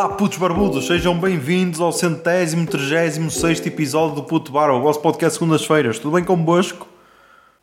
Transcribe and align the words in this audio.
Olá, 0.00 0.08
putos 0.08 0.38
barbudos, 0.38 0.86
sejam 0.86 1.14
bem-vindos 1.20 1.78
ao 1.78 1.92
centésimo, 1.92 2.66
trigésimo 2.66 3.30
sexto 3.30 3.66
episódio 3.66 4.14
do 4.16 4.22
Puto 4.22 4.50
Bar, 4.50 4.70
o 4.70 4.80
vosso 4.80 4.98
podcast 4.98 5.38
segundas-feiras. 5.38 5.98
Tudo 5.98 6.14
bem 6.14 6.24
convosco? 6.24 6.88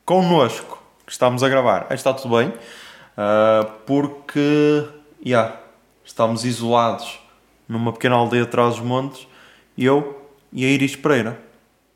Connosco, 0.06 0.80
que 1.04 1.12
estamos 1.12 1.42
a 1.42 1.50
gravar. 1.50 1.88
Está 1.90 2.14
tudo 2.14 2.38
bem, 2.38 2.50
uh, 2.50 3.68
porque, 3.88 4.86
yeah, 5.26 5.60
estamos 6.06 6.46
isolados 6.46 7.20
numa 7.68 7.92
pequena 7.92 8.14
aldeia 8.14 8.44
atrás 8.44 8.76
dos 8.76 8.86
montes, 8.86 9.28
eu 9.76 10.22
e 10.54 10.64
a 10.64 10.70
Iris 10.70 10.96
Pereira, 10.96 11.40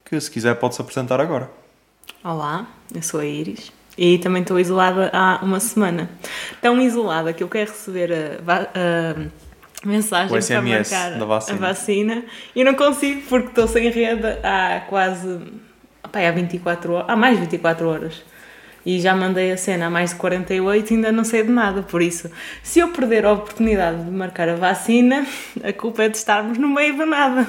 que 0.04 0.20
se 0.20 0.32
quiser 0.32 0.56
pode-se 0.56 0.82
apresentar 0.82 1.22
agora. 1.22 1.52
Olá, 2.24 2.66
eu 2.92 3.04
sou 3.04 3.20
a 3.20 3.26
Iris. 3.28 3.72
E 3.96 4.18
também 4.18 4.42
estou 4.42 4.60
isolada 4.60 5.12
há 5.14 5.40
uma 5.44 5.60
semana. 5.60 6.10
Tão 6.60 6.82
isolada 6.82 7.32
que 7.32 7.44
eu 7.44 7.48
quero 7.48 7.70
receber 7.70 8.12
a, 8.12 8.54
a 8.74 9.51
mensagem 9.84 10.36
O 10.36 10.42
SMS 10.42 10.90
para 10.90 11.10
marcar 11.10 11.26
vacina. 11.26 11.58
a 11.58 11.60
vacina 11.60 12.24
e 12.56 12.64
não 12.64 12.74
consigo 12.74 13.22
porque 13.28 13.48
estou 13.48 13.68
sem 13.68 13.90
rede 13.90 14.28
há 14.44 14.82
quase 14.88 15.40
opá, 16.04 16.20
há 16.20 16.32
24 16.32 16.94
horas, 16.94 17.10
há 17.10 17.16
mais 17.16 17.36
de 17.36 17.42
24 17.42 17.88
horas. 17.88 18.24
E 18.84 19.00
já 19.00 19.16
mandei 19.16 19.52
a 19.52 19.58
cena 19.58 19.86
há 19.86 19.90
mais 19.92 20.10
de 20.10 20.16
48 20.16 20.92
e 20.92 20.96
ainda 20.96 21.12
não 21.12 21.24
sei 21.24 21.44
de 21.44 21.52
nada. 21.52 21.84
Por 21.84 22.02
isso, 22.02 22.32
se 22.64 22.80
eu 22.80 22.90
perder 22.90 23.26
a 23.26 23.34
oportunidade 23.34 24.04
de 24.04 24.10
marcar 24.10 24.50
a 24.50 24.56
vacina, 24.56 25.26
a 25.64 25.72
culpa 25.72 26.04
é 26.04 26.10
de 26.10 26.18
estarmos 26.18 26.58
no 26.58 26.68
meio 26.68 26.98
do 26.98 27.06
nada. 27.06 27.48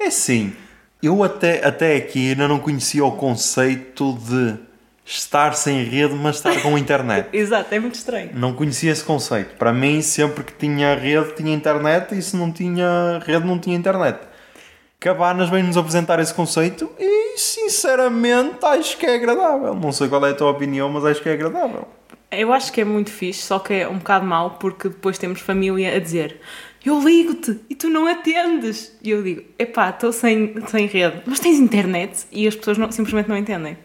É 0.00 0.08
sim, 0.10 0.54
eu 1.02 1.22
até, 1.22 1.66
até 1.66 1.96
aqui 1.96 2.30
ainda 2.30 2.48
não 2.48 2.58
conhecia 2.58 3.04
o 3.04 3.12
conceito 3.12 4.14
de 4.26 4.54
estar 5.10 5.54
sem 5.54 5.82
rede, 5.84 6.14
mas 6.14 6.36
estar 6.36 6.60
com 6.62 6.78
internet. 6.78 7.28
Exato, 7.36 7.74
é 7.74 7.78
muito 7.80 7.96
estranho. 7.96 8.30
Não 8.34 8.52
conhecia 8.54 8.92
esse 8.92 9.02
conceito. 9.04 9.56
Para 9.56 9.72
mim, 9.72 10.00
sempre 10.02 10.44
que 10.44 10.52
tinha 10.52 10.94
rede, 10.94 11.34
tinha 11.34 11.52
internet, 11.54 12.14
e 12.16 12.22
se 12.22 12.36
não 12.36 12.52
tinha 12.52 13.20
rede, 13.26 13.44
não 13.46 13.58
tinha 13.58 13.76
internet. 13.76 14.18
Cabanas 14.98 15.48
vem-nos 15.48 15.76
apresentar 15.76 16.20
esse 16.20 16.32
conceito 16.34 16.90
e, 16.98 17.38
sinceramente, 17.38 18.58
acho 18.64 18.98
que 18.98 19.06
é 19.06 19.14
agradável. 19.14 19.74
Não 19.74 19.92
sei 19.92 20.08
qual 20.08 20.24
é 20.26 20.30
a 20.30 20.34
tua 20.34 20.50
opinião, 20.50 20.88
mas 20.90 21.04
acho 21.04 21.22
que 21.22 21.28
é 21.28 21.32
agradável. 21.32 21.88
Eu 22.30 22.52
acho 22.52 22.70
que 22.72 22.80
é 22.80 22.84
muito 22.84 23.10
fixe, 23.10 23.42
só 23.42 23.58
que 23.58 23.72
é 23.74 23.88
um 23.88 23.96
bocado 23.98 24.24
mau 24.26 24.50
porque 24.60 24.88
depois 24.88 25.18
temos 25.18 25.40
família 25.40 25.96
a 25.96 25.98
dizer 25.98 26.38
eu 26.84 26.98
ligo-te 27.00 27.60
e 27.68 27.74
tu 27.74 27.88
não 27.88 28.06
atendes. 28.06 28.96
E 29.02 29.10
eu 29.10 29.22
digo, 29.22 29.42
epá, 29.58 29.90
estou 29.90 30.12
sem, 30.12 30.54
sem 30.68 30.86
rede, 30.86 31.20
mas 31.26 31.40
tens 31.40 31.58
internet? 31.58 32.26
E 32.32 32.46
as 32.46 32.54
pessoas 32.54 32.78
não- 32.78 32.90
simplesmente 32.92 33.28
não 33.28 33.36
entendem. 33.36 33.76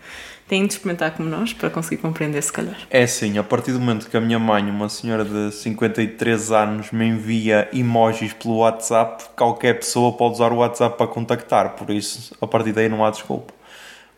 Têm 0.48 0.68
de 0.68 0.74
experimentar 0.74 1.12
como 1.12 1.28
nós 1.28 1.54
para 1.54 1.72
conseguir 1.72 1.98
compreender, 2.02 2.42
se 2.44 2.54
calhar. 2.54 2.78
É 2.92 3.02
assim, 3.04 3.36
a 3.40 3.44
partir 3.44 3.72
do 3.72 3.80
momento 3.80 4.08
que 4.08 4.16
a 4.16 4.22
minha 4.22 4.38
mãe, 4.38 4.64
uma 4.70 4.88
senhora 4.90 5.26
de 5.26 5.52
53 5.52 6.52
anos, 6.52 6.92
me 6.92 7.06
envia 7.08 7.68
emojis 7.74 8.32
pelo 8.34 8.58
WhatsApp, 8.58 9.24
qualquer 9.36 9.80
pessoa 9.80 10.14
pode 10.14 10.36
usar 10.36 10.52
o 10.54 10.58
WhatsApp 10.58 10.98
para 11.00 11.08
contactar. 11.08 11.70
Por 11.76 11.90
isso, 11.90 12.36
a 12.40 12.46
partir 12.46 12.74
daí 12.74 12.88
não 12.88 13.04
há 13.04 13.10
desculpa. 13.10 13.54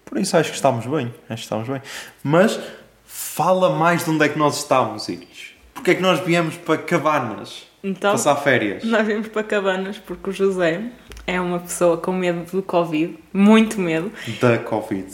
Por 0.03 0.17
isso 0.17 0.36
acho 0.36 0.50
que 0.50 0.56
estamos 0.58 0.86
bem. 0.86 1.14
Acho 1.30 1.36
que 1.42 1.45
estamos 1.45 1.67
bem. 1.69 1.81
Mas 2.22 2.59
fala 3.06 3.69
mais 3.69 4.03
de 4.03 4.09
onde 4.12 4.25
é 4.25 4.30
que 4.30 4.38
nós 4.38 4.58
estamos, 4.58 5.08
Iris. 5.08 5.52
Porque 5.73 5.91
é 5.91 5.95
que 5.95 6.02
nós 6.02 6.19
viemos 6.19 6.58
para 6.58 6.78
Cabanas 6.78 7.67
Então, 7.81 8.12
passar 8.12 8.36
férias? 8.36 8.84
nós 8.84 9.08
vimos 9.08 9.30
para 9.30 9.44
Cabanas 9.44 9.97
porque 9.97 10.30
o 10.30 10.34
José 10.34 10.81
é 11.25 11.39
uma 11.39 11.59
pessoa 11.59 11.95
com 11.97 12.12
medo 12.12 12.52
do 12.52 12.62
Covid, 12.62 13.17
muito 13.31 13.80
medo. 13.80 14.12
Da 14.41 14.58
Covid. 14.58 15.08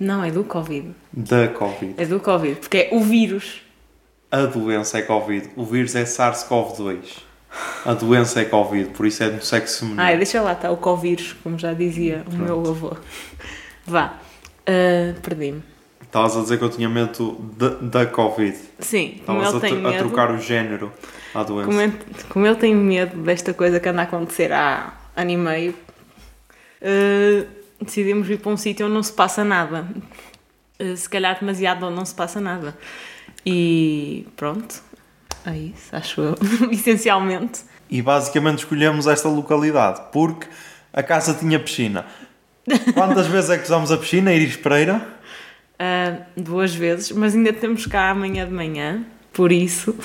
Não, 0.00 0.24
é 0.24 0.30
do 0.30 0.42
Covid. 0.42 0.92
Da 1.12 1.46
Covid. 1.48 1.94
É 1.98 2.06
do 2.06 2.18
Covid, 2.18 2.56
porque 2.56 2.78
é 2.78 2.88
o 2.92 3.00
vírus. 3.00 3.60
A 4.30 4.46
doença 4.46 4.98
é 4.98 5.02
Covid. 5.02 5.50
O 5.56 5.64
vírus 5.64 5.94
é 5.94 6.04
SARS-CoV-2. 6.04 7.18
A 7.84 7.92
doença 7.94 8.40
é 8.40 8.44
Covid, 8.44 8.90
por 8.90 9.04
isso 9.06 9.22
é 9.24 9.28
do 9.30 9.44
sexo 9.44 9.80
feminino. 9.80 10.00
Ai, 10.02 10.16
deixa 10.16 10.40
lá, 10.40 10.52
está 10.52 10.70
o 10.70 10.76
Covid, 10.76 11.34
como 11.42 11.58
já 11.58 11.72
dizia 11.74 12.24
o 12.32 12.34
meu 12.36 12.60
avô. 12.60 12.96
Vá, 13.86 14.14
Ah, 14.66 15.14
perdi-me. 15.22 15.62
Estavas 16.00 16.36
a 16.36 16.42
dizer 16.42 16.58
que 16.58 16.64
eu 16.64 16.70
tinha 16.70 16.88
medo 16.88 17.32
da, 17.56 17.68
da 17.68 18.06
Covid. 18.06 18.56
Sim, 18.78 19.16
Estavas 19.18 19.54
a, 19.54 19.60
tro- 19.60 19.68
a 19.68 19.90
medo. 19.90 19.98
trocar 19.98 20.30
o 20.30 20.38
género 20.38 20.92
à 21.34 21.42
doença. 21.42 21.66
Como, 21.68 21.80
ele- 21.80 21.98
como 22.28 22.46
ele 22.46 22.56
tem 22.56 22.74
medo 22.74 23.16
desta 23.18 23.52
coisa 23.52 23.78
que 23.80 23.88
anda 23.88 24.00
a 24.02 24.04
acontecer 24.04 24.52
há 24.52 24.92
ano 25.16 25.30
e 25.30 25.36
meio, 25.36 25.74
eh, 26.80 27.46
decidimos 27.80 28.28
ir 28.28 28.38
para 28.38 28.52
um 28.52 28.56
sítio 28.56 28.86
onde 28.86 28.94
não 28.94 29.02
se 29.02 29.12
passa 29.12 29.44
nada. 29.44 29.86
Eh, 30.78 30.96
se 30.96 31.08
calhar 31.08 31.38
demasiado 31.38 31.86
onde 31.86 31.96
não 31.96 32.04
se 32.04 32.14
passa 32.14 32.40
nada. 32.40 32.76
E 33.44 34.26
pronto, 34.36 34.82
é 35.46 35.56
isso, 35.56 35.94
acho 35.94 36.20
eu, 36.20 36.34
essencialmente. 36.72 37.60
E 37.90 38.00
basicamente 38.02 38.58
escolhemos 38.58 39.06
esta 39.06 39.28
localidade 39.28 40.00
porque 40.12 40.46
a 40.92 41.02
casa 41.02 41.34
tinha 41.34 41.58
piscina. 41.58 42.06
Quantas 42.94 43.26
vezes 43.28 43.50
é 43.50 43.58
que 43.58 43.64
usámos 43.64 43.90
a 43.90 43.96
piscina, 43.96 44.32
Iris 44.32 44.56
Pereira? 44.56 45.06
Ah, 45.78 46.26
duas 46.36 46.74
vezes, 46.74 47.10
mas 47.10 47.34
ainda 47.34 47.52
temos 47.52 47.86
cá 47.86 48.10
amanhã 48.10 48.46
de 48.46 48.52
manhã, 48.52 49.04
por 49.32 49.50
isso, 49.50 49.96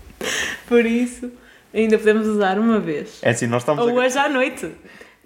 por 0.66 0.86
isso, 0.86 1.30
ainda 1.72 1.98
podemos 1.98 2.26
usar 2.26 2.58
uma 2.58 2.80
vez. 2.80 3.18
É 3.20 3.30
assim, 3.30 3.46
nós 3.46 3.62
estamos 3.62 3.84
Ou 3.84 3.90
a... 3.90 4.04
hoje 4.04 4.18
à 4.18 4.28
noite. 4.28 4.72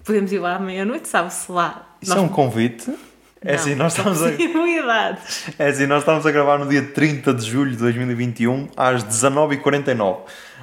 Podemos 0.07 0.31
ir 0.31 0.39
lá 0.39 0.55
à 0.55 0.59
meia-noite, 0.61 1.09
sabe-se 1.09 1.51
lá. 1.51 1.85
Isso 2.01 2.13
é 2.15 2.21
um 2.21 2.29
convite? 2.29 2.95
É 3.43 3.57
assim, 3.57 3.75
nós 3.75 3.93
estamos 3.93 4.23
a... 4.23 4.29
É 5.59 5.69
assim, 5.69 5.85
nós 5.87 6.03
estamos 6.03 6.25
a 6.25 6.31
gravar 6.31 6.59
no 6.59 6.69
dia 6.69 6.83
30 6.83 7.35
de 7.35 7.45
julho 7.45 7.73
de 7.73 7.79
2021 7.79 8.69
às 8.77 9.03
19h49. 9.03 10.19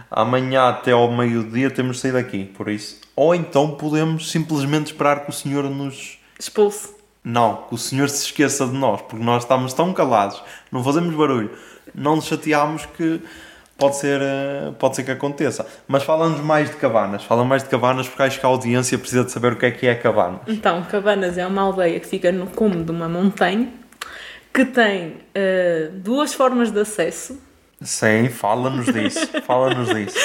Amanhã 0.09 0.69
até 0.69 0.91
ao 0.91 1.11
meio-dia 1.11 1.69
temos 1.69 1.97
de 1.97 2.03
sair 2.03 2.13
daqui, 2.13 2.45
por 2.45 2.69
isso. 2.69 3.01
Ou 3.17 3.35
então 3.35 3.71
podemos 3.71 4.31
simplesmente 4.31 4.93
esperar 4.93 5.25
que 5.25 5.29
o 5.29 5.33
senhor 5.33 5.65
nos... 5.65 6.17
Expulso. 6.39 6.95
Não, 7.21 7.65
que 7.67 7.75
o 7.75 7.77
senhor 7.77 8.09
se 8.09 8.23
esqueça 8.23 8.65
de 8.65 8.73
nós, 8.73 9.01
porque 9.01 9.25
nós 9.25 9.43
estamos 9.43 9.73
tão 9.73 9.91
calados, 9.93 10.41
não 10.71 10.81
fazemos 10.81 11.13
barulho, 11.13 11.51
não 11.93 12.15
nos 12.15 12.25
chateamos 12.25 12.85
que 12.85 13.21
pode 13.77 13.97
ser, 13.97 14.21
eh, 14.21 14.71
pode 14.79 14.95
ser 14.95 15.03
que 15.03 15.11
aconteça. 15.11 15.65
Mas 15.87 16.03
fala-nos 16.03 16.39
mais 16.41 16.69
de 16.69 16.75
cabanas, 16.77 17.23
fala 17.23 17.43
mais 17.43 17.63
de 17.63 17.69
cabanas 17.69 18.07
porque 18.07 18.23
acho 18.23 18.39
que 18.39 18.45
a 18.45 18.49
audiência 18.49 18.97
precisa 18.97 19.23
de 19.23 19.31
saber 19.31 19.53
o 19.53 19.55
que 19.55 19.65
é 19.65 19.71
que 19.71 19.87
é 19.87 19.95
cabana. 19.95 20.39
Então, 20.47 20.81
Cabanas 20.83 21.37
é 21.37 21.45
uma 21.45 21.61
aldeia 21.61 21.99
que 21.99 22.07
fica 22.07 22.31
no 22.31 22.47
cume 22.47 22.83
de 22.83 22.91
uma 22.91 23.09
montanha 23.09 23.67
que 24.53 24.65
tem 24.65 25.17
ah, 25.35 25.89
duas 25.93 26.33
formas 26.33 26.71
de 26.71 26.79
acesso, 26.79 27.39
Sim, 27.81 28.29
fala-nos 28.29 28.85
disso, 28.85 29.27
fala-nos 29.43 29.89
disso. 29.93 30.17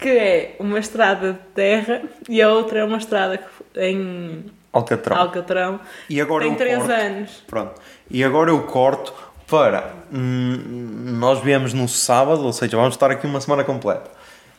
que 0.00 0.08
é 0.08 0.56
uma 0.58 0.78
estrada 0.78 1.34
de 1.34 1.38
terra 1.54 2.02
e 2.28 2.40
a 2.40 2.50
outra 2.50 2.80
é 2.80 2.84
uma 2.84 2.96
estrada 2.96 3.40
em 3.76 4.44
Alcatrão. 4.72 5.16
Alcatrão. 5.16 5.80
E 6.10 6.20
agora 6.20 6.44
tem 6.44 6.52
eu 6.52 6.58
três 6.58 6.78
corto. 6.78 6.92
anos. 6.92 7.30
Pronto. 7.46 7.80
E 8.10 8.24
agora 8.24 8.50
eu 8.50 8.60
corto 8.64 9.14
para. 9.46 9.92
hum, 10.12 11.14
nós 11.18 11.42
viemos 11.42 11.72
no 11.72 11.88
sábado, 11.88 12.42
ou 12.42 12.52
seja, 12.52 12.76
vamos 12.76 12.94
estar 12.94 13.10
aqui 13.10 13.26
uma 13.26 13.40
semana 13.40 13.64
completa. 13.64 14.10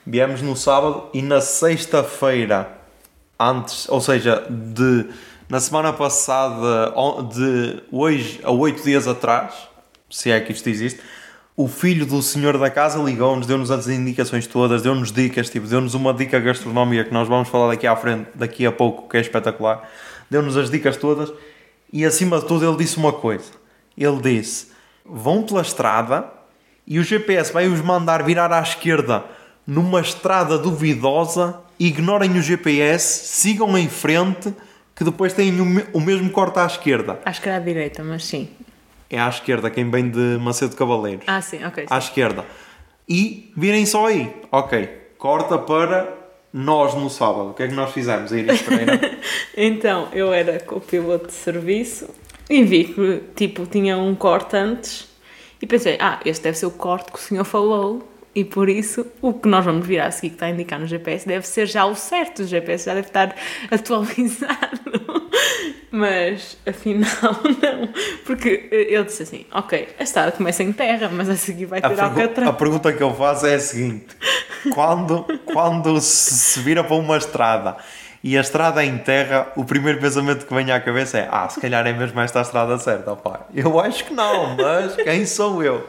Viemos 0.06 0.42
no 0.42 0.56
sábado 0.56 1.10
e 1.14 1.22
na 1.22 1.42
sexta-feira, 1.42 2.70
antes, 3.40 3.90
ou 3.90 4.02
seja, 4.02 4.46
de. 4.50 5.08
Na 5.48 5.60
semana 5.60 5.94
passada, 5.94 6.92
de 7.32 7.84
hoje 7.92 8.40
a 8.44 8.50
oito 8.50 8.84
dias 8.84 9.08
atrás, 9.08 9.54
se 10.10 10.32
é 10.32 10.40
que 10.40 10.52
isto 10.52 10.68
existe, 10.68 11.00
o 11.56 11.68
filho 11.68 12.06
do 12.06 12.22
senhor 12.22 12.58
da 12.58 12.70
casa 12.70 12.98
ligou-nos, 13.02 13.46
deu-nos 13.46 13.72
as 13.72 13.88
indicações 13.88 14.48
todas, 14.48 14.82
deu-nos 14.82 15.12
dicas, 15.12 15.50
tipo, 15.50 15.68
deu-nos 15.68 15.94
uma 15.94 16.14
dica 16.14 16.40
gastronómica 16.40 17.06
que 17.06 17.14
nós 17.14 17.28
vamos 17.28 17.48
falar 17.48 17.70
daqui 17.70 17.86
à 17.88 17.96
frente, 17.96 18.28
daqui 18.34 18.66
a 18.66 18.72
pouco, 18.72 19.08
que 19.08 19.18
é 19.18 19.22
espetacular. 19.22 19.88
Deu-nos 20.30 20.58
as 20.58 20.70
dicas 20.70 20.98
todas 20.98 21.32
e 21.94 22.04
acima 22.04 22.40
de 22.40 22.46
tudo 22.46 22.68
ele 22.68 22.76
disse 22.78 22.98
uma 22.98 23.14
coisa. 23.14 23.52
Ele 23.98 24.20
disse: 24.20 24.75
vão 25.06 25.44
pela 25.44 25.62
estrada 25.62 26.26
e 26.88 27.00
o 27.00 27.04
GPS 27.04 27.52
vai 27.54 27.68
os 27.68 27.82
mandar 27.82 28.24
virar 28.24 28.52
à 28.52 28.62
esquerda 28.62 29.24
numa 29.66 30.00
estrada 30.02 30.58
duvidosa, 30.58 31.60
ignorem 31.80 32.32
o 32.38 32.42
GPS, 32.42 33.28
sigam 33.28 33.78
em 33.78 33.90
frente, 33.90 34.54
que 34.96 35.04
depois 35.04 35.34
têm 35.34 35.60
o, 35.60 35.66
me- 35.66 35.86
o 35.94 36.00
mesmo 36.00 36.30
corte 36.30 36.60
à 36.60 36.66
esquerda. 36.66 37.20
Acho 37.26 37.42
que 37.42 37.50
era 37.50 37.58
à 37.58 37.62
direita, 37.62 38.04
mas 38.04 38.24
sim. 38.26 38.48
É 39.10 39.20
à 39.20 39.28
esquerda, 39.28 39.70
quem 39.70 39.90
vem 39.90 40.10
de 40.10 40.38
Macedo 40.40 40.76
Cavaleiros. 40.76 41.26
Ah, 41.28 41.42
sim, 41.42 41.64
ok. 41.66 41.86
À 41.90 41.98
esquerda. 41.98 42.46
E 43.10 43.52
virem 43.58 43.86
só 43.86 44.06
aí. 44.08 44.34
Ok. 44.52 44.88
Corta 45.18 45.58
para 45.58 46.12
nós 46.54 46.94
no 46.96 47.10
sábado. 47.10 47.50
O 47.50 47.54
que 47.54 47.64
é 47.64 47.68
que 47.68 47.74
nós 47.74 47.92
fizemos? 47.92 48.32
A 48.32 48.38
Iris 48.38 48.62
Pereira. 48.62 49.00
Então, 49.58 50.10
eu 50.12 50.34
era 50.34 50.60
copiloto 50.60 51.28
de 51.28 51.34
serviço 51.34 52.10
e 52.50 52.64
vi 52.64 52.86
que, 52.86 53.22
tipo, 53.36 53.66
tinha 53.66 53.98
um 53.98 54.14
corte 54.16 54.56
antes 54.56 55.08
e 55.62 55.66
pensei, 55.66 55.98
ah, 56.00 56.20
este 56.26 56.44
deve 56.44 56.58
ser 56.58 56.66
o 56.68 56.72
corte 56.72 57.12
que 57.12 57.18
o 57.18 57.22
senhor 57.22 57.44
falou 57.44 58.08
e 58.36 58.44
por 58.44 58.68
isso 58.70 59.06
o 59.22 59.34
que 59.34 59.48
nós 59.48 59.64
vamos 59.64 59.88
vir 59.88 60.00
a 60.02 60.12
seguir 60.12 60.30
que 60.30 60.36
está 60.36 60.46
a 60.48 60.50
indicar 60.50 60.78
no 60.80 60.86
GPS 60.86 61.26
deve 61.28 61.48
ser 61.48 61.66
já 61.68 61.86
o 61.86 61.96
certo, 61.96 62.42
o 62.44 62.46
GPS 62.46 62.86
já 62.86 62.94
deve 62.94 63.08
estar 63.08 63.34
atualizado. 63.72 64.80
Mas, 65.92 66.58
afinal, 66.68 67.08
não. 67.62 67.90
Porque 68.26 68.68
ele 68.72 69.04
disse 69.06 69.24
assim, 69.24 69.46
ok, 69.54 69.88
a 69.98 70.04
estrada 70.04 70.32
começa 70.34 70.62
em 70.62 70.74
terra, 70.74 71.10
mas 71.10 71.30
a 71.30 71.36
seguir 71.38 71.66
vai 71.68 71.80
A, 71.80 71.84
ter 71.84 71.96
pergu- 71.96 72.04
Alcatrão. 72.22 72.50
a 72.50 72.54
pergunta 72.54 72.92
que 72.94 73.02
eu 73.02 73.14
faço 73.14 73.46
é 73.48 73.56
a 73.56 73.60
seguinte: 73.60 74.08
quando, 74.74 75.24
quando 75.46 76.02
se 76.02 76.60
vira 76.60 76.84
para 76.84 76.96
uma 76.98 77.16
estrada 77.18 77.78
e 78.28 78.36
a 78.36 78.42
estrada 78.42 78.84
é 78.84 78.88
em 78.88 78.98
terra, 78.98 79.52
o 79.56 79.64
primeiro 79.64 80.00
pensamento 80.00 80.48
que 80.48 80.54
vem 80.56 80.72
à 80.72 80.80
cabeça 80.80 81.20
é: 81.20 81.30
ah, 81.32 81.48
se 81.48 81.62
calhar 81.62 81.86
é 81.86 81.94
mesmo 81.94 82.20
esta 82.20 82.40
a 82.40 82.42
estrada 82.42 82.76
certa, 82.80 83.12
opá. 83.12 83.46
Eu 83.54 83.80
acho 83.80 84.04
que 84.04 84.16
não, 84.16 84.56
mas 84.56 84.96
quem 84.96 85.28
sou 85.28 85.62
eu? 85.64 85.88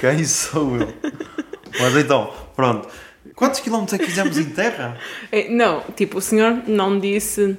Quem 0.00 0.24
sou 0.24 0.74
eu? 0.78 0.94
Mas 1.78 1.94
então, 1.94 2.32
pronto. 2.56 2.88
Quantos 3.34 3.60
quilómetros 3.60 3.92
é 3.92 3.98
que 3.98 4.06
fizemos 4.06 4.38
em 4.38 4.46
terra? 4.46 4.96
É, 5.30 5.50
Não, 5.50 5.82
tipo, 5.94 6.16
o 6.16 6.20
senhor 6.22 6.62
não 6.66 6.98
disse 6.98 7.58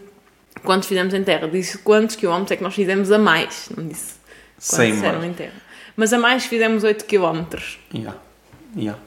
quantos 0.64 0.88
fizemos 0.88 1.14
em 1.14 1.24
terra, 1.24 1.48
disse 1.48 1.78
quantos 1.78 2.16
quilómetros 2.16 2.54
é 2.54 2.56
que 2.56 2.64
nós 2.64 2.74
fizemos 2.74 3.12
a 3.12 3.20
mais. 3.20 3.70
Não 3.78 3.88
disse 3.88 4.16
Sem 4.58 4.94
quantos 4.94 5.04
eram 5.04 5.20
mais. 5.20 5.32
em 5.32 5.34
terra. 5.36 5.54
Mas 5.96 6.12
a 6.12 6.18
mais 6.18 6.44
fizemos 6.48 6.84
8 6.84 7.06
quilómetros. 7.06 7.78
Yeah. 7.94 8.18
Yeah. 8.76 9.00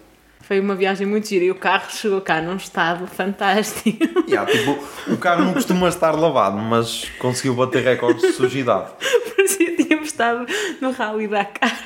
Foi 0.51 0.59
uma 0.59 0.75
viagem 0.75 1.07
muito 1.07 1.29
gira 1.29 1.45
e 1.45 1.51
o 1.53 1.55
carro 1.55 1.89
chegou 1.93 2.21
cá 2.21 2.43
num 2.43 2.57
estado 2.57 3.07
fantástico. 3.07 3.97
Yeah, 4.29 4.51
tipo, 4.51 4.77
o 5.07 5.17
carro 5.17 5.45
não 5.45 5.53
costuma 5.55 5.89
estar 5.89 6.11
lavado, 6.11 6.57
mas 6.59 7.05
conseguiu 7.21 7.55
bater 7.55 7.85
recordes 7.85 8.21
de 8.21 8.33
sujidade. 8.33 8.91
Parecia 9.37 9.77
que 9.77 9.85
tínhamos 9.85 10.09
estado 10.09 10.47
no 10.81 10.91
Rally 10.91 11.29
Dakar. 11.29 11.81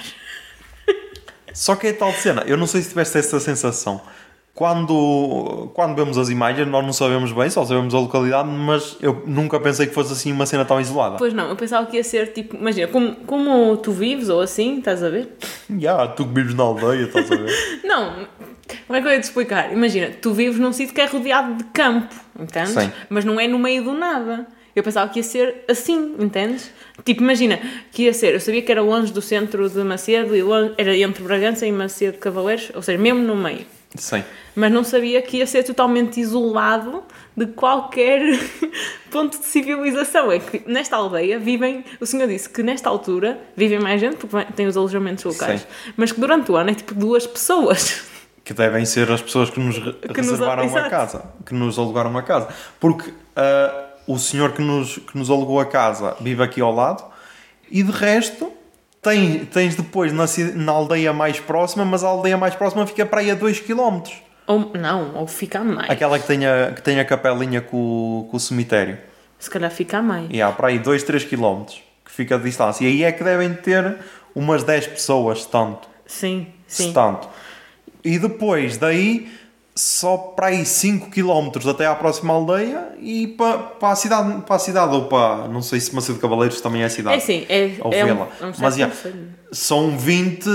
Só 1.53 1.77
que 1.77 1.89
é 1.89 1.93
tal 1.93 2.11
cena, 2.15 2.43
eu 2.47 2.57
não 2.57 2.67
sei 2.67 2.81
se 2.81 2.89
tiveste 2.89 3.19
essa 3.19 3.39
sensação. 3.39 4.01
Quando, 4.55 5.73
quando 5.75 5.97
vemos 5.97 6.17
as 6.17 6.29
imagens, 6.29 6.69
nós 6.69 6.85
não 6.85 6.93
sabemos 6.93 7.33
bem, 7.33 7.51
só 7.51 7.65
sabemos 7.65 7.93
a 7.93 7.99
localidade, 7.99 8.49
mas 8.49 8.97
eu 9.01 9.25
nunca 9.27 9.59
pensei 9.59 9.89
que 9.89 9.93
fosse 9.93 10.13
assim 10.13 10.31
uma 10.31 10.47
cena 10.47 10.65
tão 10.65 10.81
isolada. 10.81 11.17
Pois 11.17 11.35
não, 11.35 11.49
eu 11.49 11.57
pensava 11.57 11.85
que 11.87 11.97
ia 11.97 12.05
ser 12.05 12.33
tipo, 12.33 12.55
imagina, 12.55 12.87
como, 12.87 13.17
como 13.27 13.77
tu 13.79 13.91
vives 13.91 14.29
ou 14.29 14.41
assim, 14.41 14.79
estás 14.79 15.03
a 15.03 15.11
ver? 15.11 15.37
Yeah, 15.69 16.07
tu 16.13 16.25
que 16.25 16.35
vives 16.35 16.55
na 16.55 16.63
aldeia, 16.63 17.03
estás 17.03 17.33
a 17.33 17.35
ver? 17.35 17.81
Não, 17.83 18.29
como 18.87 18.97
é 18.97 19.03
que 19.03 19.09
eu 19.09 19.13
ia 19.13 19.21
te 19.21 19.25
explicar? 19.25 19.73
Imagina, 19.73 20.11
tu 20.21 20.33
vives 20.33 20.59
num 20.59 20.73
sítio 20.73 20.95
que 20.95 21.01
é 21.01 21.07
rodeado 21.07 21.55
de 21.55 21.65
campo, 21.65 22.15
entendes? 22.39 22.73
Sim. 22.73 22.91
Mas 23.09 23.25
não 23.25 23.39
é 23.39 23.47
no 23.47 23.59
meio 23.59 23.85
do 23.85 23.93
nada. 23.93 24.47
Eu 24.75 24.83
pensava 24.83 25.11
que 25.11 25.21
ia 25.21 25.23
ser 25.23 25.65
assim, 25.69 26.17
entendes? 26.19 26.71
Tipo, 27.05 27.23
imagina, 27.23 27.61
que 27.93 28.05
ia 28.05 28.13
ser, 28.13 28.35
eu 28.35 28.41
sabia 28.41 28.61
que 28.61 28.73
era 28.73 28.83
longe 28.83 29.13
do 29.13 29.23
centro 29.23 29.69
de 29.69 29.79
Macedo 29.85 30.35
e 30.35 30.43
longe, 30.43 30.75
era 30.77 30.97
entre 30.97 31.23
Bragança 31.23 31.65
e 31.67 31.71
Macedo 31.71 32.19
Cavaleiros, 32.19 32.73
ou 32.75 32.83
seja, 32.83 32.99
mesmo 32.99 33.21
no 33.21 33.37
meio. 33.37 33.67
Sim. 33.95 34.25
Mas 34.57 34.73
não 34.73 34.83
sabia 34.83 35.23
que 35.23 35.37
ia 35.37 35.47
ser 35.47 35.63
totalmente 35.63 36.19
isolado 36.21 37.05
de 37.37 37.47
qualquer 37.47 38.21
ponto 39.11 39.39
de 39.39 39.45
civilização. 39.45 40.33
É 40.33 40.41
que 40.41 40.63
nesta 40.67 40.97
aldeia 40.97 41.39
vivem, 41.39 41.85
o 42.01 42.07
senhor 42.07 42.27
disse 42.27 42.49
que 42.49 42.63
nesta 42.63 42.89
altura 42.89 43.39
vivem 43.57 43.79
mais 43.79 44.01
gente, 44.01 44.17
porque 44.17 44.53
tem 44.53 44.67
os 44.67 44.77
alojamentos 44.77 45.23
locais, 45.25 45.61
Sim. 45.61 45.93
mas 45.97 46.11
que 46.11 46.21
durante 46.21 46.51
o 46.51 46.57
ano 46.57 46.71
é 46.71 46.75
tipo 46.75 46.95
duas 46.95 47.27
pessoas. 47.27 48.03
Que 48.45 48.53
devem 48.53 48.85
ser 48.85 49.11
as 49.11 49.23
pessoas 49.23 49.49
que 49.51 49.59
nos 49.59 49.79
nos- 49.79 49.97
reservaram 50.15 50.63
a 50.65 50.67
exato. 50.67 50.91
casa, 50.91 51.25
que 51.47 51.55
nos 51.55 51.79
alugaram 51.79 52.17
a 52.19 52.23
casa. 52.23 52.49
Porque 52.79 53.13
ah, 53.35 53.87
o 54.07 54.19
senhor 54.19 54.53
que 54.53 54.61
nos, 54.61 54.99
que 54.99 55.17
nos 55.17 55.31
alugou 55.31 55.59
a 55.61 55.65
casa 55.67 56.15
vive 56.21 56.43
aqui 56.43 56.61
ao 56.61 56.71
lado 56.75 57.03
e 57.71 57.83
de 57.83 57.91
resto 57.91 58.53
tem, 59.01 59.45
tens 59.47 59.75
depois 59.77 60.13
na, 60.13 60.25
na 60.57 60.73
aldeia 60.73 61.13
mais 61.13 61.41
próxima, 61.41 61.85
mas 61.85 62.05
a 62.05 62.09
aldeia 62.09 62.37
mais 62.37 62.55
próxima 62.55 62.87
fica 62.87 63.05
para 63.07 63.21
aí 63.21 63.31
a 63.31 63.35
2 63.35 63.61
km. 63.61 64.03
Ou 64.47 64.73
não, 64.75 65.15
ou 65.17 65.27
fica 65.27 65.61
a 65.61 65.65
mais. 65.65 65.89
Aquela 65.91 66.19
que 66.19 66.27
tem 66.27 66.45
a, 66.47 66.73
que 66.73 66.83
tem 66.83 67.01
a 67.01 67.05
capelinha 67.05 67.63
com, 67.63 67.77
o- 67.79 68.29
com 68.31 68.37
o 68.37 68.41
cemitério. 68.41 68.99
Se 69.39 69.49
calhar 69.49 69.71
fica 69.71 69.99
a 69.99 70.03
mais. 70.03 70.27
E 70.31 70.41
há 70.43 70.51
para 70.53 70.69
aí 70.69 70.79
2, 70.79 71.03
3 71.03 71.25
km 71.25 71.65
que 72.05 72.11
fica 72.11 72.37
de 72.37 72.45
distância. 72.45 72.85
E 72.85 72.89
aí 72.89 73.05
é 73.05 73.13
que 73.13 73.25
devem 73.25 73.55
ter 73.55 73.97
umas 74.35 74.63
10 74.63 74.87
pessoas, 74.89 75.47
tanto. 75.47 75.89
Sim, 76.07 76.47
Se 76.67 76.85
sim. 76.85 76.93
tanto. 76.93 77.27
E 78.05 78.19
depois 78.19 78.77
daí, 78.77 79.29
só 79.75 80.17
para 80.17 80.49
aí 80.49 80.65
5 80.65 81.11
km 81.11 81.69
até 81.69 81.87
à 81.87 81.95
próxima 81.95 82.33
aldeia 82.33 82.91
e 83.01 83.27
para, 83.27 83.59
para, 83.59 83.91
a 83.91 83.97
cidade, 83.97 84.43
para 84.43 84.57
a 84.57 84.59
cidade 84.59 84.95
ou 84.95 85.07
para. 85.07 85.49
Não 85.49 85.61
sei 85.63 85.81
se 85.81 85.93
Macedo 85.93 86.15
de 86.15 86.21
Cavaleiros 86.21 86.61
também 86.61 86.83
é 86.83 86.89
cidade. 86.89 87.17
É 87.17 87.21
sim, 87.21 87.45
é, 87.49 87.73
Ou 87.81 87.93
é, 87.93 88.05
um, 88.05 88.07
vila. 88.07 88.29
é 88.41 88.47
um 88.47 88.53
Mas, 88.59 88.77
já. 88.77 88.91
São 89.51 89.97
20, 89.97 90.49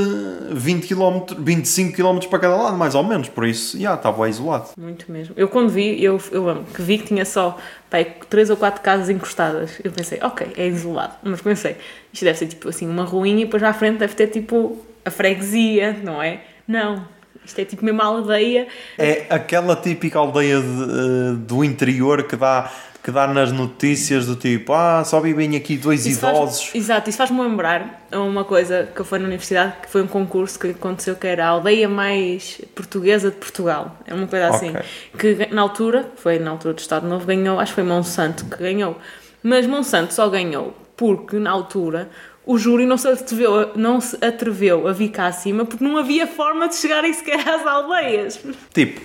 20 0.52 0.88
km, 0.88 1.36
25 1.38 1.96
km 1.96 2.20
para 2.30 2.40
cada 2.40 2.56
lado, 2.56 2.78
mais 2.78 2.96
ou 2.96 3.04
menos. 3.04 3.28
Por 3.28 3.46
isso, 3.46 3.80
já, 3.80 3.96
estava 3.96 4.30
isolado. 4.30 4.70
Muito 4.78 5.12
mesmo. 5.12 5.34
Eu 5.36 5.50
quando 5.50 5.70
vi, 5.70 6.02
eu, 6.02 6.22
eu 6.32 6.48
amo, 6.48 6.64
que 6.66 6.82
vi 6.82 6.98
que 6.98 7.08
tinha 7.08 7.26
só 7.26 7.58
pai, 7.90 8.16
três 8.30 8.50
ou 8.50 8.56
quatro 8.56 8.82
casas 8.82 9.10
encostadas. 9.10 9.82
Eu 9.84 9.92
pensei, 9.92 10.20
ok, 10.22 10.48
é 10.56 10.68
isolado. 10.68 11.16
Mas 11.24 11.42
pensei, 11.42 11.76
isto 12.14 12.24
deve 12.24 12.38
ser 12.38 12.48
tipo 12.48 12.70
assim, 12.70 12.88
uma 12.88 13.04
ruinha 13.04 13.42
e 13.42 13.46
depois 13.46 13.64
à 13.64 13.74
frente 13.74 13.98
deve 13.98 14.16
ter 14.16 14.28
tipo 14.28 14.78
a 15.04 15.12
freguesia, 15.12 16.00
não 16.04 16.22
é? 16.22 16.42
Não. 16.68 17.19
Isto 17.50 17.60
é 17.60 17.66
tipo 17.66 17.84
mesmo 17.84 18.00
a 18.02 18.06
aldeia. 18.06 18.68
É 18.98 19.26
aquela 19.30 19.76
típica 19.76 20.20
aldeia 20.20 20.62
de, 20.62 20.68
eh, 20.68 21.34
do 21.40 21.64
interior 21.64 22.22
que 22.24 22.36
dá, 22.36 22.72
que 23.04 23.10
dá 23.12 23.26
nas 23.28 23.52
notícias 23.52 24.28
do 24.28 24.36
tipo, 24.36 24.72
ah, 24.72 25.04
só 25.04 25.20
vivem 25.20 25.56
aqui 25.56 25.76
dois 25.78 26.06
Isso 26.06 26.20
faz- 26.20 26.38
idosos. 26.38 26.72
exato, 26.76 27.10
isso 27.10 27.18
faz-me 27.18 27.42
lembrar 27.42 28.08
uma 28.14 28.44
coisa 28.44 28.88
que 28.94 29.02
eu 29.02 29.06
fui 29.06 29.18
na 29.18 29.26
universidade, 29.26 29.74
que 29.82 29.90
foi 29.90 30.04
um 30.04 30.08
concurso 30.08 30.60
que 30.60 30.68
aconteceu 30.68 31.16
que 31.16 31.26
era 31.26 31.46
a 31.46 31.50
aldeia 31.50 31.90
mais 31.90 32.62
portuguesa 32.76 33.32
de 33.32 33.38
Portugal. 33.38 33.98
É 34.06 34.14
uma 34.14 34.28
coisa 34.28 34.50
assim. 34.50 34.70
Ok. 34.70 34.82
Que 35.18 35.54
na 35.54 35.62
altura, 35.64 36.12
foi 36.18 36.38
na 36.38 36.52
altura 36.52 36.74
do 36.76 36.80
Estado 36.80 37.08
Novo, 37.08 37.26
ganhou, 37.26 37.60
acho 37.60 37.72
que 37.72 37.76
foi 37.82 37.84
Monsanto 37.84 38.46
que 38.46 38.58
ganhou. 38.58 38.96
Mas 39.42 39.66
Monsanto 39.66 40.14
só 40.14 40.30
ganhou 40.30 40.76
porque 40.96 41.38
na 41.38 41.50
altura 41.52 42.10
o 42.46 42.58
júri 42.58 42.86
não 42.86 42.98
se 42.98 43.08
atreveu, 43.08 43.76
não 43.76 44.02
se 44.02 44.16
atreveu 44.24 44.88
a 44.88 44.94
vir 44.94 45.10
cá 45.10 45.28
acima 45.28 45.66
porque 45.66 45.84
não 45.84 45.98
havia 45.98 46.26
forma 46.26 46.68
de 46.68 46.76
chegarem 46.76 47.14
sequer 47.14 47.48
às 47.48 47.66
aldeias. 47.66 48.40
Tipo, 48.74 49.02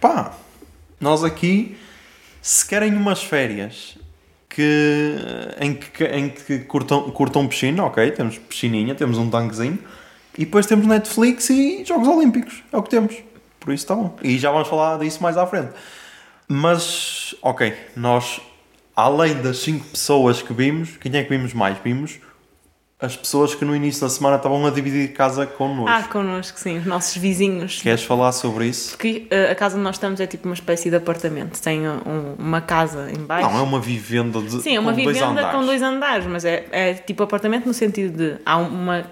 pá, 0.00 0.32
nós 1.00 1.22
aqui, 1.22 1.76
se 2.42 2.66
querem 2.66 2.94
umas 2.94 3.22
férias 3.22 3.96
que, 4.48 5.14
em 5.60 5.74
que, 5.74 6.04
em 6.04 6.28
que 6.28 6.58
curtam, 6.60 7.10
curtam 7.10 7.46
piscina, 7.46 7.84
ok, 7.84 8.10
temos 8.10 8.38
piscininha, 8.38 8.94
temos 8.94 9.18
um 9.18 9.30
tanquezinho, 9.30 9.78
e 10.36 10.44
depois 10.44 10.66
temos 10.66 10.86
Netflix 10.86 11.50
e 11.50 11.84
Jogos 11.84 12.08
Olímpicos, 12.08 12.62
é 12.72 12.76
o 12.76 12.82
que 12.82 12.90
temos. 12.90 13.14
Por 13.60 13.72
isso 13.72 13.84
está 13.84 13.94
bom. 13.94 14.16
E 14.22 14.38
já 14.38 14.50
vamos 14.50 14.68
falar 14.68 14.98
disso 14.98 15.22
mais 15.22 15.36
à 15.36 15.46
frente. 15.46 15.72
Mas, 16.46 17.34
ok, 17.42 17.74
nós, 17.94 18.40
além 18.96 19.34
das 19.42 19.58
5 19.58 19.84
pessoas 19.88 20.40
que 20.40 20.52
vimos, 20.52 20.96
quem 20.96 21.14
é 21.16 21.22
que 21.22 21.28
vimos 21.28 21.52
mais? 21.52 21.76
Vimos 21.84 22.18
as 23.00 23.16
pessoas 23.16 23.54
que 23.54 23.64
no 23.64 23.76
início 23.76 24.00
da 24.02 24.08
semana 24.08 24.36
estavam 24.36 24.66
a 24.66 24.70
dividir 24.70 25.12
casa 25.12 25.46
connosco. 25.46 25.88
Ah, 25.88 26.02
connosco, 26.10 26.58
sim, 26.58 26.78
os 26.78 26.84
nossos 26.86 27.16
vizinhos. 27.16 27.80
Queres 27.80 28.02
falar 28.02 28.32
sobre 28.32 28.66
isso? 28.66 28.90
Porque 28.90 29.28
uh, 29.30 29.52
a 29.52 29.54
casa 29.54 29.76
onde 29.76 29.84
nós 29.84 29.94
estamos 29.96 30.18
é 30.20 30.26
tipo 30.26 30.46
uma 30.48 30.54
espécie 30.54 30.90
de 30.90 30.96
apartamento. 30.96 31.60
Tem 31.60 31.86
um- 31.88 32.34
uma 32.38 32.60
casa 32.60 33.08
em 33.10 33.18
baixo. 33.24 33.48
Não, 33.48 33.58
é 33.58 33.62
uma 33.62 33.78
vivenda 33.80 34.40
de 34.42 34.60
Sim, 34.62 34.74
é 34.76 34.80
uma 34.80 34.92
dois 34.92 35.06
vivenda 35.06 35.30
andares. 35.30 35.52
com 35.52 35.64
dois 35.64 35.80
andares, 35.82 36.26
mas 36.26 36.44
é, 36.44 36.66
é 36.72 36.94
tipo 36.94 37.22
apartamento 37.22 37.66
no 37.66 37.74
sentido 37.74 38.16
de 38.16 38.36
há 38.44 38.56
uma 38.56 39.04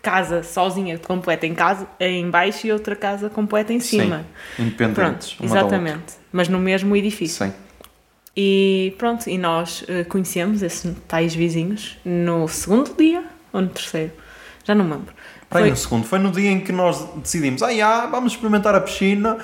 casa 0.00 0.42
sozinha 0.42 0.98
completa 0.98 1.46
em 1.46 1.54
casa 1.54 1.88
em 1.98 2.28
baixo 2.30 2.66
e 2.66 2.72
outra 2.72 2.94
casa 2.94 3.28
completa 3.30 3.72
em 3.72 3.80
cima. 3.80 4.24
Sim, 4.56 4.62
independentes. 4.64 5.32
Pronto, 5.32 5.44
exatamente. 5.44 6.14
Mas 6.30 6.46
no 6.48 6.58
mesmo 6.60 6.94
edifício. 6.94 7.46
Sim. 7.46 7.52
E 8.36 8.94
pronto, 8.98 9.28
e 9.28 9.38
nós 9.38 9.84
eh, 9.86 10.04
conhecemos 10.04 10.62
esses 10.62 10.92
tais 11.06 11.34
vizinhos 11.34 11.96
no 12.04 12.48
segundo 12.48 12.94
dia 12.96 13.24
ou 13.52 13.60
no 13.60 13.68
terceiro, 13.68 14.12
já 14.64 14.74
não 14.74 14.84
me 14.84 14.92
lembro. 14.92 15.14
Foi 15.50 15.70
no 15.70 15.76
segundo. 15.76 16.04
Foi 16.04 16.18
no 16.18 16.32
dia 16.32 16.50
em 16.50 16.60
que 16.60 16.72
nós 16.72 17.06
decidimos, 17.16 17.62
ah, 17.62 17.72
já, 17.72 18.06
vamos 18.06 18.32
experimentar 18.32 18.74
a 18.74 18.80
piscina 18.80 19.38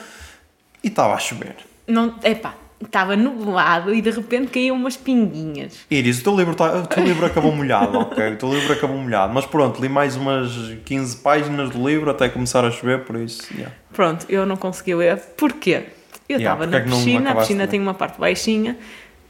e 0.82 0.88
estava 0.88 1.14
a 1.14 1.18
chover. 1.18 1.54
não, 1.87 2.16
epá, 2.25 2.54
estava 2.85 3.14
nublado 3.14 3.94
e 3.94 4.00
de 4.00 4.11
repente 4.11 4.49
caíam 4.49 4.75
umas 4.75 4.97
pinguinhas. 4.97 5.87
Iris, 5.90 6.20
o 6.20 6.25
teu 6.25 6.37
livro, 6.37 6.54
tá, 6.54 6.78
o 6.78 6.87
teu 6.87 7.04
livro 7.04 7.26
acabou 7.26 7.54
molhado, 7.54 7.97
ok? 8.00 8.32
O 8.32 8.37
teu 8.37 8.52
livro 8.52 8.73
acabou 8.73 8.97
molhado. 8.97 9.32
Mas 9.32 9.47
pronto, 9.47 9.80
li 9.80 9.88
mais 9.88 10.16
umas 10.16 10.50
15 10.85 11.16
páginas 11.18 11.70
do 11.70 11.87
livro 11.87 12.11
até 12.11 12.28
começar 12.28 12.64
a 12.64 12.70
chover, 12.70 13.04
por 13.04 13.16
isso, 13.16 13.52
yeah. 13.54 13.73
Pronto, 13.92 14.26
eu 14.28 14.44
não 14.47 14.56
consegui 14.56 14.94
ler. 14.94 15.18
Porquê? 15.37 15.85
Eu 16.30 16.38
Yeah, 16.38 16.64
estava 16.64 16.70
na 16.70 16.78
é 16.78 16.87
não 16.88 16.96
piscina, 16.96 17.30
a 17.32 17.34
piscina 17.34 17.66
tem 17.66 17.80
uma 17.80 17.92
parte 17.92 18.20
baixinha, 18.20 18.78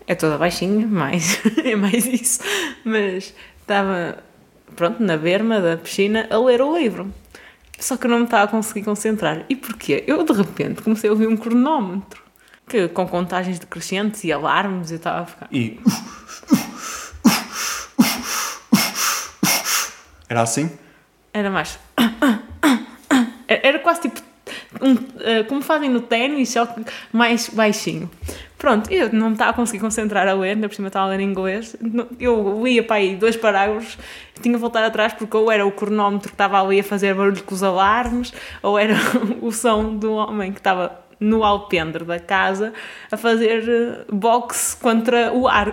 é 0.07 0.15
toda 0.15 0.37
baixinha, 0.37 0.85
mais, 0.89 1.41
é 1.65 1.75
mais 1.75 2.05
isso. 2.05 2.41
Mas 2.85 3.35
estava, 3.59 4.23
pronto, 4.77 5.03
na 5.03 5.17
berma 5.17 5.61
da 5.61 5.79
piscina 5.79 6.27
a 6.31 6.39
ler 6.39 6.61
o 6.61 6.77
livro. 6.77 7.11
Só 7.79 7.97
que 7.97 8.07
eu 8.07 8.11
não 8.11 8.19
me 8.19 8.25
estava 8.25 8.45
a 8.45 8.49
conseguir 8.49 8.83
concentrar. 8.85 9.47
E 9.49 9.57
porquê? 9.57 10.05
Eu 10.07 10.23
de 10.23 10.33
repente 10.35 10.83
comecei 10.83 11.09
a 11.09 11.13
ouvir 11.13 11.27
um 11.27 11.37
cronómetro. 11.37 12.23
Que, 12.69 12.87
com 12.87 13.09
contagens 13.09 13.59
decrescentes 13.59 14.23
e 14.23 14.31
alarmes, 14.31 14.91
eu 14.91 14.99
estava 14.99 15.23
a 15.23 15.27
ficar. 15.27 15.49
E. 15.51 15.81
Era 20.29 20.43
assim? 20.43 20.71
Era 21.33 21.51
mais. 21.51 21.79
Era 23.49 23.79
quase 23.81 24.03
tipo. 24.03 24.30
Um, 24.83 24.97
eh, 25.21 25.43
como 25.45 25.63
fazem 25.63 25.89
no 25.89 26.01
ténis, 26.01 26.51
só 26.51 26.67
que 26.67 26.85
mais 27.13 27.49
baixinho. 27.49 28.11
Pronto, 28.59 28.93
eu 28.93 29.11
não 29.13 29.33
estava 29.33 29.53
a 29.53 29.55
conseguir 29.55 29.81
concentrar 29.81 30.29
a 30.29 30.35
ler, 30.35 30.51
ainda 30.51 30.69
por 30.69 30.75
cima 30.75 30.89
estava 30.89 31.07
a 31.07 31.09
ler 31.11 31.21
em 31.21 31.31
inglês. 31.31 31.75
Eu 32.19 32.63
lia 32.63 32.83
para 32.83 32.97
aí 32.97 33.17
dois 33.17 33.37
parágrafos, 33.37 33.97
tinha 34.41 34.55
que 34.55 34.61
voltar 34.61 34.85
atrás 34.85 35.13
porque 35.15 35.35
ou 35.37 35.51
era 35.51 35.67
o 35.67 35.73
cronómetro 35.73 36.29
que 36.29 36.35
estava 36.35 36.61
ali 36.61 36.81
a 36.81 36.85
fazer 36.85 37.15
barulho 37.15 37.43
com 37.43 37.55
os 37.55 37.63
alarmes, 37.63 38.33
ou 38.63 38.79
era 38.79 38.95
o 39.41 39.51
som 39.51 39.97
do 39.97 40.13
homem 40.13 40.53
que 40.53 40.61
estava 40.61 41.01
no 41.19 41.45
alpendre 41.45 42.05
da 42.05 42.19
casa 42.19 42.73
a 43.11 43.17
fazer 43.17 43.69
eh, 43.69 44.05
boxe 44.13 44.77
contra 44.77 45.33
o 45.33 45.47
ar. 45.47 45.73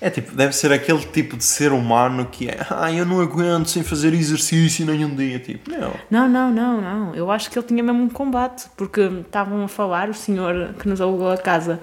É 0.00 0.08
tipo, 0.10 0.34
deve 0.34 0.52
ser 0.52 0.72
aquele 0.72 1.00
tipo 1.00 1.36
de 1.36 1.42
ser 1.42 1.72
humano 1.72 2.24
que 2.30 2.48
é, 2.48 2.58
ah, 2.70 2.92
eu 2.92 3.04
não 3.04 3.20
aguento 3.20 3.68
sem 3.68 3.82
fazer 3.82 4.14
exercício 4.14 4.86
nenhum 4.86 5.14
dia. 5.14 5.40
Tipo, 5.40 5.70
não. 5.70 5.92
Não, 6.08 6.28
não, 6.28 6.52
não, 6.52 6.80
não. 6.80 7.14
Eu 7.16 7.30
acho 7.30 7.50
que 7.50 7.58
ele 7.58 7.66
tinha 7.66 7.82
mesmo 7.82 8.04
um 8.04 8.08
combate, 8.08 8.68
porque 8.76 9.00
estavam 9.00 9.64
a 9.64 9.68
falar, 9.68 10.08
o 10.08 10.14
senhor 10.14 10.74
que 10.78 10.88
nos 10.88 11.00
alugou 11.00 11.30
a 11.30 11.36
casa 11.36 11.80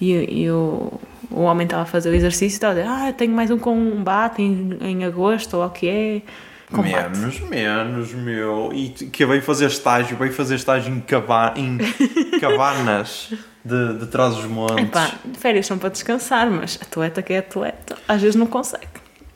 e, 0.00 0.44
e 0.44 0.50
o, 0.50 0.98
o 1.30 1.40
homem 1.42 1.66
estava 1.66 1.82
a 1.82 1.86
fazer 1.86 2.08
o 2.08 2.14
exercício 2.14 2.46
e 2.46 2.56
estava 2.56 2.72
a 2.72 2.76
dizer, 2.76 2.88
ah, 2.88 3.12
tenho 3.12 3.32
mais 3.32 3.50
um 3.50 3.58
combate 3.58 4.40
em, 4.40 4.78
em 4.80 5.04
agosto, 5.04 5.58
ou 5.58 5.66
o 5.66 5.70
que 5.70 5.88
é. 5.88 6.22
Combate. 6.70 7.16
Menos, 7.16 7.40
menos, 7.40 8.12
meu. 8.12 8.70
E 8.74 8.90
que 8.90 9.24
veio 9.24 9.42
fazer 9.42 9.66
estágio, 9.66 10.16
veio 10.16 10.32
fazer 10.32 10.56
estágio 10.56 10.94
em, 10.94 11.00
cava 11.00 11.54
em 11.56 11.78
cabanas 12.40 13.32
de, 13.64 13.98
de 13.98 14.06
trás 14.06 14.34
dos 14.34 14.44
montes. 14.44 14.84
Epá, 14.84 15.12
férias 15.38 15.66
são 15.66 15.78
para 15.78 15.88
descansar, 15.88 16.50
mas 16.50 16.78
atleta 16.80 17.22
que 17.22 17.32
é 17.32 17.38
atleta, 17.38 17.96
às 18.06 18.20
vezes 18.20 18.36
não 18.36 18.46
consegue. 18.46 18.86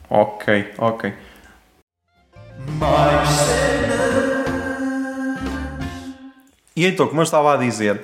Ok, 0.09 0.73
ok. 0.77 1.13
E 6.75 6.85
então, 6.85 7.07
como 7.07 7.21
eu 7.21 7.23
estava 7.23 7.53
a 7.53 7.57
dizer, 7.57 8.01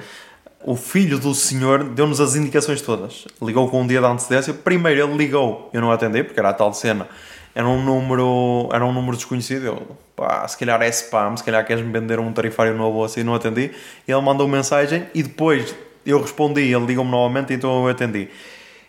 o 0.63 0.75
filho 0.75 1.17
do 1.17 1.33
senhor 1.33 1.83
deu-nos 1.83 2.19
as 2.19 2.35
indicações 2.35 2.81
todas. 2.81 3.25
Ligou 3.41 3.69
com 3.69 3.81
um 3.81 3.87
dia 3.87 3.99
de 3.99 4.05
antecedência. 4.05 4.53
Primeiro 4.53 5.01
ele 5.03 5.17
ligou, 5.17 5.69
eu 5.73 5.81
não 5.81 5.91
atendi, 5.91 6.23
porque 6.23 6.39
era 6.39 6.49
a 6.49 6.53
tal 6.53 6.73
cena. 6.73 7.07
Era 7.53 7.67
um 7.67 7.83
número, 7.83 8.69
era 8.71 8.85
um 8.85 8.93
número 8.93 9.15
desconhecido. 9.15 9.65
Eu, 9.65 9.97
pá, 10.15 10.47
se 10.47 10.57
calhar 10.57 10.81
é 10.81 10.89
spam, 10.89 11.35
se 11.35 11.43
calhar 11.43 11.65
queres-me 11.65 11.91
vender 11.91 12.19
um 12.19 12.31
tarifário 12.31 12.75
novo 12.75 13.03
assim, 13.03 13.23
não 13.23 13.35
atendi. 13.35 13.71
Ele 14.07 14.21
mandou 14.21 14.47
mensagem 14.47 15.07
e 15.13 15.23
depois 15.23 15.75
eu 16.05 16.21
respondi, 16.21 16.61
ele 16.61 16.85
ligou-me 16.85 17.11
novamente, 17.11 17.53
então 17.53 17.83
eu 17.83 17.87
atendi. 17.89 18.29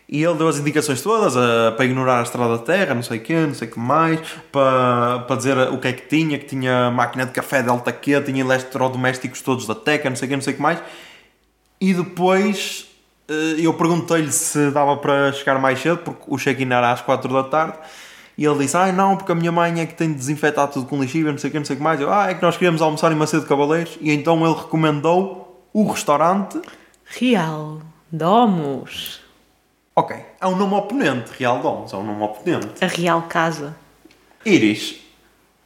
E 0.07 0.21
ele 0.21 0.33
deu 0.33 0.49
as 0.49 0.57
indicações 0.59 1.01
todas 1.01 1.35
para 1.75 1.85
ignorar 1.85 2.19
a 2.19 2.23
estrada 2.23 2.57
da 2.57 2.63
terra, 2.63 2.93
não 2.93 3.01
sei 3.01 3.17
o 3.17 3.21
quê, 3.21 3.33
não 3.33 3.53
sei 3.53 3.69
o 3.69 3.71
que 3.71 3.79
mais, 3.79 4.19
para, 4.51 5.19
para 5.19 5.35
dizer 5.37 5.57
o 5.57 5.77
que 5.77 5.87
é 5.87 5.93
que 5.93 6.05
tinha, 6.05 6.37
que 6.37 6.45
tinha 6.45 6.91
máquina 6.91 7.25
de 7.25 7.31
café 7.31 7.63
Delta 7.63 7.93
Q, 7.93 8.21
tinha 8.21 8.41
eletrodomésticos 8.41 9.41
todos 9.41 9.65
da 9.65 9.73
Teca, 9.73 10.09
não 10.09 10.17
sei 10.17 10.25
o 10.25 10.29
quê, 10.29 10.35
não 10.35 10.43
sei 10.43 10.53
o 10.53 10.55
que 10.57 10.61
mais. 10.61 10.79
E 11.79 11.93
depois 11.93 12.89
uh, 13.29 13.33
eu 13.57 13.73
perguntei-lhe 13.73 14.31
se 14.33 14.69
dava 14.71 14.97
para 14.97 15.31
chegar 15.31 15.57
mais 15.59 15.79
cedo, 15.79 15.99
porque 15.99 16.23
o 16.27 16.37
check-in 16.37 16.73
era 16.73 16.91
às 16.91 16.99
4 17.01 17.31
da 17.31 17.43
tarde. 17.45 17.77
E 18.37 18.45
ele 18.45 18.59
disse, 18.59 18.75
ai 18.77 18.91
não, 18.91 19.15
porque 19.17 19.31
a 19.31 19.35
minha 19.35 19.51
mãe 19.51 19.79
é 19.81 19.85
que 19.85 19.93
tem 19.93 20.09
de 20.09 20.15
desinfetar 20.17 20.67
tudo 20.69 20.87
com 20.87 20.99
lixívia, 21.01 21.31
não 21.31 21.37
sei 21.37 21.49
o 21.49 21.51
que, 21.51 21.59
não 21.59 21.65
sei 21.65 21.75
o 21.75 21.77
que 21.77 21.83
mais. 21.83 21.99
Eu, 21.99 22.11
ah, 22.11 22.29
é 22.29 22.33
que 22.33 22.41
nós 22.41 22.55
queríamos 22.55 22.81
almoçar 22.81 23.11
em 23.11 23.15
Macedo 23.15 23.43
de 23.43 23.49
Cavaleiros. 23.49 23.97
E 24.01 24.11
então 24.11 24.43
ele 24.45 24.55
recomendou 24.55 25.65
o 25.73 25.89
restaurante... 25.89 26.59
Real 27.05 27.81
Domus. 28.11 29.19
Ok, 29.95 30.15
é 30.39 30.47
um 30.47 30.55
nome 30.55 30.73
oponente, 30.75 31.31
Real 31.37 31.59
Domus, 31.59 31.91
é 31.91 31.97
um 31.97 32.03
nome 32.03 32.23
oponente. 32.23 32.83
A 32.83 32.87
Real 32.87 33.21
Casa. 33.23 33.75
Iris, 34.45 34.95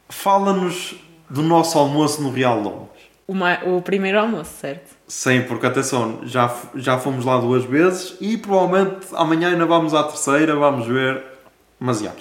fala-nos 0.08 0.96
do 1.30 1.42
nosso 1.42 1.78
almoço 1.78 2.20
no 2.22 2.30
Real 2.30 2.60
Domus. 2.62 2.88
O, 3.28 3.34
ma- 3.34 3.60
o 3.64 3.80
primeiro 3.82 4.18
almoço, 4.20 4.50
certo? 4.60 4.94
Sim, 5.08 5.42
porque 5.42 5.66
atenção, 5.66 6.20
já, 6.24 6.54
já 6.74 6.98
fomos 6.98 7.24
lá 7.24 7.38
duas 7.38 7.64
vezes 7.64 8.16
e 8.20 8.36
provavelmente 8.36 9.06
amanhã 9.14 9.48
ainda 9.50 9.66
vamos 9.66 9.94
à 9.94 10.02
terceira, 10.04 10.54
vamos 10.56 10.86
ver. 10.86 11.22
Mas 11.78 12.00
já. 12.00 12.12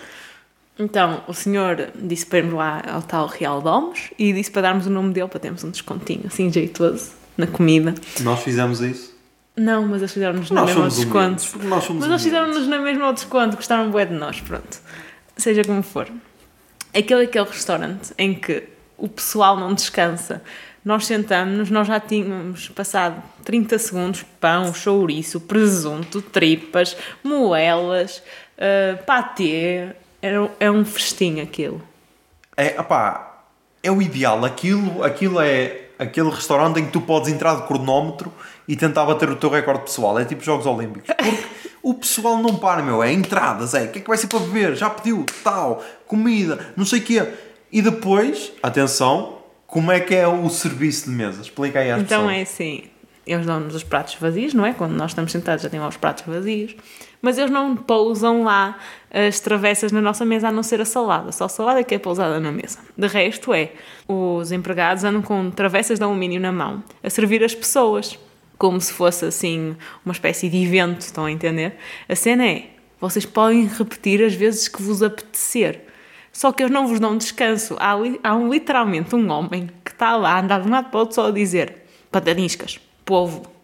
Então, 0.78 1.24
o 1.28 1.34
senhor 1.34 1.90
disse 1.96 2.26
para 2.26 2.40
irmos 2.40 2.54
lá 2.54 2.82
ao 2.88 3.02
tal 3.02 3.28
Real 3.28 3.62
Domus 3.62 4.12
e 4.20 4.34
disse 4.34 4.52
para 4.52 4.64
darmos 4.64 4.86
o 4.86 4.90
nome 4.90 5.14
dele 5.14 5.28
para 5.28 5.40
termos 5.40 5.64
um 5.64 5.70
descontinho, 5.70 6.24
assim 6.28 6.52
jeitoso, 6.52 7.12
na 7.38 7.48
comida. 7.48 7.96
Nós 8.22 8.42
fizemos 8.42 8.82
isso. 8.82 9.16
Não, 9.56 9.88
mas 9.88 10.02
eles 10.02 10.12
fizeram-nos 10.12 10.52
na 10.52 10.66
mesma 10.66 10.90
desconto. 10.90 11.46
porque 11.50 11.68
Nós 11.68 11.84
somos 11.86 12.02
Mas 12.02 12.10
eles 12.10 12.24
fizeram-nos 12.24 12.68
na 12.68 12.80
mesma 12.80 13.14
desconto, 13.14 13.56
gostaram 13.56 13.90
bué 13.90 14.06
de 14.06 14.14
nós, 14.14 14.42
pronto. 14.42 14.82
Seja 15.38 15.64
como 15.64 15.82
for. 15.82 16.10
Aquele 16.94 17.22
é 17.22 17.26
aquele 17.26 17.46
restaurante 17.46 18.14
em 18.18 18.34
que 18.34 18.64
o 18.98 19.08
pessoal 19.08 19.58
não 19.58 19.74
descansa. 19.74 20.42
Nós 20.84 21.06
sentamos-nos, 21.06 21.72
nós 21.72 21.88
já 21.88 22.00
tínhamos 22.00 22.70
passado 22.70 23.22
30 23.44 23.80
segundos, 23.80 24.26
pão, 24.40 24.74
chouriço, 24.74 25.40
presunto, 25.40 26.22
tripas, 26.22 26.96
moelas, 27.24 28.22
uh, 28.58 29.04
patê. 29.06 29.96
Era, 30.26 30.50
é 30.60 30.72
um 30.72 30.84
festim 30.84 31.40
aquilo. 31.40 31.82
É, 32.58 32.80
opá, 32.80 33.44
é 33.84 33.92
o 33.92 34.02
ideal. 34.02 34.44
Aquilo, 34.44 35.04
aquilo 35.04 35.40
é 35.40 35.90
aquele 36.00 36.30
restaurante 36.30 36.80
em 36.80 36.86
que 36.86 36.92
tu 36.92 37.02
podes 37.02 37.30
entrar 37.32 37.56
de 37.56 37.68
cronómetro 37.68 38.34
e 38.68 38.76
tentar 38.76 39.06
bater 39.06 39.30
o 39.30 39.36
teu 39.36 39.50
recorde 39.50 39.84
pessoal. 39.84 40.18
É 40.18 40.26
tipo 40.26 40.44
Jogos 40.44 40.66
Olímpicos. 40.66 41.14
Porque 41.16 41.44
o 41.84 41.94
pessoal 41.94 42.38
não 42.40 42.56
para, 42.56 42.82
meu. 42.82 43.04
É 43.04 43.12
entradas, 43.14 43.74
é. 43.76 43.84
O 43.84 43.92
que 43.92 44.00
é 44.00 44.02
que 44.02 44.08
vai 44.08 44.18
ser 44.18 44.28
para 44.28 44.40
beber? 44.40 44.76
Já 44.76 44.90
pediu? 44.90 45.26
Tal. 45.44 45.84
Comida. 46.08 46.74
Não 46.76 46.86
sei 46.86 47.00
o 47.00 47.04
quê. 47.04 47.28
E 47.72 47.82
depois, 47.82 48.52
atenção, 48.64 49.38
como 49.68 49.92
é 49.92 50.00
que 50.00 50.16
é 50.16 50.28
o 50.28 50.50
serviço 50.50 51.06
de 51.10 51.12
mesa? 51.16 51.42
Explica 51.42 51.80
aí 51.80 51.92
às 51.92 52.02
Então 52.02 52.24
pessoas. 52.24 52.38
é 52.38 52.42
assim, 52.42 52.84
eles 53.28 53.46
dão-nos 53.46 53.76
os 53.76 53.84
pratos 53.84 54.16
vazios, 54.16 54.54
não 54.54 54.66
é? 54.66 54.74
Quando 54.74 54.94
nós 54.94 55.12
estamos 55.12 55.32
sentados 55.32 55.62
já 55.64 55.70
têm 55.70 55.80
lá 55.80 55.88
os 55.88 55.98
pratos 55.98 56.24
vazios, 56.26 56.76
mas 57.26 57.40
eles 57.40 57.50
não 57.50 57.76
pousam 57.76 58.44
lá 58.44 58.78
as 59.10 59.40
travessas 59.40 59.92
na 59.92 60.00
nossa 60.00 60.24
mesa 60.24 60.50
a 60.50 60.52
não 60.52 60.62
ser 60.62 60.80
a 60.80 60.86
salada. 60.86 61.32
Só 61.32 61.46
a 61.46 61.50
salada 61.50 61.84
que 61.84 61.96
é 61.96 61.98
pousada 61.98 62.40
na 62.40 62.52
mesa. 62.52 62.78
De 62.96 63.08
resto 63.08 63.52
é, 63.52 63.72
os 64.08 64.52
empregados 64.52 65.04
andam 65.04 65.24
com 65.24 65.50
travessas 65.50 65.98
de 65.98 66.06
alumínio 66.06 66.40
na 66.40 66.52
mão 66.52 66.84
a 67.04 67.10
servir 67.10 67.44
as 67.44 67.56
pessoas, 67.56 68.20
como 68.60 68.80
se 68.80 68.94
fosse 68.94 69.26
assim 69.26 69.76
uma 70.06 70.12
espécie 70.12 70.48
de 70.50 70.64
evento, 70.64 71.02
estão 71.02 71.26
a 71.26 71.32
entender? 71.32 71.78
A 72.08 72.16
cena 72.16 72.46
é, 72.46 72.70
vocês 73.02 73.26
podem 73.26 73.66
repetir 73.66 74.24
as 74.24 74.36
vezes 74.36 74.68
que 74.68 74.84
vos 74.84 75.02
apetecer. 75.02 75.82
Só 76.32 76.52
que 76.52 76.62
eles 76.62 76.72
não 76.72 76.86
vos 76.86 77.00
dão 77.00 77.18
descanso. 77.18 77.76
Há, 77.80 77.96
há 78.24 78.36
um, 78.36 78.54
literalmente 78.54 79.16
um 79.16 79.32
homem 79.32 79.68
que 79.84 79.90
está 79.90 80.16
lá 80.16 80.34
a 80.34 80.42
andar 80.42 80.62
de 80.62 80.68
um 80.68 80.72
lado 80.72 80.92
para 80.92 80.98
o 80.98 81.00
outro 81.00 81.16
só 81.16 81.30
a 81.30 81.32
dizer 81.32 81.86
pataniscas, 82.12 82.80
polvo, 83.04 83.55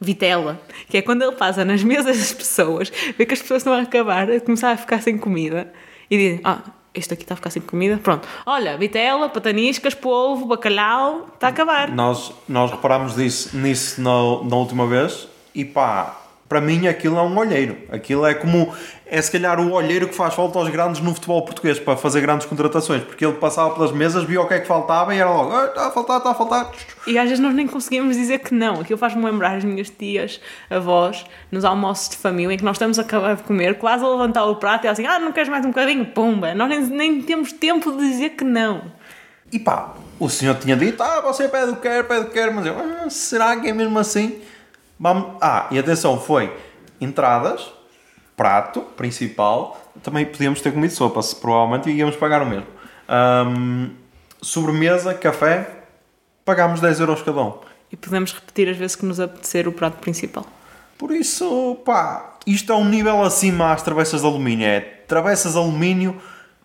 vitela. 0.00 0.60
Que 0.88 0.98
é 0.98 1.02
quando 1.02 1.22
ele 1.22 1.32
passa 1.32 1.64
nas 1.64 1.82
mesas 1.82 2.18
das 2.18 2.32
pessoas, 2.32 2.92
vê 3.16 3.26
que 3.26 3.34
as 3.34 3.40
pessoas 3.40 3.60
estão 3.60 3.72
a 3.72 3.80
acabar, 3.80 4.30
a 4.30 4.40
começar 4.40 4.72
a 4.72 4.76
ficar 4.76 5.02
sem 5.02 5.16
comida 5.18 5.72
e 6.10 6.16
diz: 6.16 6.40
Ah, 6.44 6.62
este 6.94 7.12
aqui 7.12 7.22
está 7.22 7.34
a 7.34 7.36
ficar 7.36 7.50
sem 7.50 7.62
comida. 7.62 7.98
Pronto. 8.02 8.26
Olha, 8.44 8.76
vitela, 8.76 9.28
pataniscas, 9.28 9.94
polvo, 9.94 10.46
bacalhau, 10.46 11.28
está 11.34 11.48
a 11.48 11.50
acabar. 11.50 11.90
Nós, 11.92 12.32
nós 12.48 12.70
reparámos 12.70 13.14
disso, 13.14 13.56
nisso 13.56 14.00
na, 14.00 14.10
na 14.48 14.56
última 14.56 14.86
vez 14.86 15.28
e 15.54 15.64
pá, 15.64 16.25
para 16.48 16.60
mim 16.60 16.86
aquilo 16.86 17.18
é 17.18 17.22
um 17.22 17.36
olheiro. 17.36 17.76
Aquilo 17.90 18.26
é 18.26 18.34
como. 18.34 18.72
É 19.08 19.22
se 19.22 19.30
calhar 19.30 19.60
o 19.60 19.72
olheiro 19.72 20.08
que 20.08 20.14
faz 20.14 20.34
falta 20.34 20.58
aos 20.58 20.68
grandes 20.68 21.00
no 21.00 21.14
futebol 21.14 21.44
português 21.44 21.78
para 21.78 21.96
fazer 21.96 22.20
grandes 22.20 22.44
contratações, 22.44 23.04
porque 23.04 23.24
ele 23.24 23.34
passava 23.34 23.72
pelas 23.72 23.92
mesas, 23.92 24.24
via 24.24 24.40
o 24.40 24.48
que 24.48 24.54
é 24.54 24.58
que 24.58 24.66
faltava 24.66 25.14
e 25.14 25.18
era 25.18 25.30
logo: 25.30 25.52
"Ah, 25.52 25.66
está 25.66 25.86
a 25.86 25.90
faltar, 25.92 26.18
está 26.18 26.30
a 26.30 26.34
faltar. 26.34 26.72
E 27.06 27.16
às 27.16 27.28
vezes 27.28 27.38
nós 27.38 27.54
nem 27.54 27.68
conseguimos 27.68 28.16
dizer 28.16 28.40
que 28.40 28.52
não. 28.52 28.80
Aquilo 28.80 28.98
faz-me 28.98 29.24
lembrar 29.24 29.56
as 29.56 29.64
minhas 29.64 29.88
tias, 29.90 30.40
avós, 30.68 31.24
nos 31.52 31.64
almoços 31.64 32.08
de 32.08 32.16
família, 32.16 32.54
em 32.54 32.58
que 32.58 32.64
nós 32.64 32.76
estamos 32.76 32.98
a 32.98 33.02
acabar 33.02 33.36
de 33.36 33.44
comer, 33.44 33.78
quase 33.78 34.04
a 34.04 34.08
levantar 34.08 34.44
o 34.46 34.56
prato 34.56 34.84
e 34.84 34.86
ela 34.88 34.92
assim, 34.92 35.06
ah, 35.06 35.20
não 35.20 35.30
queres 35.30 35.48
mais 35.48 35.64
um 35.64 35.68
bocadinho? 35.68 36.06
Pumba! 36.06 36.54
Nós 36.54 36.68
nem, 36.68 36.80
nem 36.80 37.22
temos 37.22 37.52
tempo 37.52 37.92
de 37.92 37.98
dizer 38.08 38.30
que 38.30 38.42
não. 38.42 38.82
E 39.52 39.58
pá, 39.60 39.94
o 40.18 40.28
senhor 40.28 40.56
tinha 40.56 40.76
dito: 40.76 41.00
ah, 41.02 41.20
você 41.20 41.48
pede 41.48 41.70
o 41.70 41.76
que 41.76 41.82
quer, 41.82 42.02
pede 42.08 42.20
o 42.22 42.24
que 42.24 42.32
quer, 42.32 42.52
mas 42.52 42.66
eu, 42.66 42.74
"Ah, 42.76 43.08
será 43.08 43.56
que 43.56 43.68
é 43.68 43.72
mesmo 43.72 43.96
assim? 43.98 44.40
Vamos... 44.98 45.36
Ah, 45.40 45.68
e 45.70 45.78
atenção, 45.78 46.18
foi 46.18 46.56
entradas, 47.00 47.72
prato 48.36 48.80
principal, 48.96 49.80
também 50.02 50.24
podíamos 50.24 50.60
ter 50.60 50.72
comido 50.72 50.92
sopa, 50.92 51.20
se 51.22 51.36
provavelmente 51.36 51.90
íamos 51.90 52.16
pagar 52.16 52.42
o 52.42 52.46
mesmo. 52.46 52.66
Ahm, 53.08 53.90
sobremesa, 54.40 55.14
café, 55.14 55.84
pagámos 56.44 56.80
10 56.80 57.00
euros 57.00 57.22
cada 57.22 57.42
um. 57.42 57.54
E 57.92 57.96
podemos 57.96 58.32
repetir 58.32 58.68
as 58.68 58.76
vezes 58.76 58.96
que 58.96 59.04
nos 59.04 59.20
apetecer 59.20 59.68
o 59.68 59.72
prato 59.72 59.98
principal. 59.98 60.46
Por 60.98 61.12
isso, 61.12 61.76
pá, 61.84 62.36
isto 62.46 62.72
é 62.72 62.74
um 62.74 62.84
nível 62.84 63.22
acima 63.22 63.72
às 63.72 63.82
travessas 63.82 64.22
de 64.22 64.26
alumínio. 64.26 64.66
É 64.66 64.80
travessas 64.80 65.52
de 65.52 65.58
alumínio 65.58 66.20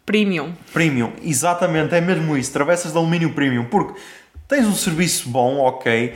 Premium. 0.06 0.54
Premium, 0.74 1.14
exatamente, 1.24 1.94
é 1.94 2.02
mesmo 2.02 2.36
isso, 2.36 2.52
travessas 2.52 2.92
de 2.92 2.98
alumínio 2.98 3.34
premium, 3.34 3.66
porque 3.66 4.00
tens 4.48 4.66
um 4.66 4.74
serviço 4.74 5.30
bom, 5.30 5.60
ok, 5.60 6.14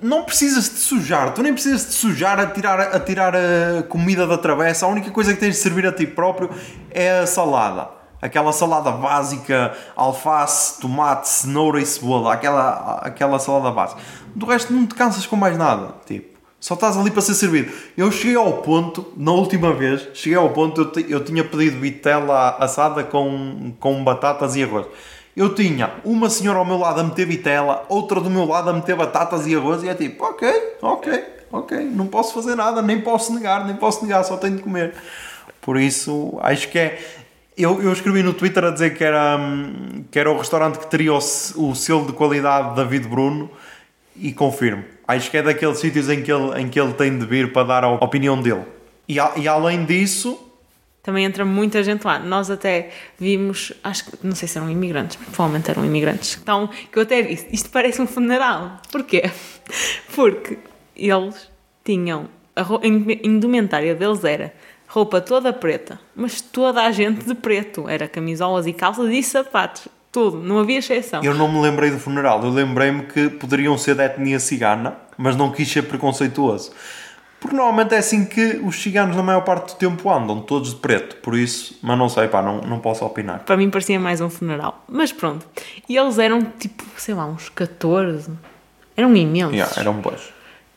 não 0.00 0.22
precisas 0.22 0.70
de 0.70 0.78
sujar, 0.78 1.32
tu 1.34 1.42
nem 1.42 1.52
precisas 1.52 1.86
de 1.86 1.92
sujar 1.94 2.38
a 2.38 2.46
tirar, 2.46 2.80
a 2.80 3.00
tirar 3.00 3.34
a 3.34 3.82
comida 3.82 4.26
da 4.26 4.38
travessa, 4.38 4.86
a 4.86 4.88
única 4.88 5.10
coisa 5.10 5.34
que 5.34 5.40
tens 5.40 5.56
de 5.56 5.60
servir 5.60 5.86
a 5.86 5.92
ti 5.92 6.06
próprio 6.06 6.48
é 6.90 7.20
a 7.20 7.26
salada. 7.26 7.88
Aquela 8.22 8.52
salada 8.52 8.90
básica, 8.92 9.74
alface, 9.94 10.80
tomate, 10.80 11.28
cenoura 11.28 11.80
e 11.80 11.84
cebola, 11.84 12.32
aquela, 12.32 13.00
aquela 13.02 13.38
salada 13.38 13.70
básica. 13.70 14.00
Do 14.34 14.46
resto 14.46 14.72
não 14.72 14.86
te 14.86 14.94
cansas 14.94 15.26
com 15.26 15.36
mais 15.36 15.58
nada, 15.58 15.94
tipo. 16.06 16.34
Só 16.60 16.72
estás 16.72 16.96
ali 16.96 17.10
para 17.10 17.20
ser 17.20 17.34
servido. 17.34 17.70
Eu 17.94 18.10
cheguei 18.10 18.36
ao 18.36 18.62
ponto, 18.62 19.12
na 19.16 19.32
última 19.32 19.74
vez, 19.74 20.08
cheguei 20.14 20.38
ao 20.38 20.48
ponto, 20.48 20.80
eu, 20.96 21.08
eu 21.08 21.24
tinha 21.24 21.44
pedido 21.44 21.78
vitela 21.78 22.56
assada 22.58 23.04
com, 23.04 23.74
com 23.78 24.02
batatas 24.02 24.56
e 24.56 24.62
arroz. 24.62 24.86
Eu 25.36 25.54
tinha 25.54 25.94
uma 26.04 26.30
senhora 26.30 26.58
ao 26.60 26.64
meu 26.64 26.78
lado 26.78 27.00
a 27.00 27.04
meter 27.04 27.26
vitela, 27.26 27.84
outra 27.88 28.20
do 28.20 28.30
meu 28.30 28.44
lado 28.44 28.70
a 28.70 28.72
meter 28.72 28.94
batatas 28.94 29.46
e 29.46 29.54
arroz, 29.54 29.82
e 29.82 29.88
é 29.88 29.94
tipo, 29.94 30.24
ok, 30.24 30.48
ok, 30.80 31.24
ok, 31.50 31.78
não 31.84 32.06
posso 32.06 32.32
fazer 32.32 32.54
nada, 32.54 32.80
nem 32.80 33.00
posso 33.00 33.34
negar, 33.34 33.64
nem 33.66 33.74
posso 33.74 34.02
negar, 34.04 34.22
só 34.24 34.36
tenho 34.36 34.56
de 34.56 34.62
comer. 34.62 34.94
Por 35.60 35.78
isso, 35.78 36.38
acho 36.40 36.68
que 36.68 36.78
é. 36.78 36.98
Eu, 37.56 37.80
eu 37.82 37.92
escrevi 37.92 38.22
no 38.22 38.32
Twitter 38.34 38.64
a 38.64 38.70
dizer 38.70 38.96
que 38.96 39.02
era, 39.04 39.36
hum, 39.38 40.04
que 40.10 40.18
era 40.18 40.30
o 40.30 40.36
restaurante 40.38 40.78
que 40.78 40.86
teria 40.88 41.12
o, 41.14 41.18
o 41.18 41.74
selo 41.74 42.04
de 42.06 42.12
qualidade 42.12 42.70
de 42.70 42.76
David 42.76 43.08
Bruno 43.08 43.48
e 44.16 44.32
confirmo. 44.32 44.84
Acho 45.06 45.30
que 45.30 45.36
é 45.36 45.42
daqueles 45.42 45.78
sítios 45.78 46.08
em 46.08 46.22
que 46.22 46.32
ele, 46.32 46.60
em 46.60 46.68
que 46.68 46.78
ele 46.80 46.92
tem 46.94 47.16
de 47.16 47.24
vir 47.26 47.52
para 47.52 47.62
dar 47.66 47.84
a 47.84 47.90
opinião 47.92 48.40
dele. 48.40 48.62
E, 49.08 49.18
a- 49.20 49.32
e 49.36 49.46
além 49.46 49.84
disso, 49.84 50.43
Também 51.04 51.26
entra 51.26 51.44
muita 51.44 51.84
gente 51.84 52.02
lá. 52.02 52.18
Nós 52.18 52.50
até 52.50 52.90
vimos, 53.20 53.74
acho 53.84 54.06
que, 54.06 54.26
não 54.26 54.34
sei 54.34 54.48
se 54.48 54.56
eram 54.56 54.70
imigrantes, 54.70 55.16
provavelmente 55.16 55.70
eram 55.70 55.84
imigrantes. 55.84 56.38
Então, 56.42 56.66
que 56.66 56.98
eu 56.98 57.02
até 57.02 57.20
disse, 57.20 57.46
isto 57.52 57.68
parece 57.68 58.00
um 58.00 58.06
funeral. 58.06 58.80
Porquê? 58.90 59.30
Porque 60.16 60.56
eles 60.96 61.50
tinham, 61.84 62.26
a 62.56 62.64
indumentária 63.22 63.94
deles 63.94 64.24
era 64.24 64.54
roupa 64.88 65.20
toda 65.20 65.52
preta, 65.52 66.00
mas 66.16 66.40
toda 66.40 66.82
a 66.82 66.90
gente 66.90 67.26
de 67.26 67.34
preto. 67.34 67.86
Era 67.86 68.08
camisolas 68.08 68.66
e 68.66 68.72
calças 68.72 69.10
e 69.10 69.22
sapatos. 69.22 69.88
Tudo, 70.10 70.38
não 70.38 70.58
havia 70.60 70.78
exceção. 70.78 71.22
eu 71.24 71.34
não 71.34 71.52
me 71.52 71.60
lembrei 71.60 71.90
do 71.90 71.98
funeral. 71.98 72.42
Eu 72.42 72.50
lembrei-me 72.50 73.02
que 73.02 73.28
poderiam 73.28 73.76
ser 73.76 73.96
da 73.96 74.06
etnia 74.06 74.38
cigana, 74.38 74.96
mas 75.18 75.36
não 75.36 75.50
quis 75.50 75.68
ser 75.68 75.82
preconceituoso. 75.82 76.72
Porque 77.44 77.54
normalmente 77.54 77.94
é 77.94 77.98
assim 77.98 78.24
que 78.24 78.58
os 78.64 78.82
ciganos, 78.82 79.14
na 79.14 79.22
maior 79.22 79.42
parte 79.42 79.74
do 79.74 79.76
tempo, 79.76 80.10
andam, 80.10 80.40
todos 80.40 80.70
de 80.70 80.76
preto. 80.76 81.16
Por 81.16 81.36
isso, 81.36 81.78
mas 81.82 81.98
não 81.98 82.08
sei, 82.08 82.26
pá, 82.26 82.40
não, 82.40 82.62
não 82.62 82.78
posso 82.78 83.04
opinar. 83.04 83.40
Para 83.40 83.58
mim 83.58 83.68
parecia 83.68 84.00
mais 84.00 84.22
um 84.22 84.30
funeral. 84.30 84.82
Mas 84.88 85.12
pronto. 85.12 85.46
E 85.86 85.94
eles 85.94 86.18
eram 86.18 86.40
tipo, 86.58 86.82
sei 86.96 87.12
lá, 87.12 87.26
uns 87.26 87.50
14. 87.50 88.30
Eram 88.96 89.14
imensos. 89.14 89.52
Yeah, 89.52 89.74
eram 89.78 89.92
boas. 89.92 90.32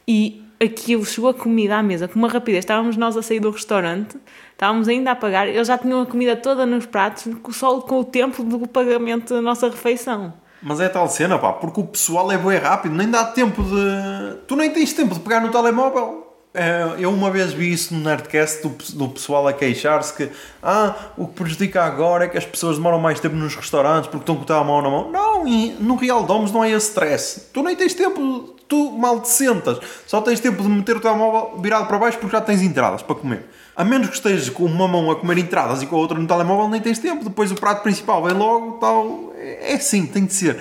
E 0.06 0.44
aquilo 0.62 1.06
chegou 1.06 1.30
a 1.30 1.34
comida 1.34 1.78
à 1.78 1.82
mesa 1.82 2.06
com 2.06 2.20
uma 2.20 2.28
rapidez. 2.28 2.66
Estávamos 2.66 2.98
nós 2.98 3.16
a 3.16 3.22
sair 3.22 3.40
do 3.40 3.50
restaurante, 3.50 4.18
estávamos 4.52 4.90
ainda 4.90 5.12
a 5.12 5.16
pagar, 5.16 5.48
eles 5.48 5.70
já 5.70 5.78
tinham 5.78 6.02
a 6.02 6.06
comida 6.06 6.36
toda 6.36 6.66
nos 6.66 6.86
pratos, 6.86 7.30
só 7.52 7.80
com 7.80 8.02
o 8.02 8.04
tempo 8.04 8.44
do 8.44 8.68
pagamento 8.68 9.34
da 9.34 9.42
nossa 9.42 9.70
refeição. 9.70 10.34
Mas 10.62 10.82
é 10.82 10.90
tal 10.90 11.08
cena, 11.08 11.40
pá, 11.40 11.54
porque 11.54 11.80
o 11.80 11.86
pessoal 11.86 12.30
é 12.30 12.38
bem 12.38 12.58
rápido, 12.58 12.94
nem 12.94 13.10
dá 13.10 13.24
tempo 13.24 13.64
de. 13.64 14.36
Tu 14.48 14.56
nem 14.58 14.70
tens 14.70 14.92
tempo 14.92 15.14
de 15.14 15.22
pegar 15.22 15.40
no 15.40 15.50
telemóvel. 15.50 16.27
É, 16.54 16.96
Eu 16.98 17.12
uma 17.12 17.30
vez 17.30 17.54
vi 17.54 17.72
isso 17.72 17.94
no 17.94 18.00
Nerdcast 18.02 18.68
do, 18.68 18.70
do 18.96 19.10
pessoal 19.10 19.48
a 19.48 19.54
queixar-se 19.54 20.14
que 20.14 20.30
ah, 20.64 20.96
o 21.16 21.28
que 21.28 21.34
prejudica 21.34 21.84
agora 21.84 22.26
é 22.26 22.28
que 22.28 22.38
as 22.38 22.46
pessoas 22.46 22.78
demoram 22.78 23.00
mais 23.00 23.20
tempo 23.20 23.36
nos 23.36 23.56
restaurantes 23.56 24.10
porque 24.10 24.24
estão 24.24 24.36
com 24.36 24.42
o 24.42 24.46
telemóvel 24.46 24.84
na 24.84 24.98
mão. 24.98 25.12
Não, 25.12 25.44
no 25.80 25.96
Real 25.96 26.24
Domes 26.24 26.52
não 26.52 26.62
há 26.62 26.70
esse 26.70 26.88
stress. 26.88 27.50
Tu 27.54 27.62
nem 27.62 27.76
tens 27.76 27.94
tempo, 27.94 28.56
tu 28.68 28.92
mal 28.92 29.22
te 29.22 29.30
sentas. 29.30 29.80
Só 30.08 30.22
tens 30.22 30.40
tempo 30.40 30.64
de 30.64 30.70
meter 30.70 30.98
o 30.98 31.00
telemóvel 31.00 31.62
virado 31.62 31.88
para 31.88 32.00
baixo 32.00 32.18
porque 32.18 32.36
já 32.36 32.42
tens 32.42 32.62
entradas 32.62 33.02
para 33.04 33.16
comer. 33.16 33.46
A 33.76 33.84
menos 33.86 34.08
que 34.08 34.16
estejas 34.16 34.50
com 34.50 34.66
uma 34.66 34.88
mão 34.88 35.12
a 35.12 35.16
comer 35.16 35.38
entradas 35.38 35.84
e 35.84 35.86
com 35.86 35.96
a 35.96 36.00
outra 36.00 36.18
no 36.18 36.26
telemóvel, 36.26 36.68
nem 36.68 36.82
tens 36.82 36.98
tempo. 36.98 37.24
Depois 37.24 37.52
o 37.52 37.56
prato 37.56 37.84
principal 37.84 38.24
vem 38.24 38.34
logo, 38.34 38.80
tal. 38.80 39.32
É 39.38 39.76
assim, 39.76 40.08
tem 40.08 40.26
de 40.26 40.34
ser. 40.34 40.60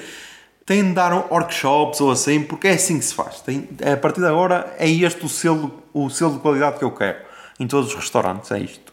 Tem 0.66 0.82
de 0.82 0.94
dar 0.94 1.14
workshops 1.30 2.00
ou 2.00 2.10
assim, 2.10 2.42
porque 2.42 2.66
é 2.66 2.72
assim 2.72 2.98
que 2.98 3.04
se 3.04 3.14
faz. 3.14 3.40
Tem, 3.40 3.68
a 3.80 3.96
partir 3.96 4.20
de 4.20 4.26
agora 4.26 4.74
é 4.78 4.90
este 4.90 5.24
o 5.24 5.28
selo, 5.28 5.80
o 5.94 6.10
selo 6.10 6.32
de 6.32 6.40
qualidade 6.40 6.76
que 6.78 6.84
eu 6.84 6.90
quero. 6.90 7.18
Em 7.60 7.68
todos 7.68 7.90
os 7.90 7.94
restaurantes, 7.94 8.50
é 8.50 8.58
isto. 8.58 8.92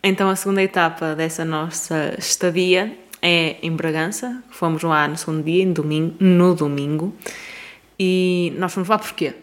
Então 0.00 0.30
a 0.30 0.36
segunda 0.36 0.62
etapa 0.62 1.16
dessa 1.16 1.44
nossa 1.44 2.14
estadia 2.16 2.96
é 3.20 3.56
em 3.60 3.74
Bragança. 3.74 4.40
Fomos 4.48 4.84
lá 4.84 5.08
no 5.08 5.16
segundo 5.16 5.42
dia, 5.42 5.64
em 5.64 5.72
domingo, 5.72 6.14
no 6.20 6.54
domingo. 6.54 7.12
E 7.98 8.54
nós 8.56 8.72
fomos 8.72 8.88
lá 8.88 8.96
porquê? 8.96 9.34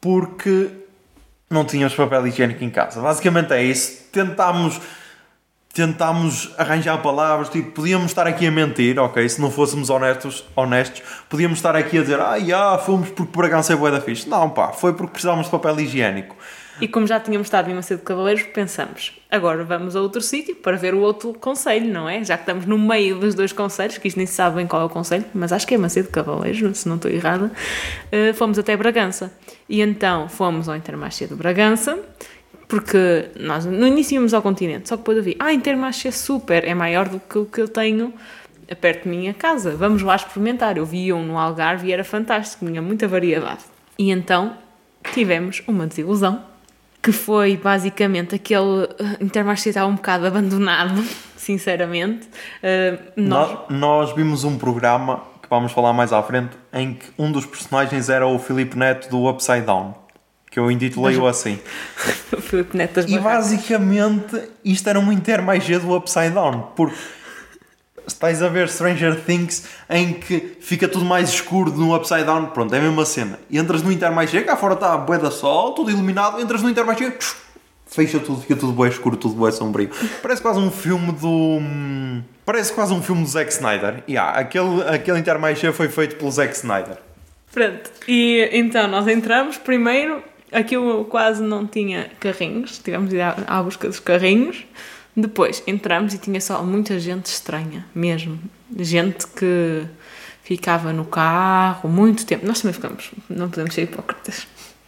Porque 0.00 0.70
não 1.50 1.66
tínhamos 1.66 1.94
papel 1.94 2.26
higiênico 2.26 2.64
em 2.64 2.70
casa. 2.70 3.02
Basicamente 3.02 3.52
é 3.52 3.62
isso. 3.62 4.04
Tentámos, 4.10 4.80
tentámos 5.78 6.52
arranjar 6.58 7.00
palavras, 7.00 7.48
tipo, 7.48 7.70
podíamos 7.70 8.06
estar 8.06 8.26
aqui 8.26 8.48
a 8.48 8.50
mentir, 8.50 8.98
ok? 8.98 9.28
Se 9.28 9.40
não 9.40 9.48
fôssemos 9.48 9.88
honestos, 9.90 10.44
honestos 10.56 11.02
podíamos 11.28 11.58
estar 11.58 11.76
aqui 11.76 11.98
a 11.98 12.02
dizer, 12.02 12.18
ah, 12.20 12.78
fomos 12.78 13.10
porque 13.10 13.36
Bragança 13.36 13.72
é 13.72 13.76
bué 13.76 13.92
da 13.92 14.00
fixe. 14.00 14.28
Não, 14.28 14.50
pá, 14.50 14.72
foi 14.72 14.92
porque 14.92 15.12
precisávamos 15.12 15.46
de 15.46 15.52
papel 15.52 15.78
higiênico. 15.78 16.34
E 16.80 16.88
como 16.88 17.06
já 17.06 17.20
tínhamos 17.20 17.46
estado 17.46 17.70
em 17.70 17.74
Macedo 17.74 17.98
de 17.98 18.04
Cavaleiros, 18.04 18.42
pensamos, 18.54 19.20
agora 19.30 19.64
vamos 19.64 19.94
a 19.94 20.00
outro 20.00 20.20
sítio 20.20 20.54
para 20.56 20.76
ver 20.76 20.94
o 20.94 21.00
outro 21.00 21.32
conselho, 21.34 21.92
não 21.92 22.08
é? 22.08 22.22
Já 22.24 22.36
que 22.36 22.42
estamos 22.42 22.66
no 22.66 22.78
meio 22.78 23.18
dos 23.18 23.34
dois 23.34 23.52
conselhos, 23.52 23.98
que 23.98 24.08
isto 24.08 24.16
nem 24.16 24.26
se 24.26 24.34
sabe 24.34 24.56
bem 24.56 24.66
qual 24.66 24.82
é 24.82 24.84
o 24.84 24.88
conselho, 24.88 25.24
mas 25.34 25.52
acho 25.52 25.66
que 25.66 25.74
é 25.74 25.78
Macedo 25.78 26.06
de 26.06 26.12
Cavaleiros, 26.12 26.78
se 26.78 26.88
não 26.88 26.96
estou 26.96 27.10
errada, 27.10 27.50
eh, 28.12 28.32
fomos 28.32 28.58
até 28.58 28.76
Bragança. 28.76 29.32
E 29.68 29.80
então 29.80 30.28
fomos 30.28 30.68
ao 30.68 30.76
Intermarché 30.76 31.26
de 31.26 31.34
Bragança, 31.34 31.98
porque 32.68 33.30
nós 33.40 33.64
no 33.64 33.86
início 33.86 34.14
íamos 34.14 34.34
ao 34.34 34.42
continente, 34.42 34.88
só 34.88 34.96
que 34.96 35.00
depois 35.00 35.16
eu 35.16 35.24
vi, 35.24 35.36
ah, 35.38 35.52
Intermarché 35.52 36.12
super, 36.12 36.64
é 36.64 36.74
maior 36.74 37.08
do 37.08 37.18
que 37.18 37.38
o 37.38 37.46
que 37.46 37.62
eu 37.62 37.68
tenho 37.68 38.12
perto 38.76 39.04
de 39.04 39.08
minha 39.08 39.32
casa, 39.32 39.74
vamos 39.74 40.02
lá 40.02 40.14
experimentar. 40.14 40.76
Eu 40.76 40.84
vi 40.84 41.12
um 41.12 41.24
no 41.24 41.38
Algarve 41.38 41.88
e 41.88 41.92
era 41.92 42.04
fantástico, 42.04 42.66
tinha 42.66 42.82
muita 42.82 43.08
variedade. 43.08 43.64
E 43.98 44.10
então 44.10 44.56
tivemos 45.12 45.62
uma 45.66 45.86
desilusão 45.86 46.44
que 47.02 47.12
foi 47.12 47.56
basicamente 47.56 48.34
aquele 48.34 48.84
uh, 48.84 48.88
Intermarché 49.20 49.70
estava 49.70 49.86
um 49.86 49.94
bocado 49.94 50.26
abandonado, 50.26 51.02
sinceramente. 51.36 52.28
Uh, 52.62 52.98
nós, 53.16 53.50
Nós, 53.50 53.60
nós 53.70 54.12
vimos 54.14 54.44
um 54.44 54.58
programa 54.58 55.22
que 55.40 55.48
vamos 55.48 55.72
falar 55.72 55.92
mais 55.92 56.12
à 56.12 56.22
frente 56.22 56.50
em 56.72 56.94
que 56.94 57.06
um 57.18 57.32
dos 57.32 57.46
personagens 57.46 58.10
era 58.10 58.26
o 58.26 58.38
Filipe 58.38 58.76
Neto 58.76 59.08
do 59.08 59.28
Upside 59.28 59.62
Down. 59.62 59.94
Que 60.50 60.58
eu 60.58 60.70
intitulei-o 60.70 61.26
assim. 61.26 61.58
E 62.32 63.18
Barracas. 63.18 63.22
basicamente 63.22 64.50
isto 64.64 64.88
era 64.88 64.98
um 64.98 65.12
intermagia 65.12 65.78
do 65.78 65.94
Upside 65.94 66.30
Down, 66.30 66.72
porque 66.74 66.96
estás 68.06 68.42
a 68.42 68.48
ver 68.48 68.68
Stranger 68.68 69.20
Things 69.20 69.64
em 69.90 70.14
que 70.14 70.56
fica 70.60 70.88
tudo 70.88 71.04
mais 71.04 71.28
escuro 71.30 71.70
no 71.72 71.94
Upside 71.94 72.24
Down, 72.24 72.46
pronto, 72.46 72.74
é 72.74 72.78
a 72.78 72.82
mesma 72.82 73.04
cena. 73.04 73.38
E 73.50 73.58
entras 73.58 73.82
no 73.82 73.92
intermagia, 73.92 74.42
cá 74.42 74.56
fora 74.56 74.74
está 74.74 74.94
a 74.94 74.96
bué 74.98 75.18
da 75.18 75.30
sol, 75.30 75.72
tudo 75.74 75.90
iluminado, 75.90 76.40
entras 76.40 76.62
no 76.62 76.70
intermagia, 76.70 77.14
fecha 77.86 78.18
tudo, 78.18 78.40
fica 78.40 78.56
tudo 78.56 78.72
bué 78.72 78.88
escuro, 78.88 79.16
tudo 79.16 79.34
bué 79.34 79.50
sombrio. 79.50 79.90
Parece 80.22 80.40
quase 80.40 80.58
um 80.58 80.70
filme 80.70 81.12
do... 81.12 81.28
hum, 81.28 82.22
Parece 82.46 82.72
quase 82.72 82.94
um 82.94 83.02
filme 83.02 83.22
do 83.22 83.28
Zack 83.28 83.52
Snyder. 83.52 84.02
Yeah, 84.08 84.38
aquele, 84.38 84.82
aquele 84.88 85.18
intermagia 85.18 85.70
foi 85.72 85.88
feito 85.90 86.16
pelo 86.16 86.30
Zack 86.30 86.54
Snyder. 86.56 86.96
Pronto. 87.52 87.90
E 88.06 88.48
então 88.52 88.88
nós 88.88 89.06
entramos 89.06 89.58
primeiro, 89.58 90.22
aquilo 90.52 91.04
quase 91.04 91.42
não 91.42 91.66
tinha 91.66 92.10
carrinhos, 92.20 92.78
tivemos 92.78 93.10
de 93.10 93.16
ir 93.16 93.20
à, 93.20 93.36
à 93.46 93.62
busca 93.62 93.88
dos 93.88 94.00
carrinhos. 94.00 94.64
Depois 95.16 95.62
entramos 95.66 96.14
e 96.14 96.18
tinha 96.18 96.40
só 96.40 96.62
muita 96.62 96.98
gente 97.00 97.26
estranha, 97.26 97.84
mesmo. 97.94 98.38
Gente 98.78 99.26
que 99.26 99.84
ficava 100.42 100.92
no 100.92 101.04
carro 101.04 101.88
muito 101.88 102.24
tempo. 102.24 102.46
Nós 102.46 102.60
também 102.60 102.72
ficamos, 102.72 103.10
não 103.28 103.50
podemos 103.50 103.74
ser 103.74 103.82
hipócritas. 103.82 104.46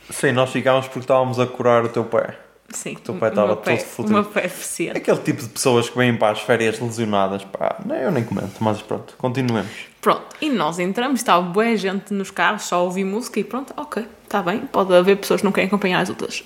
Sim, 0.08 0.32
nós 0.32 0.50
ficámos 0.50 0.86
porque 0.86 1.00
estávamos 1.00 1.38
a 1.38 1.46
curar 1.46 1.84
o 1.84 1.88
teu 1.88 2.04
pé. 2.04 2.38
Sim, 2.72 2.94
teu 2.94 3.14
pé 3.14 3.26
o 3.26 3.28
estava 3.30 3.46
meu 3.48 3.56
pé- 3.56 3.76
todo 3.76 3.86
fodido. 3.86 4.14
Meu 4.14 4.24
pé 4.24 4.42
deficiente. 4.42 4.96
Aquele 4.98 5.18
tipo 5.18 5.42
de 5.42 5.48
pessoas 5.48 5.88
que 5.90 5.96
vêm 5.98 6.16
para 6.16 6.32
as 6.32 6.40
férias 6.40 6.78
lesionadas, 6.78 7.42
pá, 7.44 7.76
não, 7.84 7.96
eu 7.96 8.10
nem 8.10 8.22
comento, 8.24 8.52
mas 8.60 8.80
pronto, 8.80 9.14
continuemos. 9.18 9.70
Pronto, 10.00 10.24
e 10.40 10.48
nós 10.48 10.78
entramos, 10.78 11.20
estava 11.20 11.42
boa 11.42 11.76
gente 11.76 12.14
nos 12.14 12.30
carros, 12.30 12.62
só 12.62 12.84
ouvi 12.84 13.04
música 13.04 13.38
e 13.40 13.44
pronto, 13.44 13.74
ok, 13.76 14.06
está 14.24 14.40
bem. 14.42 14.60
Pode 14.60 14.94
haver 14.94 15.16
pessoas 15.16 15.40
que 15.40 15.44
não 15.44 15.52
querem 15.52 15.66
acompanhar 15.68 16.00
as 16.00 16.08
outras 16.08 16.44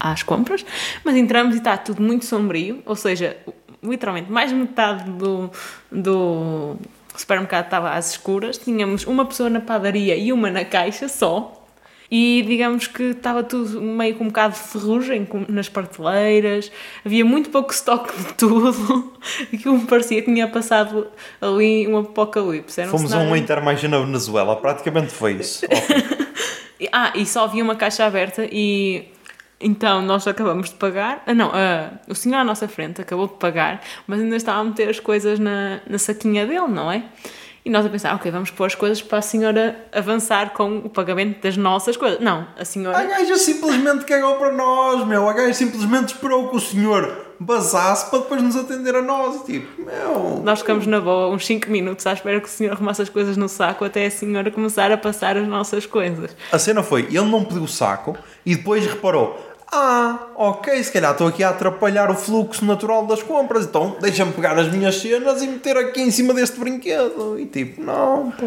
às 0.00 0.22
compras, 0.22 0.64
mas 1.04 1.16
entramos 1.16 1.54
e 1.54 1.58
está 1.58 1.76
tudo 1.76 2.00
muito 2.02 2.24
sombrio, 2.24 2.82
ou 2.86 2.96
seja, 2.96 3.36
literalmente 3.82 4.30
mais 4.32 4.50
de 4.50 4.56
metade 4.56 5.10
do, 5.10 5.50
do 5.92 6.76
supermercado 7.16 7.64
estava 7.66 7.90
às 7.90 8.12
escuras, 8.12 8.56
tínhamos 8.58 9.04
uma 9.06 9.24
pessoa 9.26 9.50
na 9.50 9.60
padaria 9.60 10.16
e 10.16 10.32
uma 10.32 10.50
na 10.50 10.64
caixa 10.64 11.08
só. 11.08 11.57
E 12.10 12.42
digamos 12.46 12.86
que 12.86 13.02
estava 13.10 13.42
tudo 13.42 13.82
meio 13.82 14.14
com 14.14 14.24
um 14.24 14.28
bocado 14.28 14.54
de 14.54 14.60
ferrugem 14.60 15.28
nas 15.48 15.68
prateleiras, 15.68 16.72
havia 17.04 17.22
muito 17.24 17.50
pouco 17.50 17.70
estoque 17.72 18.16
de 18.16 18.32
tudo. 18.34 19.12
Aquilo 19.52 19.78
me 19.78 19.86
parecia 19.86 20.22
que 20.22 20.32
tinha 20.32 20.48
passado 20.48 21.08
ali 21.40 21.86
um 21.86 21.98
apocalipse. 21.98 22.80
Era 22.80 22.88
um 22.88 22.92
Fomos 22.92 23.06
a 23.06 23.08
cenário- 23.10 23.30
uma 23.30 23.38
intermargem 23.38 23.90
na 23.90 23.98
Venezuela, 23.98 24.56
praticamente 24.56 25.12
foi 25.12 25.34
isso. 25.34 25.66
Ah, 26.92 27.12
e 27.16 27.26
só 27.26 27.42
havia 27.44 27.64
uma 27.64 27.74
caixa 27.74 28.04
aberta 28.06 28.46
e 28.52 29.08
então 29.60 30.00
nós 30.00 30.28
acabamos 30.28 30.70
de 30.70 30.76
pagar. 30.76 31.24
Ah, 31.26 31.34
não, 31.34 31.50
ah, 31.52 31.90
o 32.06 32.14
senhor 32.14 32.36
à 32.38 32.44
nossa 32.44 32.68
frente 32.68 33.00
acabou 33.00 33.26
de 33.26 33.34
pagar, 33.34 33.82
mas 34.06 34.20
ainda 34.20 34.36
estava 34.36 34.60
a 34.60 34.64
meter 34.64 34.88
as 34.88 35.00
coisas 35.00 35.40
na, 35.40 35.80
na 35.88 35.98
saquinha 35.98 36.46
dele, 36.46 36.68
não 36.68 36.90
é? 36.90 37.02
E 37.68 37.70
nós 37.70 37.84
a 37.84 37.90
pensar, 37.90 38.14
ok, 38.14 38.30
vamos 38.30 38.50
pôr 38.50 38.64
as 38.64 38.74
coisas 38.74 39.02
para 39.02 39.18
a 39.18 39.20
senhora 39.20 39.76
avançar 39.92 40.54
com 40.54 40.78
o 40.78 40.88
pagamento 40.88 41.42
das 41.42 41.54
nossas 41.54 41.98
coisas. 41.98 42.18
Não, 42.18 42.46
a 42.58 42.64
senhora. 42.64 42.96
A 42.96 43.04
gaja 43.04 43.36
simplesmente 43.36 44.06
cagou 44.06 44.36
para 44.36 44.50
nós, 44.50 45.06
meu. 45.06 45.28
A 45.28 45.34
gaja 45.34 45.52
simplesmente 45.52 46.14
esperou 46.14 46.48
que 46.48 46.56
o 46.56 46.60
senhor 46.60 47.26
basasse 47.38 48.08
para 48.08 48.20
depois 48.20 48.42
nos 48.42 48.56
atender 48.56 48.96
a 48.96 49.02
nós. 49.02 49.44
Tipo, 49.44 49.82
meu. 49.82 50.40
Nós 50.42 50.60
ficamos 50.60 50.86
na 50.86 50.98
boa 50.98 51.28
uns 51.28 51.44
5 51.44 51.70
minutos 51.70 52.06
à 52.06 52.14
espera 52.14 52.40
que 52.40 52.48
o 52.48 52.50
senhor 52.50 52.72
arrumasse 52.72 53.02
as 53.02 53.10
coisas 53.10 53.36
no 53.36 53.50
saco 53.50 53.84
até 53.84 54.06
a 54.06 54.10
senhora 54.10 54.50
começar 54.50 54.90
a 54.90 54.96
passar 54.96 55.36
as 55.36 55.46
nossas 55.46 55.84
coisas. 55.84 56.34
A 56.50 56.58
cena 56.58 56.82
foi, 56.82 57.02
ele 57.02 57.20
não 57.20 57.44
pediu 57.44 57.64
o 57.64 57.68
saco 57.68 58.16
e 58.46 58.56
depois 58.56 58.86
reparou. 58.86 59.38
Ah, 59.70 60.28
ok, 60.34 60.82
se 60.82 60.90
calhar 60.90 61.12
estou 61.12 61.26
aqui 61.26 61.44
a 61.44 61.50
atrapalhar 61.50 62.10
o 62.10 62.14
fluxo 62.14 62.64
natural 62.64 63.06
das 63.06 63.22
compras, 63.22 63.66
então 63.66 63.96
deixa-me 64.00 64.32
pegar 64.32 64.58
as 64.58 64.68
minhas 64.72 64.96
cenas 64.96 65.42
e 65.42 65.46
meter 65.46 65.76
aqui 65.76 66.00
em 66.00 66.10
cima 66.10 66.32
deste 66.32 66.58
brinquedo. 66.58 67.38
E 67.38 67.44
tipo, 67.46 67.82
não, 67.82 68.30
pá. 68.30 68.46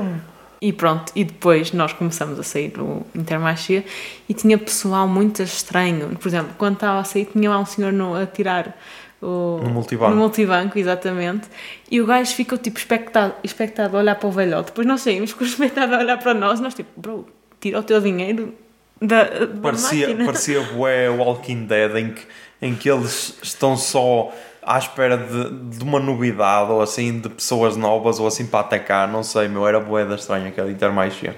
E 0.59 0.71
pronto, 0.71 1.11
e 1.15 1.23
depois 1.23 1.71
nós 1.73 1.91
começamos 1.93 2.39
a 2.39 2.43
sair 2.43 2.69
do 2.69 3.01
Intermarché 3.15 3.83
e 4.29 4.33
tinha 4.33 4.57
pessoal 4.57 5.07
muito 5.07 5.41
estranho. 5.41 6.09
Por 6.17 6.27
exemplo, 6.27 6.53
quando 6.57 6.75
estava 6.75 6.99
a 6.99 7.03
sair, 7.03 7.25
tinha 7.25 7.49
lá 7.49 7.59
um 7.59 7.65
senhor 7.65 7.91
no, 7.91 8.15
a 8.15 8.27
tirar 8.27 8.77
o, 9.21 9.59
No 9.63 9.69
multibanco. 9.71 10.11
no 10.11 10.17
multibanco, 10.17 10.77
exatamente. 10.77 11.47
E 11.89 11.99
o 12.01 12.05
gajo 12.05 12.33
ficou 12.35 12.57
tipo 12.59 12.77
expectado, 12.77 13.33
expectado 13.43 13.95
a 13.95 13.99
olhar 14.01 14.15
para 14.15 14.27
o 14.27 14.31
velhote. 14.31 14.67
Depois 14.67 14.85
nós 14.87 15.01
saímos, 15.01 15.31
ficou 15.31 15.45
expectado 15.47 15.93
a 15.93 15.99
olhar 15.99 16.17
para 16.17 16.33
nós. 16.33 16.59
Nós 16.59 16.73
tipo, 16.75 16.89
bro, 16.99 17.27
tira 17.59 17.79
o 17.79 17.83
teu 17.83 17.99
dinheiro 17.99 18.53
da, 19.01 19.23
da 19.23 19.47
Parecia, 19.61 20.07
máquina. 20.09 20.25
parecia 20.25 20.61
bué 20.61 21.09
Walking 21.09 21.65
Dead 21.65 21.95
em 21.95 22.11
que, 22.11 22.21
em 22.61 22.75
que 22.75 22.89
eles 22.89 23.37
estão 23.41 23.75
só 23.75 24.31
à 24.61 24.77
espera 24.77 25.17
de, 25.17 25.77
de 25.77 25.83
uma 25.83 25.99
novidade 25.99 26.71
ou 26.71 26.81
assim, 26.81 27.19
de 27.19 27.27
pessoas 27.29 27.75
novas 27.75 28.19
ou 28.19 28.27
assim 28.27 28.45
para 28.45 28.59
atacar, 28.59 29.07
não 29.07 29.23
sei, 29.23 29.47
meu, 29.47 29.67
era 29.67 29.79
bué 29.79 30.05
da 30.05 30.15
estranha 30.15 30.49
aquela 30.49 30.69
Intermarché. 30.69 31.33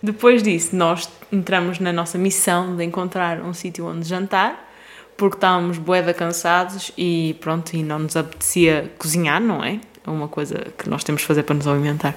Depois 0.00 0.42
disso, 0.42 0.76
nós 0.76 1.08
entramos 1.32 1.80
na 1.80 1.92
nossa 1.92 2.16
missão 2.18 2.76
de 2.76 2.84
encontrar 2.84 3.40
um 3.40 3.52
sítio 3.54 3.86
onde 3.86 4.06
jantar, 4.06 4.70
porque 5.16 5.36
estávamos 5.36 5.78
boeda 5.78 6.12
cansados 6.12 6.92
e 6.96 7.36
pronto, 7.40 7.74
e 7.74 7.82
não 7.82 8.00
nos 8.00 8.16
apetecia 8.16 8.92
cozinhar, 8.98 9.40
não 9.40 9.64
é? 9.64 9.80
É 10.06 10.10
uma 10.10 10.28
coisa 10.28 10.66
que 10.76 10.88
nós 10.88 11.02
temos 11.02 11.22
de 11.22 11.26
fazer 11.26 11.42
para 11.44 11.54
nos 11.54 11.66
alimentar. 11.66 12.14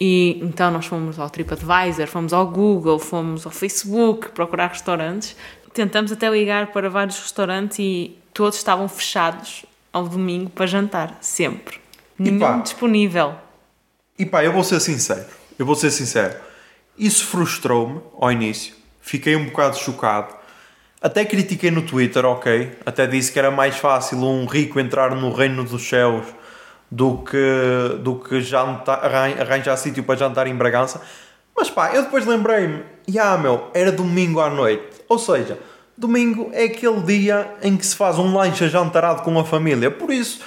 E 0.00 0.38
então 0.42 0.70
nós 0.70 0.86
fomos 0.86 1.18
ao 1.18 1.30
TripAdvisor, 1.30 2.06
fomos 2.06 2.32
ao 2.32 2.46
Google, 2.46 2.98
fomos 2.98 3.46
ao 3.46 3.52
Facebook 3.52 4.30
procurar 4.30 4.68
restaurantes. 4.68 5.36
Tentamos 5.72 6.12
até 6.12 6.28
ligar 6.28 6.68
para 6.68 6.88
vários 6.88 7.18
restaurantes 7.18 7.78
e 7.78 8.16
todos 8.32 8.56
estavam 8.56 8.88
fechados 8.88 9.64
ao 9.92 10.06
domingo 10.08 10.50
para 10.50 10.66
jantar, 10.66 11.18
sempre. 11.20 11.80
Nenhum 12.18 12.62
disponível. 12.62 13.34
E 14.18 14.24
pá, 14.24 14.44
eu 14.44 14.52
vou 14.52 14.64
ser 14.64 14.80
sincero, 14.80 15.26
eu 15.58 15.66
vou 15.66 15.74
ser 15.74 15.90
sincero, 15.90 16.34
isso 16.98 17.26
frustrou-me 17.26 18.00
ao 18.18 18.32
início, 18.32 18.74
fiquei 19.00 19.36
um 19.36 19.46
bocado 19.46 19.76
chocado. 19.76 20.34
Até 21.00 21.24
critiquei 21.24 21.70
no 21.70 21.82
Twitter, 21.82 22.24
ok. 22.24 22.78
Até 22.84 23.06
disse 23.06 23.30
que 23.30 23.38
era 23.38 23.50
mais 23.50 23.76
fácil 23.76 24.18
um 24.18 24.46
rico 24.46 24.80
entrar 24.80 25.14
no 25.14 25.30
reino 25.32 25.62
dos 25.62 25.86
céus 25.86 26.26
do 26.90 27.18
que, 27.18 27.98
do 28.00 28.16
que 28.16 28.40
jantar, 28.40 29.04
arran- 29.04 29.40
arranjar 29.40 29.76
sítio 29.76 30.04
para 30.04 30.16
jantar 30.16 30.46
em 30.46 30.54
Bragança. 30.54 31.00
Mas 31.56 31.70
pá, 31.70 31.92
eu 31.94 32.02
depois 32.02 32.26
lembrei-me, 32.26 32.82
ah 33.18 33.36
meu, 33.38 33.68
era 33.74 33.90
domingo 33.90 34.40
à 34.40 34.50
noite. 34.50 35.02
Ou 35.08 35.18
seja, 35.18 35.58
domingo 35.96 36.50
é 36.52 36.64
aquele 36.64 37.00
dia 37.00 37.50
em 37.62 37.76
que 37.76 37.86
se 37.86 37.96
faz 37.96 38.18
um 38.18 38.34
lanche 38.34 38.68
jantarado 38.68 39.22
com 39.22 39.38
a 39.38 39.44
família. 39.44 39.90
Por 39.90 40.10
isso, 40.12 40.40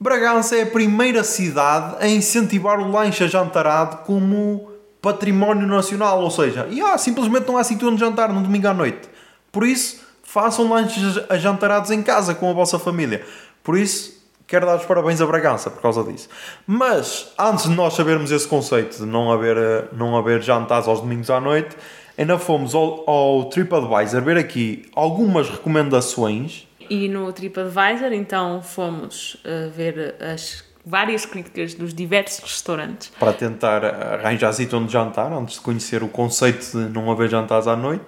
Bragança 0.00 0.56
é 0.56 0.62
a 0.62 0.66
primeira 0.66 1.22
cidade 1.22 1.96
a 2.00 2.08
incentivar 2.08 2.80
o 2.80 2.90
lanche 2.90 3.28
jantarado 3.28 3.98
como 3.98 4.70
património 5.02 5.66
nacional. 5.66 6.22
Ou 6.22 6.30
seja, 6.30 6.66
e, 6.70 6.80
ah, 6.80 6.96
simplesmente 6.96 7.46
não 7.46 7.58
há 7.58 7.64
sítio 7.64 7.88
onde 7.88 8.00
jantar 8.00 8.32
no 8.32 8.40
domingo 8.40 8.66
à 8.66 8.72
noite. 8.72 9.08
Por 9.52 9.62
isso, 9.64 10.00
façam 10.22 10.70
lanches 10.70 11.16
jantarados 11.38 11.90
em 11.90 12.02
casa 12.02 12.34
com 12.34 12.48
a 12.48 12.54
vossa 12.54 12.78
família. 12.78 13.22
Por 13.62 13.76
isso, 13.76 14.19
quero 14.50 14.66
dar 14.66 14.76
os 14.76 14.84
parabéns 14.84 15.20
a 15.20 15.26
Bragança 15.26 15.70
por 15.70 15.80
causa 15.80 16.02
disso. 16.02 16.28
Mas, 16.66 17.32
antes 17.38 17.68
de 17.68 17.74
nós 17.74 17.94
sabermos 17.94 18.32
esse 18.32 18.48
conceito 18.48 18.98
de 18.98 19.06
não 19.06 19.30
haver, 19.30 19.56
eh, 19.56 19.84
não 19.92 20.16
haver 20.16 20.42
jantares 20.42 20.88
aos 20.88 21.00
domingos 21.00 21.30
à 21.30 21.40
noite, 21.40 21.76
ainda 22.18 22.36
fomos 22.36 22.74
ao, 22.74 23.08
ao 23.08 23.44
TripAdvisor 23.44 24.20
ver 24.22 24.36
aqui 24.36 24.84
algumas 24.94 25.48
recomendações 25.48 26.66
E 26.90 27.08
no 27.08 27.32
TripAdvisor, 27.32 28.12
então, 28.12 28.60
fomos 28.60 29.34
uh, 29.44 29.70
ver 29.70 30.16
as 30.20 30.64
várias 30.84 31.24
críticas 31.24 31.74
dos 31.74 31.94
diversos 31.94 32.40
restaurantes. 32.40 33.12
para 33.20 33.32
tentar 33.32 33.84
arranjar 33.84 34.52
sítio 34.52 34.78
onde 34.78 34.92
jantar, 34.92 35.32
antes 35.32 35.54
de 35.56 35.60
conhecer 35.60 36.02
o 36.02 36.08
conceito 36.08 36.72
de 36.72 36.92
não 36.92 37.08
haver 37.12 37.28
jantares 37.28 37.68
à 37.68 37.76
noite. 37.76 38.06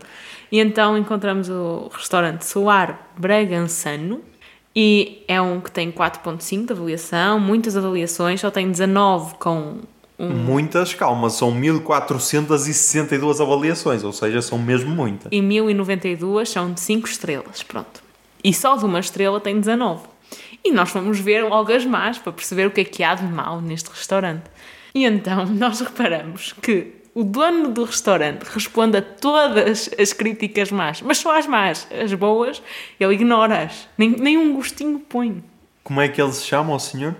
E 0.51 0.59
então 0.59 0.99
encontramos 0.99 1.49
o 1.49 1.89
restaurante 1.93 2.45
Soar 2.45 2.99
Bragançano. 3.17 4.32
E 4.75 5.23
é 5.29 5.41
um 5.41 5.61
que 5.61 5.71
tem 5.71 5.93
4.5 5.93 6.67
de 6.67 6.73
avaliação, 6.73 7.39
muitas 7.39 7.77
avaliações, 7.77 8.41
só 8.41 8.51
tem 8.51 8.71
19 8.71 9.35
com 9.35 9.81
um 10.19 10.29
Muitas, 10.29 10.95
calma, 10.95 11.29
são 11.31 11.51
1462 11.51 13.41
avaliações, 13.41 14.05
ou 14.05 14.13
seja, 14.13 14.41
são 14.41 14.57
mesmo 14.57 14.95
muitas. 14.95 15.33
e 15.33 15.43
1092 15.43 16.49
são 16.49 16.73
de 16.73 16.81
5 16.81 17.09
estrelas, 17.09 17.63
pronto. 17.63 18.03
E 18.45 18.55
só 18.55 18.77
de 18.77 18.85
uma 18.85 19.01
estrela 19.01 19.41
tem 19.41 19.59
19. 19.59 20.05
E 20.65 20.71
nós 20.71 20.91
fomos 20.91 21.19
ver 21.19 21.45
logo 21.45 21.73
as 21.73 21.85
más 21.85 22.19
para 22.19 22.33
perceber 22.33 22.67
o 22.67 22.71
que 22.71 22.83
é 22.83 22.85
que 22.85 23.03
há 23.03 23.15
de 23.15 23.25
mal 23.25 23.61
neste 23.61 23.91
restaurante. 23.91 24.45
E 24.95 25.05
então 25.05 25.45
nós 25.51 25.81
reparamos 25.81 26.55
que 26.63 27.02
o 27.15 27.23
dono 27.23 27.69
do 27.69 27.85
restaurante 27.85 28.45
responde 28.45 28.97
a 28.97 29.03
todas 29.03 29.91
as 29.99 30.13
críticas 30.13 30.71
más, 30.71 31.03
mas 31.03 31.19
só 31.19 31.39
as 31.39 31.47
más, 31.47 31.87
as 31.91 32.13
boas, 32.15 32.63
ele 32.99 33.15
ignora-as, 33.15 33.89
nem, 33.99 34.11
nem 34.11 34.39
um 34.39 34.55
gostinho 34.55 34.99
põe. 34.99 35.43
Como 35.85 36.01
é 36.01 36.09
que 36.09 36.21
ele 36.23 36.33
se 36.33 36.45
chama, 36.45 36.75
o 36.75 36.79
senhor? 36.79 37.15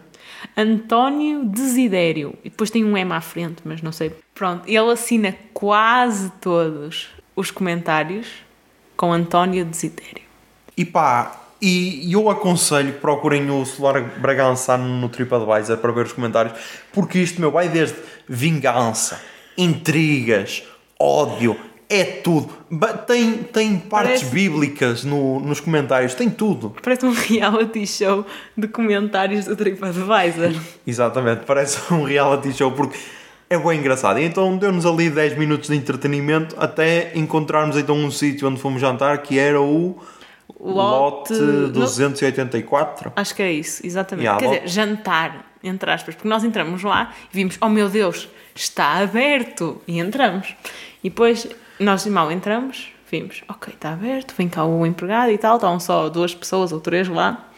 António 0.57 1.45
Desidério. 1.45 2.35
E 2.45 2.51
depois 2.51 2.71
tem 2.71 2.85
um 2.85 2.97
M 2.97 3.13
à 3.13 3.21
frente, 3.21 3.63
mas 3.65 3.83
não 3.83 3.93
sei. 3.93 4.13
Pronto, 4.35 4.69
ele 4.69 4.91
assina 4.91 5.37
quase 5.53 6.31
todos 6.41 7.09
os 7.37 7.51
comentários 7.51 8.29
com 8.97 9.13
António 9.13 9.65
Desidério. 9.65 10.23
E 10.77 10.85
pá, 10.85 11.41
e 11.61 12.13
eu 12.13 12.29
aconselho 12.29 12.93
que 12.93 12.99
procurem 12.99 13.51
o 13.51 13.65
Solar 13.65 14.03
Bragança 14.19 14.77
no 14.77 15.09
TripAdvisor 15.09 15.79
para 15.79 15.93
ver 15.93 16.07
os 16.07 16.13
comentários, 16.13 16.59
porque 16.93 17.19
isto, 17.19 17.41
meu, 17.41 17.51
vai 17.51 17.69
desde 17.69 17.97
vingança, 18.29 19.21
intrigas, 19.57 20.63
ódio, 20.99 21.57
é 21.89 22.05
tudo. 22.05 22.49
Tem, 23.07 23.35
tem 23.43 23.79
partes 23.79 24.23
Parece- 24.23 24.25
bíblicas 24.35 25.05
no, 25.05 25.41
nos 25.41 25.61
comentários, 25.61 26.15
tem 26.15 26.31
tudo. 26.31 26.75
Parece 26.83 27.05
um 27.05 27.13
reality 27.13 27.87
show 27.87 28.25
de 28.57 28.67
comentários 28.69 29.45
do 29.45 29.55
TripAdvisor. 29.57 30.53
Exatamente, 30.87 31.43
parece 31.45 31.79
um 31.93 32.03
reality 32.05 32.53
show 32.53 32.73
porque 32.73 32.99
é 33.51 33.59
bem 33.59 33.79
engraçado. 33.79 34.19
E 34.19 34.25
então 34.25 34.57
deu-nos 34.57 34.87
ali 34.87 35.11
10 35.11 35.37
minutos 35.37 35.69
de 35.69 35.77
entretenimento 35.77 36.57
até 36.59 37.13
encontrarmos 37.15 37.77
então 37.77 37.95
um 37.97 38.11
sítio 38.11 38.49
onde 38.49 38.59
fomos 38.61 38.81
jantar 38.81 39.19
que 39.19 39.39
era 39.39 39.61
o 39.61 39.99
Lote, 40.59 41.33
no- 41.35 41.69
284. 41.71 43.13
Acho 43.17 43.35
que 43.35 43.43
é 43.43 43.53
isso, 43.53 43.85
exatamente. 43.85 44.25
Yeah, 44.25 44.41
Quer 44.41 44.47
lote- 44.47 44.65
dizer, 44.65 44.73
jantar, 44.73 45.53
entre 45.63 45.91
aspas, 45.91 46.15
porque 46.15 46.29
nós 46.29 46.45
entramos 46.45 46.83
lá 46.83 47.13
e 47.33 47.37
vimos, 47.37 47.59
oh 47.61 47.69
meu 47.69 47.89
Deus, 47.89 48.29
está 48.55 48.99
aberto. 48.99 49.81
E 49.87 49.99
entramos. 49.99 50.55
E 51.03 51.09
depois 51.11 51.49
nós 51.81 52.07
mal 52.07 52.31
entramos, 52.31 52.89
vimos, 53.11 53.43
ok, 53.49 53.73
está 53.75 53.93
aberto, 53.93 54.35
vem 54.37 54.49
cá 54.49 54.65
o 54.65 54.87
empregado 54.87 55.31
e 55.33 55.39
tal, 55.39 55.57
estão 55.57 55.79
só 55.81 56.09
duas 56.09 56.35
pessoas 56.35 56.73
ou 56.73 56.81
três 56.81 57.09
lá. 57.09 57.49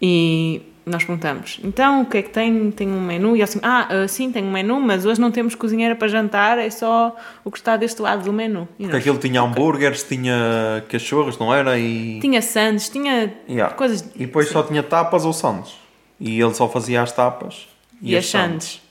E 0.00 0.62
nós 0.84 1.02
perguntamos, 1.04 1.60
então 1.64 2.02
o 2.02 2.06
que 2.06 2.18
é 2.18 2.22
que 2.22 2.28
tem? 2.30 2.70
Tem 2.70 2.86
um 2.88 3.00
menu? 3.00 3.36
E 3.36 3.42
assim, 3.42 3.58
ah, 3.62 3.88
ah, 3.88 4.08
sim, 4.08 4.30
tem 4.30 4.44
um 4.44 4.50
menu, 4.50 4.78
mas 4.80 5.06
hoje 5.06 5.18
não 5.20 5.30
temos 5.30 5.54
cozinheira 5.54 5.94
para 5.96 6.08
jantar, 6.08 6.58
é 6.58 6.68
só 6.68 7.16
o 7.42 7.50
que 7.50 7.56
está 7.56 7.76
deste 7.76 8.02
lado 8.02 8.24
do 8.24 8.32
menu. 8.32 8.68
E 8.78 8.82
Porque 8.82 8.92
nós, 8.92 8.96
aquilo 8.96 9.18
tinha 9.18 9.40
hambúrgueres, 9.40 10.02
tinha 10.02 10.84
cachorros, 10.88 11.38
não 11.38 11.54
era? 11.54 11.78
E, 11.78 12.18
Tinha 12.20 12.42
sandes, 12.42 12.88
tinha 12.90 13.32
Yeah. 13.48 13.74
coisas. 13.74 14.02
e 14.14 14.26
depois 14.26 14.48
só 14.48 14.62
tinha 14.62 14.82
tapas 14.82 15.24
ou 15.24 15.32
sandes. 15.32 15.72
E 16.20 16.38
ele 16.40 16.52
só 16.54 16.68
fazia 16.68 17.00
as 17.02 17.12
tapas 17.12 17.66
e, 18.02 18.14
as 18.16 18.26
sandes. 18.26 18.82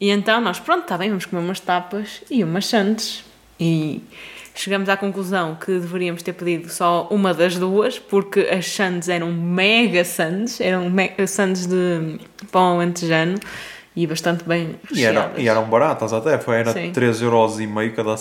E 0.00 0.10
então 0.10 0.40
nós, 0.40 0.58
pronto, 0.58 0.82
está 0.82 0.96
bem, 0.96 1.08
vamos 1.10 1.26
comer 1.26 1.42
umas 1.42 1.60
tapas 1.60 2.22
e 2.30 2.42
umas 2.42 2.66
sandes. 2.66 3.22
E 3.58 4.02
chegamos 4.54 4.88
à 4.88 4.96
conclusão 4.96 5.54
que 5.56 5.72
deveríamos 5.78 6.22
ter 6.22 6.32
pedido 6.32 6.70
só 6.70 7.06
uma 7.10 7.34
das 7.34 7.56
duas, 7.56 7.98
porque 7.98 8.40
as 8.50 8.66
sandes 8.72 9.08
eram 9.10 9.30
mega 9.30 10.02
sandes, 10.04 10.60
eram 10.60 10.88
sandes 11.28 11.66
de 11.66 12.18
pão 12.50 12.76
alentejano 12.76 13.38
e 13.94 14.06
bastante 14.06 14.44
bem 14.44 14.76
E, 14.90 15.04
era, 15.04 15.20
recheadas. 15.20 15.42
e 15.44 15.48
eram 15.48 15.64
baratas 15.68 16.12
até, 16.14 16.38
foi, 16.38 16.56
era 16.60 16.72
Sim. 16.72 16.92
3,5€ 16.92 17.94
cada 17.94 18.16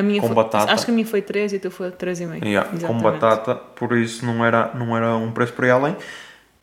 minha 0.00 0.20
com 0.20 0.28
foi- 0.28 0.36
batata. 0.36 0.72
Acho 0.72 0.86
que 0.86 0.90
a 0.92 0.94
minha 0.94 1.06
foi 1.06 1.20
3 1.20 1.52
e 1.52 1.56
a 1.56 1.60
tua 1.60 1.70
foi 1.70 1.90
3,5. 1.90 2.42
Yeah, 2.46 2.70
com 2.86 2.98
batata, 2.98 3.54
por 3.54 3.94
isso 3.98 4.24
não 4.24 4.42
era, 4.42 4.70
não 4.74 4.96
era 4.96 5.14
um 5.16 5.30
preço 5.30 5.52
por 5.52 5.64
aí 5.66 5.70
além. 5.72 5.94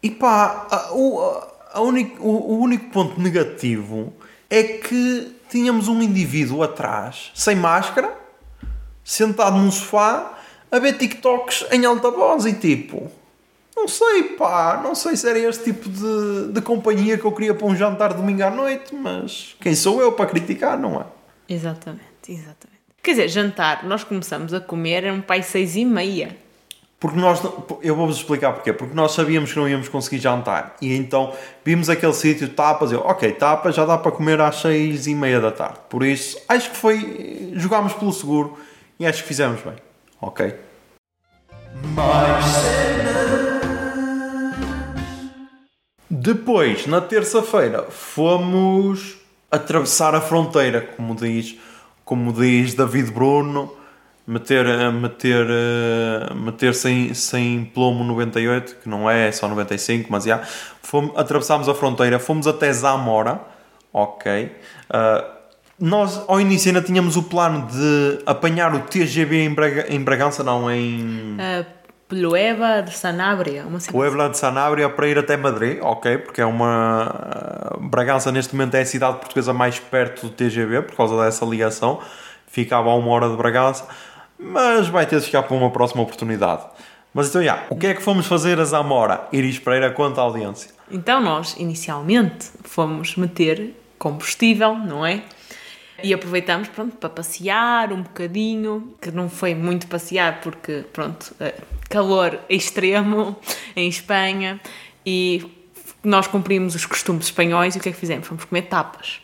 E 0.01 0.09
pá, 0.09 0.65
a- 0.71 0.75
a- 0.75 1.47
a 1.73 1.81
único, 1.81 2.23
o, 2.23 2.53
o 2.53 2.59
único 2.61 2.89
ponto 2.91 3.21
negativo 3.21 4.11
é 4.49 4.63
que 4.63 5.35
tínhamos 5.49 5.87
um 5.87 6.01
indivíduo 6.01 6.63
atrás, 6.63 7.31
sem 7.33 7.55
máscara, 7.55 8.17
sentado 9.03 9.57
num 9.57 9.71
sofá, 9.71 10.37
a 10.71 10.79
ver 10.79 10.97
TikToks 10.97 11.65
em 11.71 11.85
alta 11.85 12.11
voz 12.11 12.45
e 12.45 12.53
tipo. 12.53 13.11
Não 13.75 13.87
sei, 13.87 14.23
pá, 14.23 14.81
não 14.83 14.93
sei 14.93 15.15
se 15.15 15.27
era 15.29 15.39
este 15.39 15.65
tipo 15.65 15.87
de, 15.87 16.51
de 16.51 16.61
companhia 16.61 17.17
que 17.17 17.23
eu 17.23 17.31
queria 17.31 17.53
para 17.53 17.65
um 17.65 17.75
jantar 17.75 18.13
domingo 18.13 18.43
à 18.43 18.49
noite, 18.49 18.93
mas 18.93 19.55
quem 19.61 19.73
sou 19.73 20.01
eu 20.01 20.11
para 20.11 20.25
criticar, 20.25 20.77
não 20.77 20.99
é? 20.99 21.05
Exatamente, 21.47 22.03
exatamente. 22.27 22.79
Quer 23.01 23.11
dizer, 23.11 23.29
jantar, 23.29 23.85
nós 23.85 24.03
começamos 24.03 24.53
a 24.53 24.59
comer, 24.59 25.05
era 25.05 25.13
um 25.13 25.21
pai 25.21 25.41
seis 25.41 25.77
e 25.77 25.85
meia. 25.85 26.35
Porque 26.99 27.17
nós, 27.17 27.41
eu 27.81 27.95
vou-vos 27.95 28.17
explicar 28.17 28.51
porquê. 28.51 28.73
Porque 28.73 28.93
nós 28.93 29.13
sabíamos 29.13 29.53
que 29.53 29.57
não 29.57 29.69
íamos 29.69 29.87
conseguir 29.87 30.19
jantar. 30.19 30.75
E 30.81 30.93
então 30.95 31.33
vimos 31.63 31.89
aquele 31.89 32.13
sítio, 32.13 32.49
tapas, 32.49 32.91
eu, 32.91 32.99
ok, 32.99 33.31
tapas, 33.31 33.75
já 33.75 33.85
dá 33.85 33.97
para 33.97 34.11
comer 34.11 34.41
às 34.41 34.57
seis 34.57 35.07
e 35.07 35.15
meia 35.15 35.39
da 35.39 35.51
tarde. 35.51 35.79
Por 35.89 36.03
isso, 36.03 36.37
acho 36.49 36.71
que 36.71 36.75
foi, 36.75 37.53
jogámos 37.55 37.93
pelo 37.93 38.11
seguro 38.11 38.57
e 38.99 39.05
acho 39.05 39.21
que 39.21 39.27
fizemos 39.29 39.61
bem. 39.61 39.75
Ok? 40.21 40.53
Depois, 46.09 46.85
na 46.85 46.99
terça-feira, 46.99 47.83
fomos 47.83 49.17
atravessar 49.49 50.13
a 50.13 50.19
fronteira, 50.19 50.81
como 50.97 51.15
diz, 51.15 51.55
como 52.03 52.33
diz 52.33 52.73
David 52.73 53.11
Bruno, 53.11 53.71
meter, 54.29 54.65
eh, 54.67 54.91
meter, 54.91 55.47
eh, 55.49 56.33
meter 56.35 56.75
sem, 56.75 57.13
sem 57.15 57.65
plomo 57.65 58.03
98, 58.03 58.75
que 58.83 58.87
não 58.87 59.09
é, 59.09 59.27
é 59.27 59.31
só 59.31 59.47
95, 59.47 60.07
mas 60.11 60.23
já. 60.23 60.41
Fomos, 60.83 61.17
atravessámos 61.17 61.67
a 61.67 61.73
fronteira, 61.73 62.19
fomos 62.19 62.45
até 62.45 62.71
Zamora, 62.71 63.41
ok. 63.91 64.55
Ah, 64.89 65.25
nós, 65.79 66.23
ao 66.27 66.39
início, 66.39 66.69
ainda 66.69 66.81
tínhamos 66.81 67.15
o 67.17 67.23
plano 67.23 67.67
de 67.67 68.19
apanhar 68.25 68.73
o 68.75 68.79
TGB 68.81 69.45
em, 69.45 69.53
Braga, 69.53 69.85
em 69.89 70.03
Bragança, 70.03 70.43
não, 70.43 70.69
em... 70.69 71.37
A 71.39 71.79
Pelueva 72.07 72.81
de 72.81 72.91
Sanabria, 72.91 73.65
uma. 73.67 73.77
Puebla 73.77 74.29
de 74.29 74.37
Sanabria 74.37 74.89
para 74.89 75.07
ir 75.07 75.19
até 75.19 75.37
Madrid, 75.37 75.77
ok, 75.79 76.17
porque 76.17 76.41
é 76.41 76.45
uma. 76.45 77.77
Bragança 77.81 78.31
neste 78.31 78.55
momento 78.55 78.73
é 78.73 78.81
a 78.81 78.85
cidade 78.85 79.19
portuguesa 79.19 79.53
mais 79.53 79.79
perto 79.79 80.25
do 80.25 80.31
TGV 80.31 80.81
por 80.81 80.95
causa 80.95 81.23
dessa 81.23 81.45
ligação, 81.45 81.99
ficava 82.47 82.89
a 82.89 82.95
uma 82.95 83.11
hora 83.11 83.29
de 83.29 83.37
Bragança, 83.37 83.87
mas 84.39 84.87
vai 84.87 85.05
ter 85.05 85.19
de 85.19 85.25
ficar 85.25 85.43
para 85.43 85.55
uma 85.55 85.69
próxima 85.69 86.01
oportunidade. 86.01 86.63
Mas 87.13 87.29
então, 87.29 87.43
já, 87.43 87.65
o 87.69 87.75
que 87.75 87.87
é 87.87 87.93
que 87.93 88.01
fomos 88.01 88.27
fazer 88.27 88.59
a 88.59 88.63
Zamora? 88.63 89.27
Iris 89.31 89.59
Pereira, 89.59 89.91
quanto 89.91 90.19
à 90.19 90.23
audiência. 90.23 90.71
Então 90.91 91.21
nós, 91.21 91.55
inicialmente, 91.57 92.49
fomos 92.63 93.15
meter 93.15 93.75
combustível, 93.97 94.75
não 94.75 95.05
é? 95.05 95.23
E 96.01 96.13
aproveitamos, 96.13 96.69
pronto, 96.69 96.95
para 96.95 97.09
passear 97.09 97.91
um 97.91 98.03
bocadinho, 98.03 98.93
que 99.01 99.11
não 99.11 99.29
foi 99.29 99.53
muito 99.53 99.87
passear 99.87 100.39
porque, 100.39 100.85
pronto, 100.93 101.35
eh, 101.39 101.55
calor 101.89 102.39
extremo 102.49 103.35
em 103.75 103.89
Espanha 103.89 104.61
e 105.05 105.45
nós 106.03 106.27
cumprimos 106.27 106.75
os 106.75 106.85
costumes 106.85 107.25
espanhóis 107.25 107.75
e 107.75 107.79
o 107.79 107.81
que 107.81 107.89
é 107.89 107.91
que 107.91 107.97
fizemos? 107.97 108.27
Fomos 108.27 108.45
comer 108.45 108.63
tapas. 108.63 109.19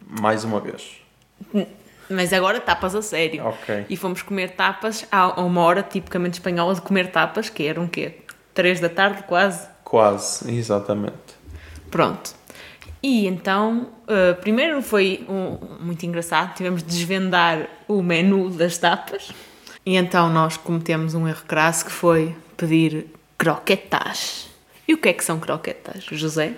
Mais 0.00 0.44
uma 0.44 0.60
vez. 0.60 1.02
Mas 2.10 2.32
agora 2.32 2.60
tapas 2.60 2.94
a 2.94 3.02
sério. 3.02 3.44
Ok. 3.46 3.86
E 3.88 3.96
fomos 3.96 4.20
comer 4.22 4.50
tapas 4.50 5.06
a 5.10 5.40
uma 5.40 5.62
hora 5.62 5.82
tipicamente 5.82 6.34
espanhola 6.34 6.74
de 6.74 6.80
comer 6.82 7.10
tapas, 7.10 7.48
que 7.48 7.66
eram 7.66 7.84
o 7.84 7.88
quê? 7.88 8.18
Três 8.52 8.78
da 8.80 8.88
tarde 8.88 9.22
quase. 9.24 9.66
Quase, 9.82 10.54
exatamente. 10.54 11.14
Pronto. 11.90 12.34
E 13.02 13.26
então, 13.26 13.88
uh, 14.04 14.34
primeiro 14.40 14.80
foi 14.82 15.24
um- 15.28 15.58
muito 15.80 16.04
engraçado, 16.06 16.54
tivemos 16.54 16.82
de 16.82 16.88
desvendar 16.88 17.68
o 17.86 18.02
menu 18.02 18.48
das 18.50 18.78
tapas. 18.78 19.30
E 19.84 19.96
então 19.96 20.30
nós 20.30 20.56
cometemos 20.56 21.14
um 21.14 21.28
erro 21.28 21.42
crasso 21.46 21.84
que 21.84 21.90
foi 21.92 22.34
pedir 22.56 23.06
croquetas. 23.36 24.48
E 24.88 24.94
o 24.94 24.98
que 24.98 25.08
é 25.08 25.12
que 25.12 25.24
são 25.24 25.38
croquetas, 25.38 26.04
José? 26.04 26.54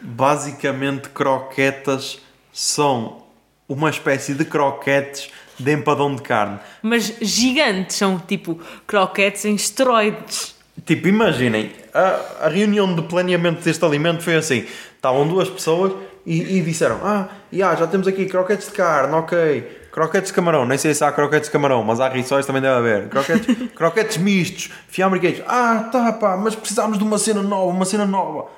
Basicamente, 0.00 1.08
croquetas 1.08 2.20
são 2.52 3.23
uma 3.68 3.90
espécie 3.90 4.34
de 4.34 4.44
croquetes 4.44 5.30
de 5.58 5.72
empadão 5.72 6.14
de 6.14 6.22
carne. 6.22 6.58
Mas 6.82 7.14
gigantes, 7.20 7.96
são 7.96 8.18
tipo 8.18 8.58
croquetes 8.86 9.44
em 9.44 9.54
esteroides. 9.54 10.54
Tipo, 10.84 11.08
imaginem, 11.08 11.70
a, 11.92 12.46
a 12.46 12.48
reunião 12.48 12.92
de 12.94 13.02
planeamento 13.02 13.62
deste 13.62 13.84
alimento 13.84 14.22
foi 14.22 14.36
assim: 14.36 14.66
estavam 14.96 15.26
duas 15.26 15.48
pessoas 15.48 15.92
e, 16.26 16.58
e 16.58 16.62
disseram: 16.62 17.00
Ah, 17.02 17.28
já, 17.52 17.74
já 17.74 17.86
temos 17.86 18.06
aqui 18.08 18.26
croquetes 18.26 18.66
de 18.66 18.72
carne, 18.72 19.14
ok. 19.14 19.84
Croquetes 19.92 20.30
de 20.30 20.34
camarão, 20.34 20.66
nem 20.66 20.76
sei 20.76 20.92
se 20.92 21.04
há 21.04 21.12
croquetes 21.12 21.48
de 21.48 21.52
camarão, 21.52 21.84
mas 21.84 22.00
há 22.00 22.08
rissóis 22.08 22.44
também 22.44 22.60
deve 22.60 22.74
haver. 22.74 23.08
Croquetes, 23.08 23.56
croquetes 23.76 24.16
mistos, 24.16 24.70
fiambre 24.88 25.20
queijo. 25.20 25.44
Ah, 25.46 25.88
tá, 25.92 26.12
pá, 26.12 26.36
mas 26.36 26.56
precisamos 26.56 26.98
de 26.98 27.04
uma 27.04 27.16
cena 27.16 27.42
nova, 27.42 27.70
uma 27.70 27.84
cena 27.84 28.04
nova. 28.04 28.48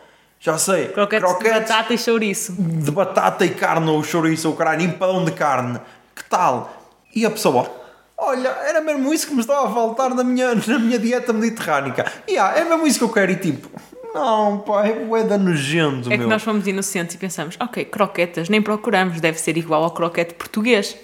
Já 0.40 0.58
sei. 0.58 0.88
Croquetes, 0.88 1.28
de 1.38 1.50
batata 1.50 1.94
e 1.94 1.98
chouriço. 1.98 2.52
de 2.58 2.90
batata 2.90 3.44
e 3.44 3.50
carne, 3.50 3.90
ou 3.90 4.02
chouriço, 4.04 4.48
ou 4.48 4.54
caralho, 4.56 4.82
empadão 4.82 5.24
de 5.24 5.32
carne. 5.32 5.80
Que 6.14 6.24
tal? 6.24 6.72
E 7.14 7.24
a 7.24 7.30
pessoa, 7.30 7.70
olha, 8.16 8.48
era 8.48 8.80
mesmo 8.80 9.12
isso 9.12 9.26
que 9.26 9.34
me 9.34 9.40
estava 9.40 9.66
a 9.68 9.70
faltar 9.72 10.14
na 10.14 10.22
minha, 10.22 10.54
na 10.66 10.78
minha 10.78 10.98
dieta 10.98 11.32
mediterrânica. 11.32 12.10
E 12.28 12.38
ah, 12.38 12.52
é 12.56 12.64
mesmo 12.64 12.86
isso 12.86 12.98
que 12.98 13.04
eu 13.04 13.08
quero. 13.08 13.32
E 13.32 13.36
tipo, 13.36 13.68
não, 14.14 14.58
pá, 14.58 14.86
é 14.86 14.92
bué 14.92 15.24
da 15.24 15.36
nojento, 15.38 16.06
É 16.12 16.16
meu. 16.16 16.26
que 16.26 16.30
nós 16.32 16.42
fomos 16.42 16.66
inocentes 16.66 17.14
e 17.14 17.18
pensamos, 17.18 17.56
ok, 17.58 17.84
croquetas, 17.86 18.48
nem 18.48 18.62
procuramos, 18.62 19.20
deve 19.20 19.38
ser 19.40 19.56
igual 19.56 19.82
ao 19.84 19.90
croquete 19.90 20.34
português. 20.34 20.96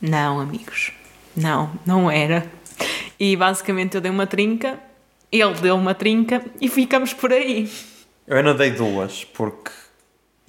Não, 0.00 0.40
amigos, 0.40 0.92
não, 1.36 1.70
não 1.86 2.10
era. 2.10 2.46
E 3.18 3.36
basicamente 3.36 3.94
eu 3.94 4.00
dei 4.00 4.10
uma 4.10 4.26
trinca, 4.26 4.78
ele 5.30 5.54
deu 5.54 5.76
uma 5.76 5.94
trinca 5.94 6.42
e 6.60 6.68
ficamos 6.68 7.12
por 7.12 7.32
aí. 7.32 7.70
Eu 8.30 8.36
ainda 8.36 8.54
dei 8.54 8.70
duas, 8.70 9.24
porque... 9.24 9.72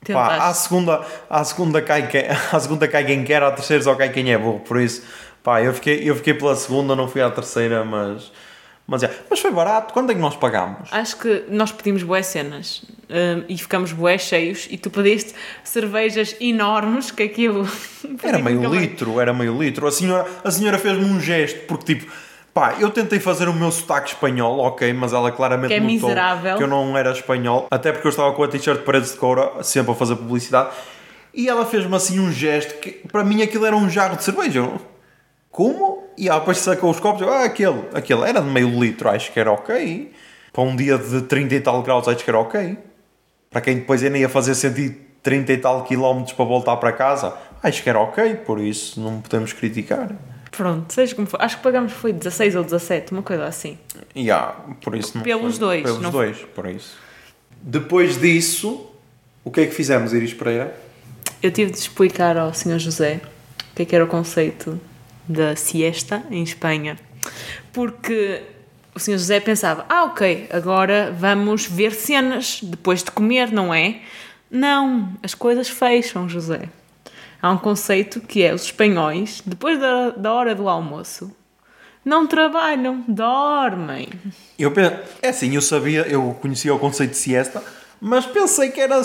Pá, 0.02 0.06
Tentaste. 0.06 0.42
à 0.42 0.54
segunda, 0.54 1.08
à 1.28 1.44
segunda 1.44 1.82
cai 1.82 2.08
quem, 2.08 2.26
à 2.54 2.60
segunda 2.60 2.88
cai 2.88 3.04
quem 3.04 3.24
quer, 3.24 3.42
à 3.42 3.52
terceira 3.52 3.82
só 3.82 3.96
cai 3.96 4.10
quem 4.10 4.32
é 4.32 4.38
burro. 4.38 4.60
Por 4.60 4.80
isso, 4.80 5.04
pá, 5.42 5.64
eu 5.64 5.74
fiquei, 5.74 6.08
eu 6.08 6.16
fiquei 6.16 6.36
pela 6.36 6.56
segunda, 6.56 6.96
não 6.96 7.08
fui 7.08 7.22
à 7.22 7.30
terceira, 7.32 7.84
mas... 7.84 8.32
Mas, 8.86 9.04
é. 9.04 9.12
mas 9.30 9.40
foi 9.40 9.52
barato. 9.52 9.94
Quanto 9.94 10.12
é 10.12 10.14
que 10.14 10.20
nós 10.20 10.36
pagámos? 10.36 10.90
Acho 10.92 11.18
que 11.18 11.46
nós 11.50 11.72
pedimos 11.72 12.04
boas 12.04 12.26
cenas 12.26 12.84
hum, 13.10 13.46
e 13.48 13.58
ficamos 13.58 13.94
bué 13.94 14.18
cheios 14.18 14.68
e 14.70 14.78
tu 14.78 14.90
pediste 14.90 15.34
cervejas 15.64 16.36
enormes 16.40 17.10
que 17.10 17.24
aquilo... 17.24 17.68
Era 18.22 18.38
Tipo, 18.38 18.50
meio 18.50 18.76
litro, 18.76 19.20
era 19.20 19.34
meio 19.34 19.58
litro. 19.58 19.88
A 19.88 19.92
senhora, 19.92 20.30
a 20.44 20.52
senhora 20.52 20.78
fez-me 20.78 21.06
um 21.06 21.20
gesto, 21.20 21.60
porque 21.68 21.96
tipo, 21.96 22.12
pá, 22.54 22.76
eu 22.80 22.90
tentei 22.90 23.20
fazer 23.20 23.48
o 23.48 23.54
meu 23.54 23.72
sotaque 23.72 24.10
espanhol, 24.10 24.60
ok, 24.60 24.92
mas 24.94 25.14
ela 25.14 25.32
claramente 25.32 25.70
Que 25.70 25.76
é 25.76 25.80
notou 25.80 25.94
miserável. 26.10 26.58
que 26.58 26.64
eu 26.64 26.68
não 26.68 26.98
era 26.98 27.12
espanhol, 27.12 27.68
até 27.72 27.92
porque 27.92 28.08
eu 28.08 28.12
estava 28.12 28.34
com 28.34 28.44
a 28.44 28.48
t-shirt 28.48 28.80
de 28.80 28.84
paredes 28.86 29.12
de 29.12 29.18
coura, 29.18 29.64
sempre 29.64 29.92
a 29.92 29.96
fazer 29.96 30.16
publicidade, 30.16 30.70
e 31.34 31.48
ela 31.48 31.66
fez-me 31.66 31.96
assim 31.96 32.20
um 32.20 32.32
gesto 32.32 32.76
que 32.80 32.92
para 33.12 33.24
mim 33.24 33.42
aquilo 33.42 33.66
era 33.66 33.76
um 33.76 33.90
jarro 33.90 34.18
de 34.18 34.24
cerveja. 34.24 34.60
Eu, 34.60 34.80
Como? 35.50 36.04
E 36.18 36.28
ela 36.28 36.40
depois 36.40 36.58
sacou 36.58 36.90
os 36.92 37.00
copos, 37.00 37.22
eu, 37.22 37.32
ah, 37.32 37.44
aquele, 37.46 37.84
aquele 37.94 38.22
era 38.24 38.42
de 38.42 38.50
meio 38.50 38.68
litro, 38.80 39.10
acho 39.10 39.32
que 39.32 39.40
era 39.40 39.52
ok. 39.52 40.12
Para 40.52 40.64
um 40.64 40.76
dia 40.76 40.98
de 40.98 41.22
30 41.22 41.56
e 41.56 41.62
tal 41.62 41.82
graus, 41.82 42.08
acho 42.08 42.24
que 42.24 42.30
era 42.30 42.38
ok. 42.40 42.78
Para 43.50 43.62
quem 43.62 43.76
depois 43.78 44.04
ainda 44.04 44.18
ia 44.18 44.28
fazer 44.30 44.54
130 44.56 45.54
e 45.54 45.58
tal 45.58 45.84
quilómetros 45.84 46.34
para 46.34 46.46
voltar 46.46 46.76
para 46.78 46.92
casa, 46.92 47.34
acho 47.64 47.82
que 47.82 47.90
era 47.90 48.00
ok, 48.00 48.36
por 48.46 48.60
isso 48.60 49.00
não 49.00 49.22
podemos 49.22 49.54
criticar. 49.54 50.10
Pronto, 50.52 50.94
seja 50.94 51.16
como 51.16 51.28
for. 51.28 51.42
Acho 51.42 51.58
que 51.58 51.64
pagamos 51.64 51.94
foi 51.94 52.12
16 52.12 52.56
ou 52.56 52.64
17, 52.64 53.14
uma 53.14 53.24
coisa 53.24 53.46
assim. 53.46 53.78
E 54.14 54.30
há, 54.30 54.54
por 54.84 54.96
isso 54.96 55.16
não 55.18 55.24
Pelos 55.24 55.58
foi- 55.58 55.60
dois, 55.60 55.84
Pelos 55.84 56.02
não 56.02 56.12
dois, 56.12 56.38
por 56.54 56.66
isso. 56.70 56.98
Depois 57.62 58.20
disso, 58.20 58.90
o 59.44 59.50
que 59.52 59.62
é 59.62 59.66
que 59.66 59.74
fizemos, 59.74 60.14
Iris 60.14 60.34
Pereira? 60.34 60.76
Eu 61.42 61.52
tive 61.52 61.72
de 61.72 61.78
explicar 61.78 62.36
ao 62.38 62.54
Sr. 62.54 62.78
José 62.80 63.22
o 63.72 63.76
que 63.76 63.84
é 63.84 63.86
que 63.86 63.96
era 63.96 64.04
o 64.04 64.08
conceito 64.08 64.80
da 65.28 65.56
siesta 65.56 66.24
em 66.30 66.44
Espanha. 66.44 67.00
Porque 67.72 68.42
o 68.94 69.00
Sr. 69.00 69.14
José 69.14 69.40
pensava: 69.40 69.86
ah, 69.88 70.04
ok, 70.04 70.48
agora 70.52 71.16
vamos 71.18 71.66
ver 71.66 71.94
cenas 71.94 72.60
depois 72.62 73.04
de 73.04 73.12
comer, 73.12 73.52
não 73.52 73.74
é? 73.74 74.02
Não, 74.50 75.14
as 75.24 75.34
coisas 75.34 75.70
fecham, 75.70 76.28
José. 76.28 76.68
Há 77.42 77.52
um 77.52 77.58
conceito 77.58 78.22
que 78.22 78.44
é 78.44 78.54
os 78.54 78.64
espanhóis, 78.64 79.42
depois 79.46 79.80
da, 79.80 80.12
da 80.12 80.34
hora 80.34 80.54
do 80.54 80.70
almoço, 80.70 81.36
não 82.04 82.28
trabalham, 82.28 83.04
dormem. 83.08 84.10
Eu 84.58 84.72
penso, 84.72 84.98
é 85.22 85.30
assim, 85.30 85.56
eu 85.56 85.62
sabia, 85.62 86.02
eu 86.02 86.38
conhecia 86.42 86.74
o 86.74 86.80
conceito 86.80 87.12
de 87.12 87.18
siesta, 87.18 87.64
mas 88.00 88.26
pensei 88.26 88.70
que 88.70 88.80
era 88.80 89.02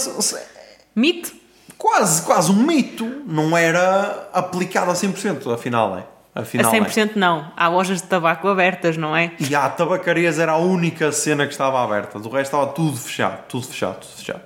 Mito? 0.95 1.47
quase, 1.77 2.23
quase 2.23 2.51
um 2.51 2.55
mito. 2.55 3.05
Não 3.27 3.57
era 3.57 4.29
aplicado 4.33 4.91
a 4.91 4.95
100%, 4.95 5.53
afinal 5.53 5.99
é. 5.99 6.05
A 6.35 6.41
Afinal 6.43 6.75
é. 6.75 6.81
100% 6.81 7.13
não. 7.17 7.51
Há 7.57 7.69
lojas 7.69 8.03
de 8.03 8.09
tabaco 8.09 8.47
abertas, 8.47 8.99
não 8.99 9.17
é? 9.17 9.33
E 9.39 9.55
a 9.55 9.71
tabacarias 9.71 10.39
era 10.39 10.53
a 10.53 10.59
única 10.59 11.11
cena 11.11 11.47
que 11.47 11.53
estava 11.53 11.83
aberta. 11.83 12.19
Do 12.19 12.29
resto 12.29 12.55
estava 12.55 12.67
tudo 12.67 12.95
fechado, 12.99 13.47
tudo 13.49 13.67
fechado, 13.67 14.01
tudo 14.01 14.13
fechado. 14.19 14.43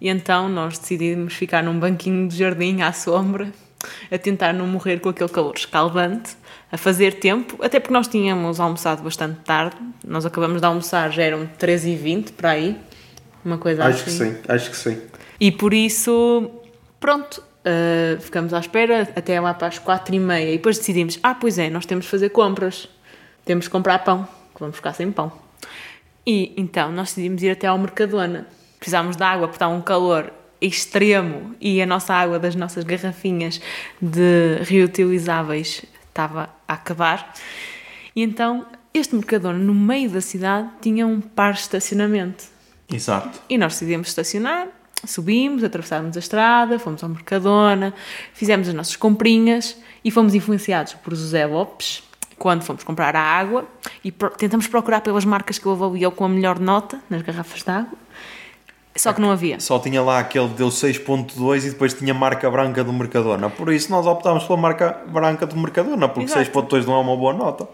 E 0.00 0.08
então 0.08 0.48
nós 0.48 0.78
decidimos 0.78 1.34
ficar 1.34 1.62
num 1.62 1.78
banquinho 1.78 2.28
de 2.28 2.36
jardim 2.36 2.82
à 2.82 2.92
sombra 2.92 3.52
a 4.10 4.18
tentar 4.18 4.52
não 4.52 4.66
morrer 4.66 4.98
com 4.98 5.08
aquele 5.08 5.28
calor 5.28 5.54
escaldante, 5.56 6.36
a 6.70 6.76
fazer 6.76 7.14
tempo, 7.14 7.62
até 7.64 7.78
porque 7.78 7.94
nós 7.94 8.08
tínhamos 8.08 8.60
almoçado 8.60 9.02
bastante 9.02 9.40
tarde, 9.40 9.76
nós 10.04 10.26
acabamos 10.26 10.60
de 10.60 10.66
almoçar, 10.66 11.10
já 11.10 11.22
eram 11.22 11.48
13h20 11.58 12.32
para 12.32 12.50
aí, 12.50 12.76
uma 13.44 13.58
coisa 13.58 13.84
Acho 13.84 14.08
assim. 14.08 14.32
que 14.32 14.36
sim, 14.36 14.42
acho 14.48 14.70
que 14.70 14.76
sim. 14.76 15.00
E 15.40 15.52
por 15.52 15.72
isso, 15.72 16.50
pronto, 16.98 17.38
uh, 17.38 18.20
ficamos 18.20 18.52
à 18.52 18.58
espera 18.58 19.08
até 19.14 19.40
lá 19.40 19.54
para 19.54 19.68
as 19.68 19.78
4h30 19.78 20.42
e 20.42 20.52
depois 20.52 20.78
decidimos: 20.78 21.18
ah, 21.22 21.34
pois 21.34 21.58
é, 21.58 21.70
nós 21.70 21.86
temos 21.86 22.04
de 22.04 22.10
fazer 22.10 22.30
compras, 22.30 22.88
temos 23.44 23.66
de 23.66 23.70
comprar 23.70 24.00
pão, 24.00 24.26
que 24.54 24.60
vamos 24.60 24.76
ficar 24.76 24.92
sem 24.92 25.10
pão. 25.12 25.32
E 26.26 26.52
então 26.56 26.90
nós 26.92 27.08
decidimos 27.08 27.42
ir 27.42 27.50
até 27.50 27.66
ao 27.66 27.78
Mercadona. 27.78 28.46
Precisámos 28.78 29.16
de 29.16 29.22
água 29.22 29.48
porque 29.48 29.56
está 29.56 29.68
um 29.68 29.80
calor 29.80 30.32
extremo 30.60 31.54
e 31.60 31.80
a 31.80 31.86
nossa 31.86 32.14
água 32.14 32.38
das 32.38 32.54
nossas 32.54 32.84
garrafinhas 32.84 33.60
de 34.00 34.58
reutilizáveis 34.62 35.84
estava 36.08 36.50
a 36.66 36.74
acabar. 36.74 37.32
E 38.14 38.22
então 38.22 38.66
este 38.92 39.14
Mercadona, 39.14 39.58
no 39.58 39.74
meio 39.74 40.10
da 40.10 40.20
cidade, 40.20 40.68
tinha 40.80 41.06
um 41.06 41.20
par 41.20 41.52
de 41.52 41.60
estacionamento. 41.60 42.44
Exato. 42.90 43.40
E 43.48 43.58
nós 43.58 43.74
decidimos 43.74 44.08
estacionar, 44.08 44.68
subimos, 45.06 45.62
atravessámos 45.62 46.16
a 46.16 46.20
estrada, 46.20 46.78
fomos 46.78 47.02
ao 47.02 47.08
Mercadona, 47.08 47.94
fizemos 48.32 48.68
as 48.68 48.74
nossas 48.74 48.96
comprinhas 48.96 49.76
e 50.04 50.10
fomos 50.10 50.34
influenciados 50.34 50.94
por 50.94 51.14
José 51.14 51.46
Lopes 51.46 52.02
quando 52.38 52.62
fomos 52.62 52.84
comprar 52.84 53.16
a 53.16 53.20
água 53.20 53.66
e 54.02 54.12
pro 54.12 54.30
tentamos 54.30 54.68
procurar 54.68 55.00
pelas 55.00 55.24
marcas 55.24 55.58
que 55.58 55.66
ele 55.66 55.74
avaliou 55.74 56.12
com 56.12 56.24
a 56.24 56.28
melhor 56.28 56.58
nota 56.58 57.00
nas 57.10 57.20
garrafas 57.22 57.62
de 57.62 57.70
água. 57.70 57.98
Só 58.98 59.12
que 59.12 59.20
não 59.20 59.30
havia. 59.30 59.60
Só 59.60 59.78
tinha 59.78 60.02
lá 60.02 60.18
aquele 60.18 60.48
deu 60.48 60.68
6.2 60.68 61.66
e 61.66 61.70
depois 61.70 61.94
tinha 61.94 62.12
marca 62.12 62.50
branca 62.50 62.82
do 62.82 62.92
Mercadona. 62.92 63.48
Por 63.48 63.72
isso 63.72 63.90
nós 63.90 64.06
optámos 64.06 64.44
pela 64.44 64.58
marca 64.58 65.00
branca 65.06 65.46
do 65.46 65.56
Mercadona, 65.56 66.08
porque 66.08 66.30
Exato. 66.30 66.50
6.2 66.50 66.84
não 66.84 66.94
é 66.94 66.98
uma 66.98 67.16
boa 67.16 67.32
nota. 67.32 67.68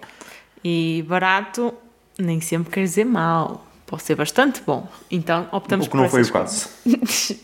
E 0.63 1.05
barato 1.09 1.73
nem 2.19 2.41
sempre 2.41 2.73
quer 2.73 2.81
dizer 2.81 3.05
mal. 3.05 3.67
Pode 3.87 4.03
ser 4.03 4.15
bastante 4.15 4.63
bom. 4.67 4.87
Então 5.11 5.49
optamos 5.53 5.87
O 5.87 5.91
que 5.91 5.97
não 5.97 6.05
por 6.05 6.11
foi 6.11 6.23
o 6.23 6.33
caso. 6.33 6.69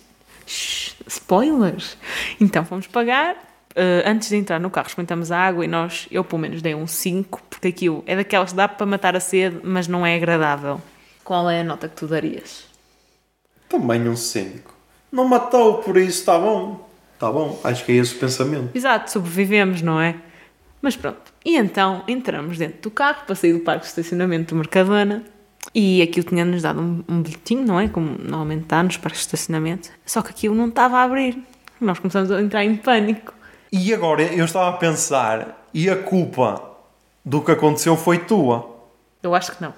Spoilers! 0.46 1.96
Então 2.40 2.64
fomos 2.64 2.86
pagar. 2.86 3.36
Uh, 3.70 4.02
antes 4.04 4.28
de 4.28 4.36
entrar 4.36 4.58
no 4.58 4.68
carro, 4.68 4.88
experimentamos 4.88 5.30
a 5.30 5.38
água 5.38 5.64
e 5.64 5.68
nós, 5.68 6.08
eu 6.10 6.24
pelo 6.24 6.42
menos 6.42 6.60
dei 6.60 6.74
um 6.74 6.88
5, 6.88 7.40
porque 7.48 7.68
aquilo 7.68 8.02
é 8.04 8.16
daquelas 8.16 8.50
que 8.50 8.56
dá 8.56 8.66
para 8.66 8.84
matar 8.84 9.14
a 9.14 9.20
sede, 9.20 9.60
mas 9.62 9.86
não 9.86 10.04
é 10.04 10.16
agradável. 10.16 10.80
Qual 11.22 11.48
é 11.48 11.60
a 11.60 11.64
nota 11.64 11.88
que 11.88 11.94
tu 11.94 12.08
darias? 12.08 12.69
Também 13.70 14.06
um 14.08 14.16
5. 14.16 14.74
Não 15.12 15.26
matou, 15.26 15.78
por 15.78 15.96
isso 15.96 16.20
está 16.20 16.36
bom. 16.36 16.88
Está 17.14 17.30
bom, 17.30 17.58
acho 17.62 17.84
que 17.84 17.92
é 17.92 17.94
esse 17.96 18.16
o 18.16 18.18
pensamento. 18.18 18.76
Exato, 18.76 19.10
sobrevivemos, 19.10 19.80
não 19.80 20.00
é? 20.00 20.16
Mas 20.82 20.96
pronto. 20.96 21.32
E 21.44 21.56
então 21.56 22.02
entramos 22.08 22.58
dentro 22.58 22.80
do 22.80 22.90
carro 22.90 23.24
para 23.24 23.34
sair 23.36 23.52
do 23.52 23.60
parque 23.60 23.82
de 23.82 23.88
estacionamento 23.88 24.54
do 24.54 24.58
Mercadona 24.58 25.22
e 25.72 26.02
aquilo 26.02 26.26
tinha-nos 26.26 26.62
dado 26.62 26.80
um, 26.80 27.04
um 27.08 27.22
bilhetinho, 27.22 27.64
não 27.64 27.78
é? 27.78 27.88
Como 27.88 28.16
normalmente 28.18 28.64
dá 28.66 28.82
nos 28.82 28.96
parques 28.96 29.20
de 29.20 29.26
estacionamento. 29.26 29.90
Só 30.04 30.20
que 30.20 30.30
aquilo 30.30 30.54
não 30.54 30.68
estava 30.68 30.98
a 30.98 31.02
abrir. 31.04 31.38
Nós 31.80 31.98
começamos 31.98 32.30
a 32.30 32.40
entrar 32.40 32.64
em 32.64 32.76
pânico. 32.76 33.32
E 33.70 33.94
agora 33.94 34.22
eu 34.22 34.44
estava 34.44 34.70
a 34.70 34.78
pensar, 34.78 35.64
e 35.72 35.88
a 35.88 35.96
culpa 35.96 36.60
do 37.24 37.40
que 37.40 37.52
aconteceu 37.52 37.96
foi 37.96 38.18
tua? 38.18 38.68
Eu 39.22 39.34
acho 39.34 39.52
que 39.52 39.62
não. 39.62 39.72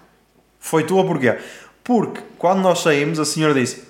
Foi 0.58 0.84
tua 0.84 1.04
porquê? 1.04 1.36
Porque 1.84 2.20
quando 2.38 2.60
nós 2.60 2.80
saímos, 2.80 3.18
a 3.18 3.24
senhora 3.24 3.54
disse: 3.54 3.84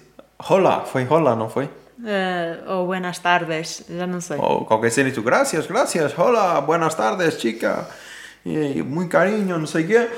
Olá, 0.48 0.80
foi 0.80 1.06
olá, 1.08 1.36
não 1.36 1.48
foi? 1.48 1.64
Uh, 1.64 2.68
ou 2.68 2.86
buenas 2.86 3.18
tardes, 3.18 3.84
já 3.88 4.06
não 4.06 4.20
sei. 4.20 4.38
Ou 4.38 4.64
qualquer 4.64 4.90
cena 4.90 5.10
e 5.10 5.12
tu, 5.12 5.22
gracias, 5.22 5.66
gracias, 5.66 6.18
hola, 6.18 6.60
buenas 6.60 6.94
tardes, 6.94 7.40
chica. 7.40 7.86
E, 8.44 8.78
e, 8.78 8.82
muito 8.82 9.08
carinho, 9.10 9.56
não 9.56 9.66
sei 9.66 9.84
o 9.84 9.86
quê. 9.86 10.08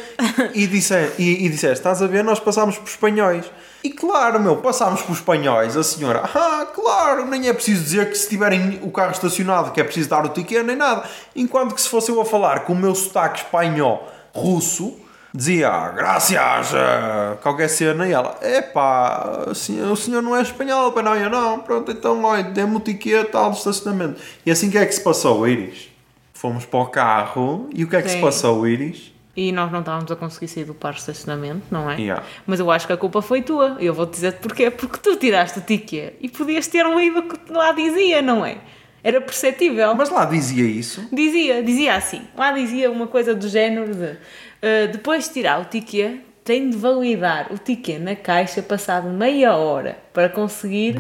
E, 0.55 0.67
disse, 0.67 0.95
e, 1.19 1.45
e 1.45 1.49
disseste, 1.49 1.79
estás 1.79 2.01
a 2.01 2.07
ver, 2.07 2.25
nós 2.25 2.41
passámos 2.41 2.79
por 2.79 2.89
espanhóis. 2.89 3.45
E 3.83 3.91
claro, 3.91 4.41
meu, 4.41 4.57
passámos 4.57 5.03
por 5.03 5.13
espanhóis. 5.13 5.77
A 5.77 5.83
senhora, 5.83 6.23
ah, 6.35 6.67
claro, 6.75 7.27
nem 7.27 7.49
é 7.49 7.53
preciso 7.53 7.83
dizer 7.83 8.09
que 8.09 8.17
se 8.17 8.29
tiverem 8.29 8.81
o 8.83 8.91
carro 8.91 9.13
estacionado 9.13 9.73
que 9.73 9.81
é 9.81 9.85
preciso 9.85 10.09
dar 10.09 10.25
o 10.25 10.31
ticket, 10.31 10.65
nem 10.65 10.77
nada. 10.77 11.05
Enquanto 11.37 11.75
que 11.75 11.81
se 11.83 11.89
fosse 11.89 12.11
eu 12.11 12.19
a 12.21 12.25
falar 12.25 12.61
com 12.61 12.73
o 12.73 12.77
meu 12.77 12.95
sotaque 12.95 13.41
espanhol 13.41 14.11
russo, 14.33 15.04
dizia, 15.35 15.69
"Ah, 15.69 15.89
gracias, 15.91 16.73
eh", 16.73 17.37
qualquer 17.43 17.69
cena, 17.69 18.07
e 18.07 18.13
ela, 18.13 18.39
epá, 18.41 19.47
o 19.49 19.55
senhor, 19.55 19.91
o 19.91 19.97
senhor 19.97 20.23
não 20.23 20.37
é 20.37 20.43
espanhol, 20.43 20.93
pá, 20.93 21.03
não, 21.03 21.17
eu 21.17 21.29
não, 21.29 21.59
pronto, 21.59 21.91
então, 21.91 22.23
olha, 22.23 22.45
dê-me 22.45 22.77
o 22.77 22.81
ticket 22.81 23.31
tal 23.31 23.51
de 23.51 23.59
estacionamento. 23.59 24.21
E 24.47 24.51
assim 24.51 24.71
que 24.71 24.79
é 24.79 24.87
que 24.87 24.95
se 24.95 25.03
passou, 25.03 25.47
Iris? 25.49 25.89
Fomos 26.33 26.65
para 26.65 26.81
o 26.81 26.87
carro, 26.87 27.69
e 27.75 27.83
o 27.83 27.89
que 27.89 27.97
é 27.97 28.03
que 28.03 28.09
se 28.09 28.17
Sim. 28.17 28.21
passou, 28.21 28.67
Iris? 28.67 29.13
E 29.37 29.51
nós 29.51 29.73
não 29.73 29.81
estávamos 29.81 30.11
a 30.13 30.15
conseguir 30.15 30.47
sair 30.47 30.65
do 30.65 30.75
parque 30.75 30.97
de 30.97 31.11
estacionamento, 31.11 31.63
não 31.69 31.91
é? 31.91 31.97
Yeah. 31.97 32.23
Mas 32.47 32.61
eu 32.61 32.71
acho 32.71 32.87
que 32.87 32.93
a 32.93 32.97
culpa 32.97 33.21
foi 33.21 33.43
tua. 33.43 33.77
Eu 33.81 33.93
vou-te 33.93 34.13
dizer 34.13 34.35
porquê. 34.35 34.71
Porque 34.71 34.99
tu 34.99 35.17
tiraste 35.17 35.59
o 35.59 35.63
ticket 35.63 36.15
e 36.21 36.29
podias 36.29 36.69
ter 36.69 36.87
lido 36.87 37.19
o 37.19 37.23
que 37.25 37.53
lá 37.53 37.73
dizia, 37.73 38.23
não 38.23 38.47
é? 38.47 38.59
Era 39.03 39.21
perceptível. 39.21 39.93
Mas 39.97 40.09
lá 40.09 40.25
dizia 40.25 40.65
isso. 40.65 41.09
Dizia, 41.13 41.65
dizia 41.65 41.97
assim. 41.97 42.23
Lá 42.37 42.53
dizia 42.53 42.89
uma 42.91 43.09
coisa 43.09 43.35
do 43.35 43.49
género 43.49 43.93
de 43.93 44.17
"Ah, 44.65 44.87
depois 44.91 45.29
de 45.29 45.35
tirar 45.35 45.61
o 45.61 45.67
ticket, 45.67 46.21
tem 46.43 46.69
de 46.69 46.77
validar 46.77 47.53
o 47.53 47.59
ticket 47.59 48.01
na 48.01 48.15
caixa 48.15 48.63
passado 48.63 49.09
meia 49.09 49.57
hora 49.57 49.99
para 50.13 50.29
conseguir. 50.29 50.97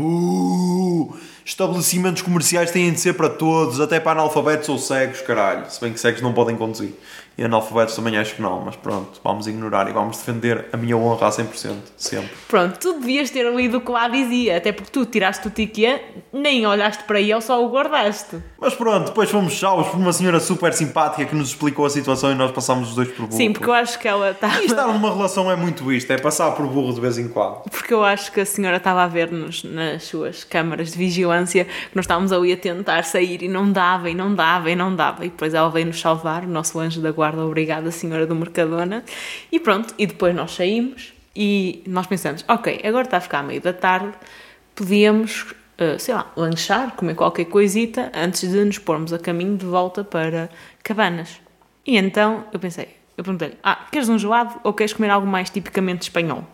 Estabelecimentos 1.44 2.22
comerciais 2.22 2.70
têm 2.70 2.90
de 2.90 2.98
ser 2.98 3.12
para 3.12 3.28
todos, 3.28 3.78
até 3.78 4.00
para 4.00 4.20
analfabetos 4.20 4.68
ou 4.70 4.78
cegos, 4.78 5.20
caralho. 5.20 5.70
Se 5.70 5.78
bem 5.80 5.92
que 5.92 6.00
cegos 6.00 6.22
não 6.22 6.32
podem 6.32 6.56
conduzir. 6.56 6.94
E 7.36 7.44
analfabetos 7.44 7.96
também 7.96 8.16
acho 8.16 8.36
que 8.36 8.42
não, 8.42 8.60
mas 8.60 8.76
pronto, 8.76 9.20
vamos 9.22 9.46
ignorar 9.46 9.88
e 9.88 9.92
vamos 9.92 10.18
defender 10.18 10.66
a 10.72 10.76
minha 10.76 10.96
honra 10.96 11.26
a 11.26 11.30
100%, 11.30 11.74
sempre. 11.96 12.30
Pronto, 12.48 12.78
tu 12.78 13.00
devias 13.00 13.30
ter 13.30 13.52
lido 13.52 13.78
o 13.78 13.80
que 13.80 13.90
lá 13.90 14.08
dizia, 14.08 14.56
até 14.56 14.70
porque 14.72 14.90
tu 14.90 15.04
tiraste 15.04 15.48
o 15.48 15.50
ticket, 15.50 16.00
nem 16.32 16.64
olhaste 16.66 17.02
para 17.04 17.20
ele, 17.20 17.40
só 17.40 17.64
o 17.64 17.68
guardaste. 17.68 18.36
Mas 18.60 18.74
pronto, 18.74 19.06
depois 19.06 19.30
fomos 19.30 19.58
salvos 19.58 19.88
por 19.88 19.98
uma 19.98 20.12
senhora 20.12 20.38
super 20.38 20.72
simpática 20.72 21.24
que 21.24 21.34
nos 21.34 21.48
explicou 21.48 21.84
a 21.84 21.90
situação 21.90 22.30
e 22.30 22.34
nós 22.34 22.52
passámos 22.52 22.90
os 22.90 22.94
dois 22.94 23.08
por 23.08 23.26
burro. 23.26 23.36
Sim, 23.36 23.52
porque 23.52 23.68
eu 23.68 23.74
acho 23.74 23.98
que 23.98 24.06
ela 24.06 24.30
estava. 24.30 24.62
E 24.62 24.66
estar 24.66 24.86
numa 24.86 25.12
relação 25.12 25.50
é 25.50 25.56
muito 25.56 25.92
isto, 25.92 26.10
é 26.12 26.18
passar 26.18 26.52
por 26.52 26.66
burro 26.66 26.92
de 26.92 27.00
vez 27.00 27.18
em 27.18 27.28
quando. 27.28 27.62
Porque 27.70 27.92
eu 27.92 28.04
acho 28.04 28.30
que 28.30 28.40
a 28.40 28.46
senhora 28.46 28.76
estava 28.76 29.02
a 29.02 29.06
ver-nos 29.06 29.64
nas 29.64 30.04
suas 30.04 30.44
câmaras 30.44 30.92
de 30.92 30.98
vigilância 30.98 31.64
que 31.64 31.96
nós 31.96 32.04
estávamos 32.04 32.32
ali 32.32 32.52
a 32.52 32.56
tentar 32.56 33.04
sair 33.04 33.42
e 33.42 33.48
não 33.48 33.70
dava, 33.70 34.08
e 34.08 34.14
não 34.14 34.34
dava, 34.34 34.70
e 34.70 34.76
não 34.76 34.94
dava. 34.94 35.26
E 35.26 35.28
depois 35.28 35.52
ela 35.52 35.68
veio 35.68 35.86
nos 35.86 36.00
salvar, 36.00 36.44
o 36.44 36.48
nosso 36.48 36.78
anjo 36.78 37.00
da 37.00 37.10
guarda, 37.10 37.23
obrigada, 37.32 37.90
senhora 37.90 38.26
do 38.26 38.34
Mercadona. 38.34 39.04
E 39.50 39.58
pronto, 39.58 39.94
e 39.98 40.06
depois 40.06 40.34
nós 40.34 40.52
saímos 40.52 41.12
e 41.34 41.82
nós 41.86 42.06
pensamos, 42.06 42.44
ok, 42.48 42.80
agora 42.84 43.04
está 43.04 43.16
a 43.16 43.20
ficar 43.20 43.42
meio 43.42 43.60
da 43.60 43.72
tarde, 43.72 44.12
podíamos, 44.74 45.54
eh, 45.78 45.98
sei 45.98 46.14
lá, 46.14 46.30
lanchar, 46.36 46.94
comer 46.94 47.14
qualquer 47.14 47.46
coisita 47.46 48.10
antes 48.14 48.48
de 48.48 48.64
nos 48.64 48.78
pormos 48.78 49.12
a 49.12 49.18
caminho 49.18 49.56
de 49.56 49.66
volta 49.66 50.04
para 50.04 50.48
Cabanas. 50.82 51.40
E 51.86 51.96
então 51.96 52.44
eu 52.52 52.58
pensei, 52.60 52.88
eu 53.16 53.24
perguntei-lhe, 53.24 53.56
ah, 53.62 53.86
queres 53.90 54.08
um 54.08 54.18
gelado 54.18 54.60
ou 54.62 54.72
queres 54.72 54.92
comer 54.92 55.10
algo 55.10 55.26
mais 55.26 55.50
tipicamente 55.50 56.02
espanhol? 56.02 56.44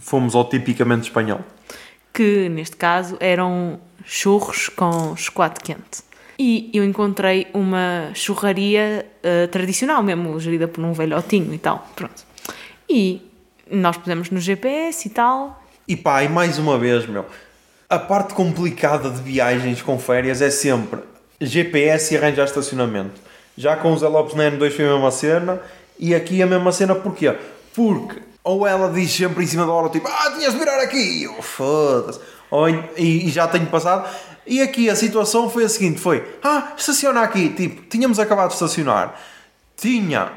Fomos 0.00 0.34
ao 0.34 0.48
tipicamente 0.48 1.04
espanhol. 1.04 1.40
que 2.12 2.48
neste 2.48 2.76
caso 2.76 3.16
eram 3.20 3.78
churros 4.04 4.68
com 4.68 5.14
chocolate 5.16 5.60
quente. 5.62 6.02
E 6.38 6.70
eu 6.72 6.84
encontrei 6.84 7.48
uma 7.52 8.10
churraria 8.14 9.04
eh, 9.22 9.46
tradicional 9.48 10.02
mesmo, 10.02 10.38
gerida 10.38 10.68
por 10.68 10.84
um 10.84 10.92
velhotinho 10.92 11.52
e 11.52 11.58
tal, 11.58 11.86
pronto. 11.96 12.22
E 12.88 13.20
nós 13.70 13.96
pusemos 13.96 14.30
no 14.30 14.40
GPS 14.40 15.08
e 15.08 15.10
tal, 15.10 15.62
E 15.86 15.96
pá, 15.96 16.22
e 16.22 16.28
mais 16.28 16.58
uma 16.58 16.78
vez, 16.78 17.06
meu, 17.06 17.26
a 17.88 17.98
parte 17.98 18.34
complicada 18.34 19.10
de 19.10 19.20
viagens 19.22 19.82
com 19.82 19.98
férias 19.98 20.40
é 20.40 20.50
sempre 20.50 21.00
GPS 21.40 22.14
e 22.14 22.16
arranjar 22.16 22.44
estacionamento. 22.44 23.20
Já 23.56 23.76
com 23.76 23.92
os 23.92 24.02
Lopes 24.02 24.34
na 24.34 24.50
N2 24.50 24.70
foi 24.70 24.86
a 24.86 24.92
mesma 24.92 25.10
cena, 25.10 25.60
e 25.98 26.14
aqui 26.14 26.42
a 26.42 26.46
mesma 26.46 26.70
cena 26.70 26.94
porquê? 26.94 27.34
Porque 27.74 28.20
ou 28.44 28.66
ela 28.66 28.90
diz 28.90 29.10
sempre 29.10 29.44
em 29.44 29.46
cima 29.46 29.66
da 29.66 29.72
hora, 29.72 29.90
tipo, 29.90 30.08
ah, 30.08 30.32
tinhas 30.36 30.52
de 30.52 30.58
virar 30.58 30.80
aqui, 30.80 31.24
eu, 31.24 31.42
foda-se, 31.42 32.20
ou, 32.50 32.68
e, 32.68 33.26
e 33.26 33.30
já 33.30 33.46
tenho 33.46 33.66
passado. 33.66 34.08
E 34.48 34.62
aqui 34.62 34.88
a 34.88 34.96
situação 34.96 35.50
foi 35.50 35.64
a 35.64 35.68
seguinte, 35.68 36.00
foi, 36.00 36.26
ah, 36.42 36.72
estaciona 36.74 37.20
aqui, 37.20 37.50
tipo, 37.50 37.82
tínhamos 37.82 38.18
acabado 38.18 38.48
de 38.48 38.54
estacionar, 38.54 39.14
tinha 39.76 40.32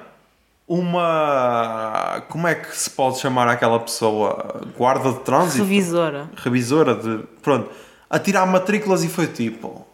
uma, 0.67 2.21
como 2.27 2.45
é 2.45 2.55
que 2.55 2.77
se 2.77 2.89
pode 2.89 3.19
chamar 3.19 3.47
aquela 3.47 3.79
pessoa? 3.79 4.61
Guarda 4.77 5.13
de 5.13 5.19
trânsito? 5.19 5.63
revisora. 5.63 6.29
revisora 6.35 6.95
de. 6.95 7.23
Pronto, 7.41 7.69
a 8.09 8.19
tirar 8.19 8.45
matrículas 8.45 9.01
e 9.05 9.07
foi 9.07 9.27
tipo. 9.27 9.87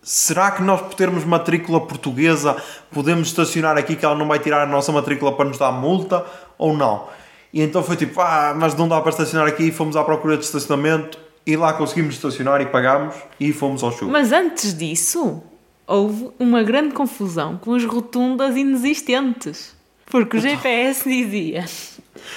Será 0.00 0.52
que 0.52 0.62
nós, 0.62 0.80
por 0.82 0.94
termos 0.94 1.24
matrícula 1.24 1.80
portuguesa, 1.80 2.56
podemos 2.92 3.26
estacionar 3.26 3.76
aqui 3.76 3.96
que 3.96 4.04
ela 4.04 4.14
não 4.14 4.28
vai 4.28 4.38
tirar 4.38 4.62
a 4.62 4.66
nossa 4.66 4.92
matrícula 4.92 5.32
para 5.32 5.46
nos 5.46 5.58
dar 5.58 5.72
multa 5.72 6.24
ou 6.56 6.76
não? 6.76 7.08
E 7.52 7.60
então 7.60 7.82
foi 7.82 7.96
tipo, 7.96 8.20
ah, 8.20 8.54
mas 8.56 8.76
não 8.76 8.86
dá 8.86 9.00
para 9.00 9.10
estacionar 9.10 9.48
aqui, 9.48 9.72
fomos 9.72 9.96
à 9.96 10.04
procura 10.04 10.36
de 10.36 10.44
estacionamento 10.44 11.25
e 11.46 11.56
lá 11.56 11.72
conseguimos 11.72 12.16
estacionar 12.16 12.60
e 12.60 12.66
pagámos 12.66 13.14
e 13.38 13.52
fomos 13.52 13.82
ao 13.82 13.92
chuva. 13.92 14.10
Mas 14.10 14.32
antes 14.32 14.76
disso, 14.76 15.42
houve 15.86 16.30
uma 16.38 16.62
grande 16.62 16.92
confusão 16.92 17.56
com 17.56 17.74
as 17.74 17.84
rotundas 17.84 18.56
inexistentes. 18.56 19.76
Porque 20.06 20.36
o 20.36 20.40
GPS 20.40 21.08
dizia. 21.08 21.64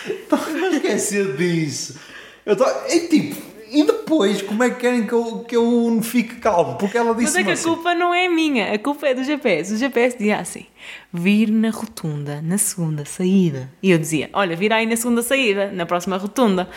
Estava 0.07 0.45
a 0.51 0.69
esquecer 0.69 1.35
disso. 1.35 1.99
Eu 2.45 2.55
tô... 2.55 2.63
É 2.65 3.07
tipo, 3.07 3.35
e 3.71 3.83
depois, 3.83 4.41
como 4.41 4.63
é 4.63 4.69
que 4.71 4.79
querem 4.79 5.05
que 5.05 5.13
eu, 5.13 5.45
que 5.47 5.55
eu 5.55 5.99
fique 6.01 6.35
calmo? 6.35 6.75
Porque 6.75 6.97
ela 6.97 7.13
Mas 7.13 7.25
disse 7.25 7.39
é 7.39 7.43
que 7.43 7.49
a 7.51 7.53
assim. 7.53 7.69
culpa 7.69 7.93
não 7.93 8.13
é 8.13 8.27
minha, 8.27 8.73
a 8.73 8.79
culpa 8.79 9.07
é 9.07 9.13
do 9.13 9.23
GPS. 9.23 9.73
O 9.73 9.77
GPS 9.77 10.17
dizia 10.17 10.39
assim: 10.39 10.65
vir 11.13 11.51
na 11.51 11.69
rotunda, 11.69 12.41
na 12.41 12.57
segunda 12.57 13.05
saída. 13.05 13.71
E 13.81 13.91
eu 13.91 13.99
dizia: 13.99 14.29
olha, 14.33 14.55
vira 14.55 14.75
aí 14.75 14.87
na 14.87 14.95
segunda 14.95 15.21
saída, 15.21 15.71
na 15.71 15.85
próxima 15.85 16.17
rotunda. 16.17 16.67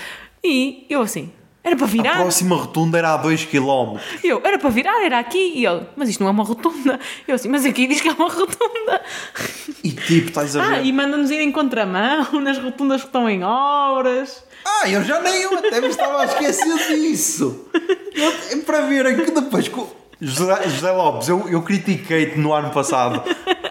E 0.45 0.85
eu 0.91 1.01
assim: 1.01 1.33
era 1.65 1.77
para 1.77 1.85
A 1.87 1.89
virar. 1.89 2.17
próxima 2.17 2.57
rotunda 2.57 2.99
era 2.99 3.15
a 3.15 3.17
2 3.17 3.45
km. 3.45 3.99
E 4.23 4.29
eu, 4.29 4.41
era 4.45 4.59
para 4.59 4.69
virar, 4.71 5.05
era 5.05 5.19
aqui. 5.19 5.53
E 5.55 5.65
ele, 5.67 5.83
mas 5.97 6.09
isto 6.09 6.21
não 6.21 6.29
é 6.29 6.31
uma 6.33 6.45
rotunda. 6.45 6.99
Eu 7.27 7.35
assim, 7.37 7.49
mas 7.49 7.65
aqui 7.65 7.87
diz 7.87 8.01
que 8.01 8.09
é 8.09 8.13
uma 8.13 8.29
rotunda. 8.29 9.01
E 9.85 9.91
tipo, 9.93 10.29
estás 10.29 10.57
a 10.57 10.63
ver? 10.63 10.75
Ah, 10.75 10.81
e 10.83 10.93
manda-nos 10.93 11.31
ir 11.31 11.41
em 11.41 11.53
contramão 11.53 12.41
nas 12.41 12.59
rotundas 12.59 13.01
que 13.03 13.07
estão 13.09 13.29
em 13.31 13.43
obras. 13.45 14.45
Ah, 14.65 14.89
eu 14.89 15.03
já 15.05 15.21
nem 15.21 15.43
eu 15.43 15.57
até 15.59 15.81
me 15.81 15.89
estava 15.89 16.23
a 16.23 16.25
esquecer 16.25 16.77
disso. 16.97 17.67
Eu- 18.15 18.63
para 18.63 18.83
verem 18.83 19.17
que 19.17 19.31
depois. 19.31 19.71
José, 20.21 20.69
José 20.69 20.93
Lopes, 20.93 21.29
eu, 21.29 21.49
eu 21.49 21.63
critiquei-te 21.63 22.39
no 22.39 22.53
ano 22.53 22.71
passado. 22.71 23.23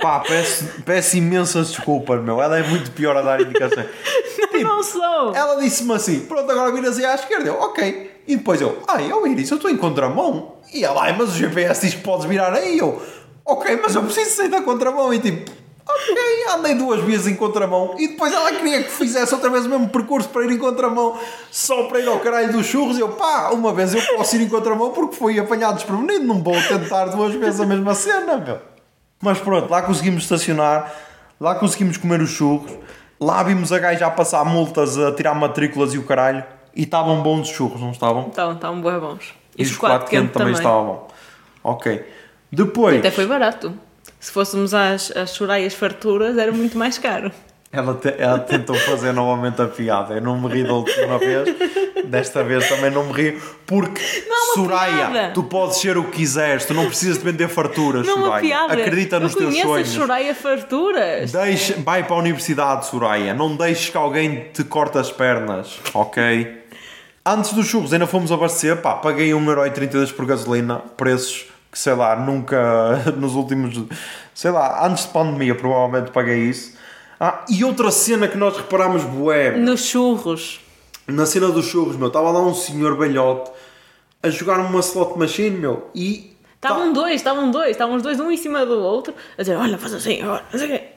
Pá, 0.02 0.20
peço, 0.20 0.66
peço 0.86 1.16
imensas 1.16 1.70
desculpas, 1.70 2.22
meu. 2.22 2.42
Ela 2.42 2.60
é 2.60 2.64
muito 2.68 2.92
pior 2.92 3.16
a 3.16 3.22
dar 3.22 3.40
indicações. 3.40 3.88
Tipo, 4.64 4.70
Não 4.76 4.84
sou. 4.84 5.36
ela 5.36 5.56
disse-me 5.62 5.94
assim: 5.94 6.20
pronto, 6.22 6.52
agora 6.52 6.72
viras 6.72 6.98
aí 6.98 7.06
à 7.06 7.16
esquerda. 7.16 7.48
Eu, 7.50 7.56
ok. 7.60 8.22
E 8.28 8.36
depois 8.36 8.62
eu, 8.62 8.78
ai, 8.88 9.12
eu 9.12 9.26
Iris, 9.28 9.50
eu 9.50 9.56
estou 9.58 9.70
em 9.70 9.78
contramão. 9.78 10.54
E 10.74 10.84
ela, 10.84 11.04
ai, 11.04 11.16
mas 11.18 11.30
o 11.30 11.38
GPS 11.38 11.82
diz 11.82 11.96
que 11.96 12.02
podes 12.02 12.26
virar 12.26 12.54
aí. 12.54 12.78
Eu, 12.78 13.02
ok, 13.46 13.80
mas 13.82 13.96
eu 13.96 14.04
preciso 14.04 14.30
sair 14.36 14.50
da 14.50 14.62
contramão. 14.62 15.14
E 15.14 15.20
tipo, 15.20 15.52
ok, 15.88 16.16
andei 16.56 16.76
duas 16.76 17.02
vezes 17.02 17.28
em 17.28 17.36
contramão. 17.36 17.96
E 17.98 18.10
depois 18.10 18.32
ela 18.32 18.52
queria 18.54 18.84
que 18.84 18.92
fizesse 18.92 19.34
outra 19.34 19.50
vez 19.50 19.66
o 19.66 19.70
mesmo 19.70 19.90
percurso 19.90 20.30
para 20.30 20.44
ir 20.46 20.52
em 20.52 20.58
contramão, 20.58 21.18
só 21.50 21.84
para 21.84 22.00
ir 22.00 22.08
ao 22.08 22.20
caralho 22.20 22.52
dos 22.54 22.66
churros. 22.68 22.98
E 22.98 23.02
eu, 23.02 23.10
pá, 23.10 23.50
uma 23.52 23.74
vez 23.74 23.94
eu 23.94 24.02
posso 24.16 24.36
ir 24.36 24.42
em 24.44 24.50
contramão 24.50 24.92
porque 24.92 25.16
fui 25.16 25.40
apanhado 25.40 25.76
desprevenido. 25.76 26.26
Não 26.26 26.42
vou 26.42 26.54
tentar 26.68 27.06
duas 27.06 27.34
vezes 27.34 27.60
a 27.60 27.66
mesma 27.66 27.94
cena, 27.96 28.38
meu. 28.38 28.60
Mas 29.22 29.40
pronto, 29.40 29.70
lá 29.70 29.82
conseguimos 29.82 30.24
estacionar, 30.24 30.94
lá 31.40 31.54
conseguimos 31.56 31.98
comer 31.98 32.22
os 32.22 32.30
churros, 32.30 32.72
lá 33.22 33.44
vimos 33.44 33.72
a 33.72 33.78
gaja 33.78 34.08
a 34.08 34.12
passar 34.12 34.44
multas, 34.44 34.98
a 34.98 35.14
tirar 35.14 35.36
matrículas 35.36 35.94
e 35.94 36.00
o 36.00 36.04
caralho. 36.04 36.44
E 36.76 36.84
estavam 36.84 37.22
bons 37.22 37.50
os 37.50 37.56
churros, 37.56 37.80
não 37.80 37.92
estavam? 37.92 38.28
Então, 38.32 38.54
estavam 38.54 38.82
bem 38.82 39.00
bons. 39.00 39.34
E, 39.58 39.64
o 39.64 39.66
chocolate 39.66 40.10
quente 40.10 40.32
também, 40.32 40.54
estava 40.54 40.84
bom. 40.84 41.08
Ok. 41.64 42.06
Depois, 42.52 43.00
Até 43.00 43.12
foi 43.12 43.28
barato. 43.28 43.74
Se 44.20 44.32
fôssemos 44.32 44.74
às, 44.74 45.12
às 45.16 45.32
Soraias 45.32 45.74
farturas, 45.74 46.38
era 46.38 46.52
muito 46.52 46.78
mais 46.78 46.98
caro. 46.98 47.32
Ela, 47.72 47.94
te- 47.96 48.14
ela 48.18 48.40
tentou 48.40 48.76
fazer 48.76 49.12
novamente 49.14 49.62
a 49.62 49.66
piada. 49.68 50.16
Eu 50.16 50.22
não 50.22 50.40
me 50.40 50.48
ri 50.50 50.64
da 50.64 50.74
última 50.74 51.18
vez, 51.18 51.48
desta 52.06 52.44
vez 52.44 52.68
também 52.68 52.92
não 52.92 53.06
me 53.06 53.14
ri, 53.14 53.42
porque 53.66 54.02
Não 54.28 54.54
Soraya, 54.56 55.08
piada. 55.10 55.32
tu 55.34 55.44
podes 55.44 55.78
ser 55.78 55.98
o 55.98 56.04
que 56.06 56.18
quiseres, 56.18 56.66
tu 56.66 56.74
não 56.74 56.86
precisas 56.88 57.18
de 57.18 57.24
vender 57.24 57.48
farturas, 57.48 58.06
Não 58.06 58.16
Soraya. 58.20 58.42
piada. 58.42 58.74
Acredita 58.74 59.20
nos 59.20 59.32
eu 59.34 59.38
teus 59.40 59.50
conheço 59.52 59.68
sonhos. 59.70 59.90
Soraya 59.90 60.36
farturas. 60.36 61.32
Deixe, 61.32 61.74
vai 61.74 62.04
para 62.04 62.16
a 62.16 62.20
universidade, 62.20 62.86
Soraya. 62.88 63.34
Não 63.34 63.56
deixes 63.56 63.90
que 63.90 63.98
alguém 63.98 64.48
te 64.54 64.64
corte 64.66 64.98
as 64.98 65.10
pernas, 65.12 65.80
ok? 65.94 66.60
Antes 67.26 67.54
dos 67.54 67.68
churros 67.68 67.94
ainda 67.94 68.08
fomos 68.08 68.32
abastecer, 68.32 68.78
pá, 68.78 68.96
paguei 68.96 69.30
1,32€ 69.30 70.12
por 70.12 70.26
gasolina, 70.26 70.80
preços 70.98 71.46
que 71.72 71.80
sei 71.80 71.94
lá, 71.94 72.16
nunca 72.18 72.96
nos 73.16 73.34
últimos, 73.36 73.80
sei 74.34 74.52
lá, 74.52 74.86
antes 74.86 75.06
de 75.06 75.12
pandemia 75.12 75.56
provavelmente 75.56 76.12
paguei 76.12 76.40
isso. 76.40 76.74
Ah, 77.24 77.46
e 77.48 77.64
outra 77.64 77.92
cena 77.92 78.28
que 78.28 78.36
nós 78.36 78.58
reparámos, 78.58 79.04
bué, 79.04 79.52
Nos 79.56 79.86
churros. 79.86 80.60
na 81.06 81.28
cena 81.28 81.50
dos 81.50 81.68
churros, 81.68 81.96
meu, 81.96 82.08
estava 82.08 82.32
lá 82.32 82.42
um 82.42 82.56
senhor 82.56 82.98
velhote 82.98 83.52
a 84.24 84.30
jogar 84.32 84.60
uma 84.60 84.80
slot 84.80 85.20
machine, 85.20 85.56
meu, 85.56 85.88
e... 85.94 86.36
Estavam 86.56 86.92
dois, 86.92 87.16
estavam 87.16 87.52
dois, 87.52 87.72
estavam 87.72 87.96
os 87.96 88.02
dois 88.02 88.20
um 88.20 88.32
em 88.32 88.38
cima 88.38 88.66
do 88.66 88.80
outro, 88.80 89.14
a 89.38 89.44
dizer, 89.44 89.56
olha, 89.56 89.78
faz 89.78 89.94
assim, 89.94 90.20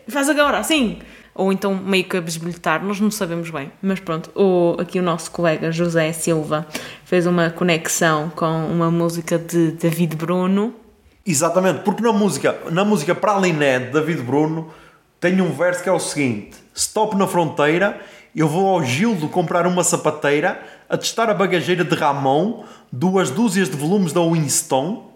faz 0.08 0.30
agora, 0.30 0.58
assim. 0.58 0.98
Ou 1.34 1.52
então 1.52 1.74
meio 1.74 2.04
que 2.04 2.16
a 2.16 2.22
bisbilhotar, 2.22 2.82
nós 2.82 2.98
não 3.00 3.10
sabemos 3.10 3.50
bem. 3.50 3.70
Mas 3.82 4.00
pronto, 4.00 4.30
o, 4.34 4.80
aqui 4.80 4.98
o 4.98 5.02
nosso 5.02 5.30
colega 5.30 5.70
José 5.70 6.10
Silva 6.12 6.66
fez 7.04 7.26
uma 7.26 7.50
conexão 7.50 8.30
com 8.34 8.66
uma 8.66 8.90
música 8.90 9.38
de 9.38 9.72
David 9.72 10.16
Bruno. 10.16 10.74
Exatamente, 11.26 11.80
porque 11.80 12.02
na 12.02 12.12
música, 12.12 12.58
na 12.70 12.84
música 12.84 13.14
Para 13.14 13.38
Liné 13.40 13.78
de 13.78 13.90
David 13.90 14.22
Bruno 14.22 14.72
tem 15.24 15.40
um 15.40 15.50
verso 15.50 15.82
que 15.82 15.88
é 15.88 15.92
o 15.92 15.98
seguinte: 15.98 16.58
Stop 16.74 17.16
na 17.16 17.26
fronteira, 17.26 17.98
eu 18.36 18.46
vou 18.46 18.68
ao 18.68 18.84
Gildo 18.84 19.26
comprar 19.26 19.66
uma 19.66 19.82
sapateira, 19.82 20.62
a 20.86 20.98
testar 20.98 21.30
a 21.30 21.34
bagageira 21.34 21.82
de 21.82 21.94
Ramon, 21.94 22.64
duas 22.92 23.30
dúzias 23.30 23.70
de 23.70 23.74
volumes 23.74 24.12
da 24.12 24.20
Winston. 24.20 25.10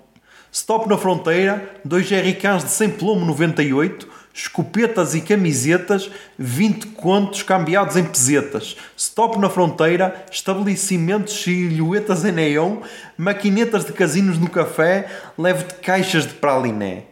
Stop 0.51 0.89
na 0.89 0.97
fronteira, 0.97 1.79
dois 1.85 2.07
jerrycans 2.07 2.65
de 2.65 2.71
100 2.71 2.93
plomo 2.93 3.27
98, 3.27 4.09
escopetas 4.33 5.15
e 5.15 5.21
camisetas, 5.21 6.11
20 6.39 6.87
contos 6.87 7.43
cambiados 7.43 7.95
em 7.95 8.05
pesetas. 8.05 8.79
Stop 8.97 9.39
na 9.39 9.51
fronteira, 9.51 10.25
estabelecimentos 10.33 11.43
silhuetas 11.43 12.25
em 12.25 12.33
neon, 12.33 12.79
maquinetas 13.19 13.85
de 13.85 13.93
casinos 13.93 14.39
no 14.39 14.49
café, 14.49 15.07
levo-te 15.37 15.75
caixas 15.75 16.27
de 16.27 16.33
praliné. 16.33 17.03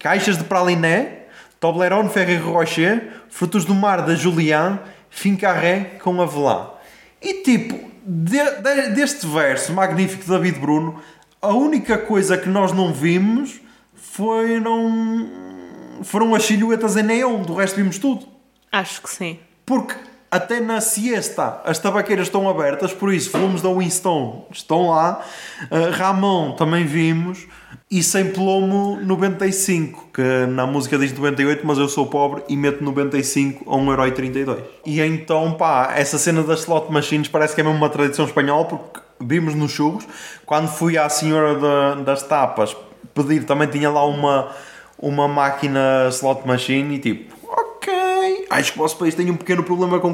Caixas 0.00 0.36
de 0.36 0.42
praliné, 0.42 1.23
Toblerone 1.64 2.10
Ferrero 2.10 2.52
Rocher, 2.52 3.08
frutos 3.30 3.64
do 3.64 3.74
mar 3.74 4.02
da 4.02 4.14
Julian, 4.14 4.78
Fincarré 5.08 5.92
com 6.02 6.20
avelã. 6.20 6.66
E 7.22 7.42
tipo, 7.42 7.88
de- 8.06 8.60
de- 8.60 8.88
deste 8.90 9.26
verso 9.26 9.72
magnífico 9.72 10.24
de 10.24 10.28
David 10.28 10.58
Bruno, 10.58 11.00
a 11.40 11.48
única 11.54 11.96
coisa 11.96 12.36
que 12.36 12.50
nós 12.50 12.70
não 12.70 12.92
vimos 12.92 13.62
foi 13.94 14.60
não 14.60 15.26
foram 16.02 16.34
as 16.34 16.44
silhuetas 16.44 16.98
em 16.98 17.02
neon, 17.02 17.40
do 17.40 17.54
resto 17.54 17.76
vimos 17.76 17.96
tudo. 17.96 18.26
Acho 18.70 19.00
que 19.00 19.08
sim. 19.08 19.38
Porque 19.64 19.94
até 20.30 20.60
na 20.60 20.82
siesta 20.82 21.62
as 21.64 21.78
tabaqueiras 21.78 22.26
estão 22.26 22.46
abertas, 22.46 22.92
por 22.92 23.10
isso 23.10 23.30
volumes 23.30 23.62
da 23.62 23.70
Winston 23.70 24.46
estão 24.52 24.90
lá. 24.90 25.22
Uh, 25.70 25.90
Ramon 25.96 26.52
também 26.56 26.84
vimos. 26.84 27.46
E 27.96 28.02
sem 28.02 28.30
plomo 28.32 28.98
95, 29.02 30.08
que 30.12 30.46
na 30.48 30.66
música 30.66 30.98
diz 30.98 31.12
98, 31.12 31.64
mas 31.64 31.78
eu 31.78 31.88
sou 31.88 32.06
pobre 32.06 32.42
e 32.48 32.56
meto 32.56 32.82
95 32.82 33.70
a 33.72 33.76
1,32€. 33.76 34.58
E 34.84 35.00
então, 35.00 35.52
pá, 35.52 35.92
essa 35.96 36.18
cena 36.18 36.42
das 36.42 36.62
slot 36.62 36.90
machines 36.92 37.28
parece 37.28 37.54
que 37.54 37.60
é 37.60 37.64
mesmo 37.64 37.78
uma 37.78 37.88
tradição 37.88 38.24
espanhola, 38.24 38.64
porque 38.64 39.00
vimos 39.20 39.54
nos 39.54 39.70
churros. 39.70 40.04
Quando 40.44 40.66
fui 40.66 40.98
à 40.98 41.08
senhora 41.08 41.54
da- 41.54 41.94
das 42.02 42.24
tapas 42.24 42.76
pedir, 43.14 43.44
também 43.44 43.68
tinha 43.68 43.88
lá 43.88 44.04
uma, 44.04 44.48
uma 44.98 45.28
máquina 45.28 46.08
slot 46.10 46.44
machine 46.48 46.96
e 46.96 46.98
tipo, 46.98 47.32
ok, 47.46 48.46
acho 48.50 48.72
que 48.72 48.78
o 48.78 48.82
vosso 48.82 48.96
país 48.98 49.14
tem 49.14 49.30
um 49.30 49.36
pequeno 49.36 49.62
problema 49.62 50.00
com 50.00 50.12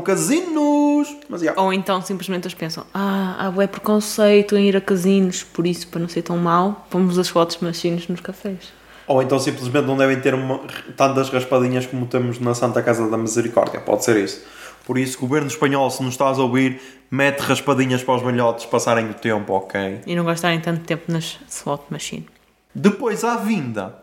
casinos. 1.08 1.24
Mas, 1.28 1.42
yeah. 1.42 1.60
Ou 1.60 1.72
então 1.72 2.00
simplesmente 2.02 2.44
eles 2.44 2.54
pensam, 2.54 2.84
ah, 2.94 3.52
há 3.56 3.62
é 3.62 3.66
preconceito 3.66 4.56
em 4.56 4.66
ir 4.68 4.76
a 4.76 4.80
casinos, 4.80 5.42
por 5.42 5.66
isso, 5.66 5.88
para 5.88 6.00
não 6.00 6.08
ser 6.08 6.22
tão 6.22 6.36
mal, 6.38 6.86
pomos 6.90 7.18
as 7.18 7.28
fotos 7.28 7.58
machines 7.58 8.08
nos 8.08 8.20
cafés. 8.20 8.72
Ou 9.06 9.20
então 9.22 9.38
simplesmente 9.40 9.86
não 9.86 9.96
devem 9.96 10.20
ter 10.20 10.34
uma- 10.34 10.60
tantas 10.96 11.28
raspadinhas 11.30 11.84
como 11.86 12.06
temos 12.06 12.38
na 12.38 12.54
Santa 12.54 12.80
Casa 12.82 13.08
da 13.10 13.16
Misericórdia. 13.16 13.80
Pode 13.80 14.04
ser 14.04 14.16
isso. 14.16 14.40
Por 14.86 14.96
isso, 14.96 15.18
governo 15.18 15.48
espanhol, 15.48 15.90
se 15.90 16.02
nos 16.02 16.14
estás 16.14 16.38
a 16.38 16.42
ouvir, 16.42 16.80
mete 17.10 17.40
raspadinhas 17.40 18.02
para 18.02 18.14
os 18.14 18.22
velhotes 18.22 18.66
passarem 18.66 19.10
o 19.10 19.14
tempo, 19.14 19.52
ok? 19.52 20.00
E 20.06 20.14
não 20.16 20.24
gastarem 20.24 20.60
tanto 20.60 20.80
tempo 20.84 21.12
nas 21.12 21.38
slot 21.48 21.84
machine. 21.90 22.26
Depois, 22.74 23.22
à 23.24 23.36
vinda, 23.36 23.96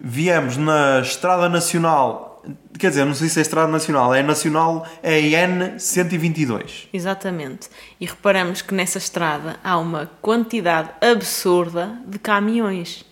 viemos 0.00 0.56
na 0.56 1.00
Estrada 1.00 1.48
Nacional. 1.48 2.25
Quer 2.78 2.90
dizer, 2.90 3.04
não 3.04 3.14
sei 3.14 3.28
se 3.28 3.38
é 3.38 3.42
Estrada 3.42 3.70
Nacional, 3.70 4.14
é 4.14 4.22
Nacional, 4.22 4.86
é 5.02 5.18
EN 5.18 5.78
122. 5.78 6.88
Exatamente. 6.92 7.68
E 8.00 8.06
reparamos 8.06 8.62
que 8.62 8.74
nessa 8.74 8.98
estrada 8.98 9.56
há 9.64 9.78
uma 9.78 10.10
quantidade 10.20 10.90
absurda 11.00 11.98
de 12.06 12.18
caminhões. 12.18 13.04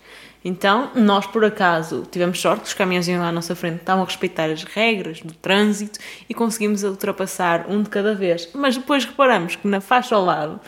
Então, 0.45 0.91
nós 0.95 1.26
por 1.26 1.43
acaso 1.43 2.07
tivemos 2.11 2.39
sorte 2.39 2.62
que 2.62 2.68
os 2.68 2.74
caminhões 2.74 3.09
iam 3.09 3.20
lá 3.20 3.28
à 3.28 3.32
nossa 3.32 3.57
frente, 3.57 3.78
estavam 3.78 4.03
a 4.03 4.07
respeitar 4.07 4.51
as 4.51 4.62
regras 4.62 5.22
do 5.22 5.32
trânsito 5.32 5.99
e 6.28 6.35
conseguimos 6.35 6.85
ultrapassar 6.85 7.64
um 7.70 7.82
de 7.82 7.89
cada 7.89 8.14
vez. 8.14 8.51
Mas 8.55 8.76
depois 8.76 9.07
reparamos 9.07 9.57
que 9.57 9.66
na 9.66 9.80
faixa 9.80 10.14
ao 10.14 10.22
lado 10.22 10.61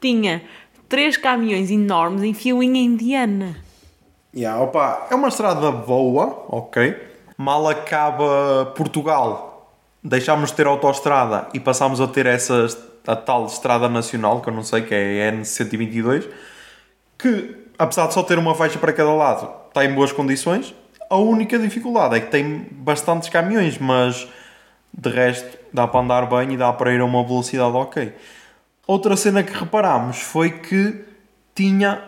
tinha 0.00 0.42
três 0.88 1.16
caminhões 1.16 1.70
enormes 1.70 2.22
em 2.22 2.32
filinha 2.32 2.80
indiana. 2.80 3.56
Yeah, 4.32 4.62
opa, 4.62 5.08
é 5.10 5.14
uma 5.14 5.28
estrada 5.28 5.72
boa, 5.72 6.46
ok? 6.48 7.13
Mal 7.36 7.68
acaba 7.68 8.72
Portugal, 8.76 9.76
deixámos 10.02 10.50
de 10.50 10.56
ter 10.56 10.66
autoestrada 10.66 11.48
e 11.52 11.60
passámos 11.60 12.00
a 12.00 12.06
ter 12.06 12.26
essa 12.26 12.66
a 13.06 13.14
tal 13.14 13.46
estrada 13.46 13.88
nacional, 13.88 14.40
que 14.40 14.48
eu 14.48 14.54
não 14.54 14.62
sei, 14.62 14.82
que 14.82 14.94
é 14.94 15.28
a 15.28 15.32
N122, 15.32 16.26
que 17.18 17.56
apesar 17.78 18.06
de 18.06 18.14
só 18.14 18.22
ter 18.22 18.38
uma 18.38 18.54
faixa 18.54 18.78
para 18.78 18.92
cada 18.92 19.12
lado, 19.12 19.50
está 19.68 19.84
em 19.84 19.92
boas 19.94 20.12
condições. 20.12 20.74
A 21.10 21.16
única 21.16 21.58
dificuldade 21.58 22.16
é 22.16 22.20
que 22.20 22.30
tem 22.30 22.66
bastantes 22.70 23.28
caminhões, 23.28 23.78
mas 23.78 24.26
de 24.92 25.10
resto 25.10 25.58
dá 25.72 25.86
para 25.86 26.00
andar 26.00 26.26
bem 26.26 26.52
e 26.52 26.56
dá 26.56 26.72
para 26.72 26.92
ir 26.92 27.00
a 27.00 27.04
uma 27.04 27.22
velocidade 27.22 27.76
ok. 27.76 28.14
Outra 28.86 29.16
cena 29.16 29.42
que 29.42 29.52
reparámos 29.52 30.20
foi 30.20 30.50
que 30.50 31.04
tinha 31.54 32.02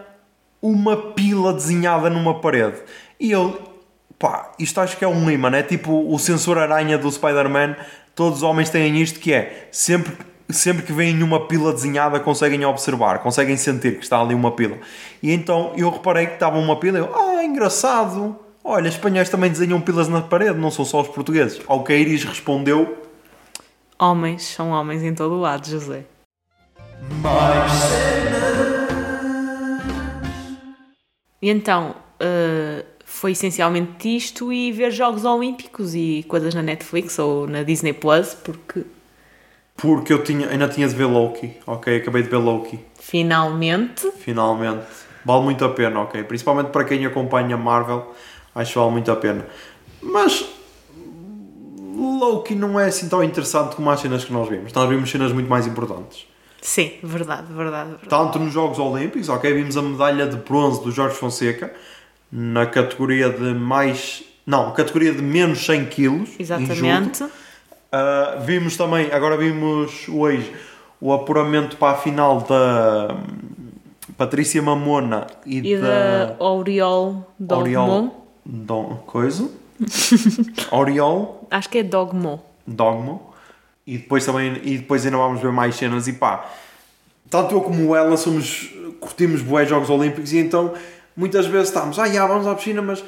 uma 0.61 0.97
pila 1.13 1.53
desenhada 1.53 2.09
numa 2.11 2.41
parede. 2.41 2.77
E 3.21 3.31
eu, 3.31 3.76
pá, 4.19 4.53
isto 4.59 4.81
acho 4.81 4.97
que 4.97 5.05
é 5.05 5.09
um 5.09 5.31
imã, 5.31 5.51
é 5.57 5.63
tipo 5.63 6.13
o 6.13 6.19
sensor 6.19 6.59
aranha 6.59 6.99
do 6.99 7.11
Spider-Man. 7.11 7.77
Todos 8.15 8.39
os 8.39 8.43
homens 8.43 8.71
têm 8.71 9.01
isto 9.01 9.21
que 9.21 9.33
é 9.33 9.69
sempre, 9.71 10.13
sempre 10.49 10.83
que 10.83 10.93
veem 10.93 11.23
uma 11.23 11.47
pila 11.47 11.73
desenhada 11.73 12.19
conseguem 12.21 12.65
observar, 12.65 13.19
conseguem 13.19 13.57
sentir 13.57 13.99
que 13.99 14.05
está 14.05 14.21
ali 14.21 14.35
uma 14.35 14.53
pila. 14.53 14.79
E 15.23 15.33
então 15.33 15.73
eu 15.77 15.91
reparei 15.91 16.27
que 16.27 16.35
estava 16.35 16.59
uma 16.59 16.77
pila 16.77 16.99
e 16.99 17.01
eu, 17.01 17.15
ah, 17.15 17.45
engraçado. 17.45 18.37
Olha, 18.65 18.89
espanhóis 18.89 19.29
também 19.29 19.51
desenham 19.51 19.81
pilas 19.81 20.09
na 20.09 20.23
parede, 20.23 20.59
não 20.59 20.73
são 20.73 20.85
só 20.85 21.01
os 21.01 21.09
portugueses. 21.09 21.61
Ao 21.69 21.85
que 21.85 21.93
a 21.93 21.97
Iris 21.97 22.25
respondeu, 22.25 23.07
Homens 23.99 24.43
são 24.45 24.73
homens 24.73 25.03
em 25.03 25.15
todo 25.15 25.35
o 25.35 25.41
lado, 25.41 25.67
José. 25.67 26.05
E 31.41 31.49
então, 31.49 31.95
uh, 32.21 32.66
foi 33.17 33.33
essencialmente 33.33 34.15
isto 34.15 34.53
e 34.53 34.71
ver 34.71 34.91
Jogos 34.91 35.25
Olímpicos 35.25 35.95
e 35.95 36.25
coisas 36.29 36.55
na 36.55 36.63
Netflix 36.63 37.19
ou 37.19 37.47
na 37.47 37.63
Disney 37.63 37.95
Plus, 37.95 38.35
porque 38.35 38.85
porque 39.75 40.13
eu 40.13 40.23
tinha, 40.23 40.49
ainda 40.49 40.69
tinha 40.69 40.89
de 40.89 40.95
ver 40.95 41.07
Loki, 41.07 41.55
ok? 41.67 41.97
Acabei 41.97 42.23
de 42.23 42.29
ver 42.29 42.37
Loki, 42.37 42.79
finalmente 42.99 44.11
finalmente. 44.19 44.87
Vale 45.25 45.43
muito 45.43 45.65
a 45.65 45.69
pena, 45.71 46.01
ok? 46.03 46.23
Principalmente 46.25 46.69
para 46.69 46.85
quem 46.85 47.05
acompanha 47.05 47.57
Marvel, 47.57 48.15
acho 48.55 48.73
que 48.73 48.79
vale 48.79 48.93
muito 48.93 49.11
a 49.11 49.17
pena. 49.17 49.47
Mas 50.01 50.47
Loki 51.97 52.55
não 52.55 52.79
é 52.79 52.87
assim 52.87 53.09
tão 53.09 53.25
interessante 53.25 53.75
como 53.75 53.91
as 53.91 54.01
cenas 54.01 54.25
que 54.25 54.33
nós 54.33 54.49
vimos. 54.49 54.73
Nós 54.73 54.89
vimos 54.89 55.11
cenas 55.11 55.33
muito 55.33 55.49
mais 55.49 55.67
importantes. 55.67 56.27
Sim, 56.61 56.93
verdade, 57.03 57.53
verdade, 57.53 57.91
verdade. 57.91 58.09
Tanto 58.09 58.39
nos 58.39 58.53
Jogos 58.53 58.79
Olímpicos, 58.79 59.29
ok? 59.29 59.53
Vimos 59.53 59.77
a 59.77 59.83
medalha 59.83 60.27
de 60.27 60.37
bronze 60.37 60.83
do 60.85 60.93
Jorge 60.93 61.17
Fonseca 61.17 61.73
na 62.31 62.67
categoria 62.67 63.31
de 63.31 63.55
mais. 63.55 64.23
Não, 64.47 64.73
categoria 64.73 65.13
de 65.13 65.23
menos 65.23 65.65
100 65.65 65.87
quilos. 65.87 66.31
Exatamente. 66.39 67.25
Uh, 67.25 68.41
vimos 68.45 68.77
também, 68.77 69.11
agora 69.13 69.37
vimos 69.37 70.09
hoje 70.09 70.53
o 71.01 71.13
apuramento 71.13 71.77
para 71.77 71.95
a 71.95 71.97
final 71.97 72.41
da 72.41 73.17
Patrícia 74.17 74.61
Mamona 74.63 75.27
e, 75.45 75.59
E 75.59 75.77
da 75.77 76.37
Oriol 76.39 77.33
Dogmo. 77.39 78.27
Dom, 78.45 79.03
coisa? 79.07 79.49
Oriol 80.71 81.47
Acho 81.51 81.69
que 81.69 81.79
é 81.79 81.83
Dogmo. 81.83 82.43
Dogmo 82.67 83.35
e 83.87 83.99
depois 83.99 84.27
também 84.27 84.61
e 84.65 84.79
depois 84.79 85.05
ainda 85.05 85.17
vamos 85.17 85.41
ver 85.41 85.53
mais 85.53 85.77
cenas 85.77 86.09
e 86.09 86.13
pá 86.15 86.51
tanto 87.31 87.55
eu 87.55 87.61
como 87.61 87.95
ela 87.95 88.17
somos 88.17 88.75
curtimos 88.99 89.43
bué 89.43 89.65
Jogos 89.65 89.89
Olímpicos 89.89 90.33
e 90.33 90.39
então 90.39 90.75
muitas 91.17 91.47
vezes 91.47 91.69
estamos 91.69 91.99
ah 91.99 92.09
já, 92.09 92.27
vamos 92.27 92.47
à 92.47 92.55
piscina 92.55 92.83
mas 92.83 93.03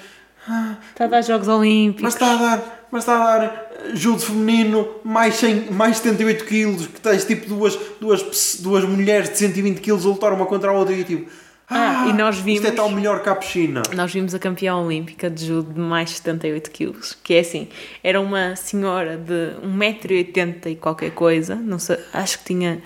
Está 0.90 1.04
a 1.04 1.08
dar 1.08 1.20
Jogos 1.20 1.46
Olímpicos. 1.46 2.02
mas 2.02 2.14
está 2.14 2.32
a 2.32 2.36
dar 2.36 2.86
mas 2.90 3.02
está 3.02 3.16
a 3.22 3.38
dar 3.38 3.44
eh, 3.44 3.90
judo 3.94 4.18
feminino 4.20 4.88
mais, 5.04 5.34
100, 5.34 5.70
mais 5.72 5.98
78 5.98 6.44
quilos 6.46 6.86
que 6.86 7.00
tens 7.02 7.24
tipo 7.26 7.46
duas, 7.46 7.78
duas, 8.00 8.56
duas 8.60 8.82
mulheres 8.84 9.28
de 9.30 9.36
120 9.38 9.78
quilos 9.80 10.06
a 10.06 10.08
lutar 10.08 10.32
uma 10.32 10.46
contra 10.46 10.70
a 10.70 10.72
outra 10.72 10.94
e 10.94 11.04
tipo 11.04 11.30
Ah, 11.68 12.06
e 12.08 12.14
nós 12.14 12.36
isto 12.36 12.48
é 12.48 12.52
vimos- 12.54 12.70
tão 12.76 12.88
melhor 12.90 13.22
que 13.22 13.28
a 13.28 13.34
piscina 13.34 13.82
Nós 13.94 14.10
vimos 14.10 14.34
a 14.34 14.38
campeã 14.38 14.74
olímpica 14.76 15.28
de 15.28 15.44
judo 15.44 15.70
de 15.74 15.80
mais 15.80 16.08
de 16.08 16.16
78 16.16 16.70
quilos, 16.70 17.18
que 17.22 17.34
é 17.34 17.40
assim, 17.40 17.68
era 18.02 18.18
uma 18.18 18.56
senhora 18.56 19.18
de 19.18 19.50
1,80m 19.62 20.66
e 20.70 20.76
qualquer 20.76 21.10
coisa, 21.10 21.54
não 21.56 21.78
sei, 21.78 21.98
acho 22.14 22.38
que 22.38 22.44
tinha 22.46 22.80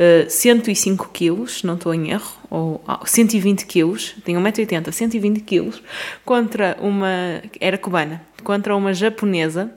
eh, 0.00 0.26
105 0.28 1.08
quilos, 1.12 1.58
se 1.58 1.66
não 1.66 1.74
estou 1.74 1.92
em 1.92 2.12
erro, 2.12 2.38
ou 2.48 2.80
ah, 2.86 3.00
120 3.04 3.66
quilos, 3.66 4.14
tinha 4.24 4.38
1,80m, 4.38 4.92
120 4.92 5.40
quilos, 5.40 5.82
contra 6.24 6.76
uma, 6.80 7.42
era 7.60 7.76
cubana, 7.76 8.22
contra 8.44 8.76
uma 8.76 8.94
japonesa 8.94 9.72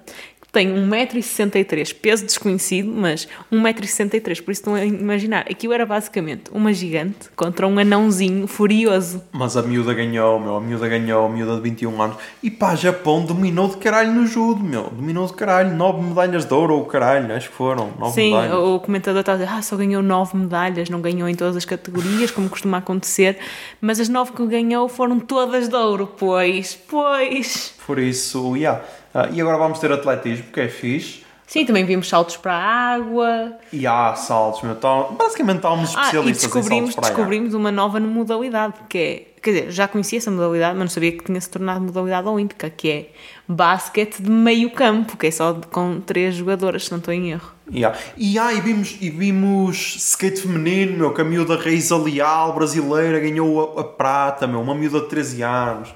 tem 0.51 0.67
1,63m, 0.67 1.95
peso 1.95 2.25
desconhecido, 2.25 2.91
mas 2.91 3.27
1,63m, 3.51 4.41
por 4.43 4.51
isso 4.51 4.61
estão 4.61 4.75
a 4.75 4.83
imaginar, 4.83 5.45
aquilo 5.49 5.73
era 5.73 5.85
basicamente 5.85 6.51
uma 6.51 6.73
gigante 6.73 7.29
contra 7.35 7.65
um 7.65 7.79
anãozinho 7.79 8.45
furioso. 8.47 9.23
Mas 9.31 9.55
a 9.55 9.61
miúda 9.61 9.93
ganhou, 9.93 10.39
meu. 10.39 10.57
A 10.57 10.61
miúda 10.61 10.87
ganhou, 10.87 11.25
a 11.25 11.29
miúda 11.29 11.55
de 11.55 11.61
21 11.61 12.01
anos. 12.01 12.17
E 12.43 12.51
pá, 12.51 12.75
Japão 12.75 13.23
dominou 13.23 13.69
de 13.69 13.77
caralho 13.77 14.11
no 14.11 14.27
judo, 14.27 14.63
meu. 14.63 14.89
Dominou 14.89 15.25
de 15.25 15.33
caralho. 15.33 15.73
9 15.73 16.01
medalhas 16.01 16.45
de 16.45 16.53
ouro 16.53 16.75
ou 16.75 16.85
caralho, 16.85 17.33
acho 17.33 17.49
que 17.49 17.55
foram. 17.55 17.91
9 17.97 18.13
Sim, 18.13 18.31
medalhas. 18.31 18.53
o 18.53 18.79
comentador 18.79 19.21
está 19.21 19.33
a 19.33 19.35
dizer, 19.35 19.49
ah, 19.49 19.61
só 19.61 19.75
ganhou 19.77 20.01
nove 20.03 20.35
medalhas, 20.35 20.89
não 20.89 20.99
ganhou 20.99 21.29
em 21.29 21.35
todas 21.35 21.55
as 21.55 21.65
categorias, 21.65 22.29
como 22.31 22.49
costuma 22.49 22.77
acontecer, 22.77 23.37
mas 23.79 23.99
as 23.99 24.09
nove 24.09 24.33
que 24.33 24.45
ganhou 24.45 24.89
foram 24.89 25.19
todas 25.19 25.69
de 25.69 25.75
ouro, 25.75 26.07
pois, 26.17 26.75
pois. 26.75 27.73
Por 27.85 27.99
isso, 27.99 28.55
yeah. 28.55 28.83
Ah, 29.13 29.29
e 29.31 29.41
agora 29.41 29.57
vamos 29.57 29.79
ter 29.79 29.91
atletismo, 29.91 30.45
que 30.51 30.61
é 30.61 30.69
fixe. 30.69 31.23
Sim, 31.51 31.65
também 31.65 31.83
vimos 31.83 32.07
saltos 32.07 32.37
para 32.37 32.53
a 32.53 32.93
água. 32.93 33.57
E 33.73 33.85
há 33.85 34.15
saltos, 34.15 34.61
meu. 34.61 34.73
Tá, 34.73 35.03
basicamente 35.11 35.57
estávamos 35.57 35.93
Ah, 35.97 35.99
e 35.99 36.03
especialistas 36.03 36.49
descobrimos, 36.49 36.95
descobrimos 36.95 37.53
uma 37.53 37.69
nova 37.69 37.99
modalidade, 37.99 38.75
que 38.87 38.97
é, 38.97 39.27
quer 39.41 39.51
dizer, 39.51 39.71
já 39.71 39.85
conhecia 39.85 40.17
essa 40.17 40.31
modalidade, 40.31 40.75
mas 40.75 40.85
não 40.85 40.87
sabia 40.87 41.11
que 41.11 41.25
tinha 41.25 41.41
se 41.41 41.49
tornado 41.49 41.81
modalidade 41.81 42.25
olímpica, 42.25 42.69
que 42.69 42.89
é 42.89 43.09
basquete 43.45 44.21
de 44.21 44.29
meio 44.29 44.69
campo, 44.71 45.17
que 45.17 45.27
é 45.27 45.31
só 45.31 45.59
com 45.69 45.99
três 45.99 46.35
jogadoras, 46.35 46.85
se 46.85 46.91
não 46.91 46.99
estou 46.99 47.13
em 47.13 47.31
erro. 47.31 47.51
Yeah. 47.69 47.99
E, 48.15 48.39
ah, 48.39 48.53
e, 48.53 48.61
vimos, 48.61 48.95
e 49.01 49.09
vimos 49.09 49.97
skate 49.97 50.43
feminino, 50.43 50.97
meu, 50.97 51.13
que 51.13 51.19
a 51.19 51.25
miúda 51.25 51.57
Raíza 51.57 51.97
Leal, 51.97 52.53
brasileira, 52.53 53.19
ganhou 53.19 53.77
a, 53.77 53.81
a 53.81 53.83
prata, 53.83 54.47
meu, 54.47 54.61
uma 54.61 54.73
miúda 54.73 55.01
de 55.01 55.09
13 55.09 55.41
anos. 55.43 55.93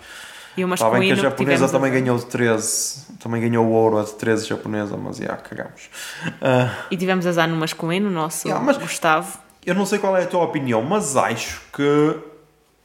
E 0.58 0.64
o 0.64 0.74
Está 0.74 0.89
bem 0.89 1.01
que 1.01 1.06
a 1.08 1.16
masculino 1.16 1.16
japonesa 1.22 1.56
tivemos 1.68 1.72
também 1.72 1.91
a- 1.91 1.93
ganhou 1.93 2.18
de 2.18 2.26
13, 2.28 3.06
também 3.20 3.41
ganhou 3.41 3.66
o 3.66 3.72
ouro 3.72 3.97
a 3.99 4.03
de 4.03 4.14
13 4.14 4.47
japonesa, 4.47 4.95
mas 4.97 5.18
já, 5.18 5.36
cagamos. 5.36 5.89
Ah, 6.41 6.70
E 6.89 6.95
tivemos 6.97 7.26
azar 7.28 7.47
no 7.49 7.56
masculino, 7.58 8.08
o 8.10 8.12
nosso 8.12 8.47
Yeah, 8.47 8.64
mas- 8.66 8.78
Gustavo. 8.78 9.38
eu 9.66 9.76
não 9.76 9.86
sei 9.86 9.99
qual 9.99 10.16
é 10.16 10.24
a 10.24 10.28
tua 10.28 10.43
opinião, 10.43 10.82
mas 10.82 11.18
acho 11.18 11.62
que, 11.74 12.16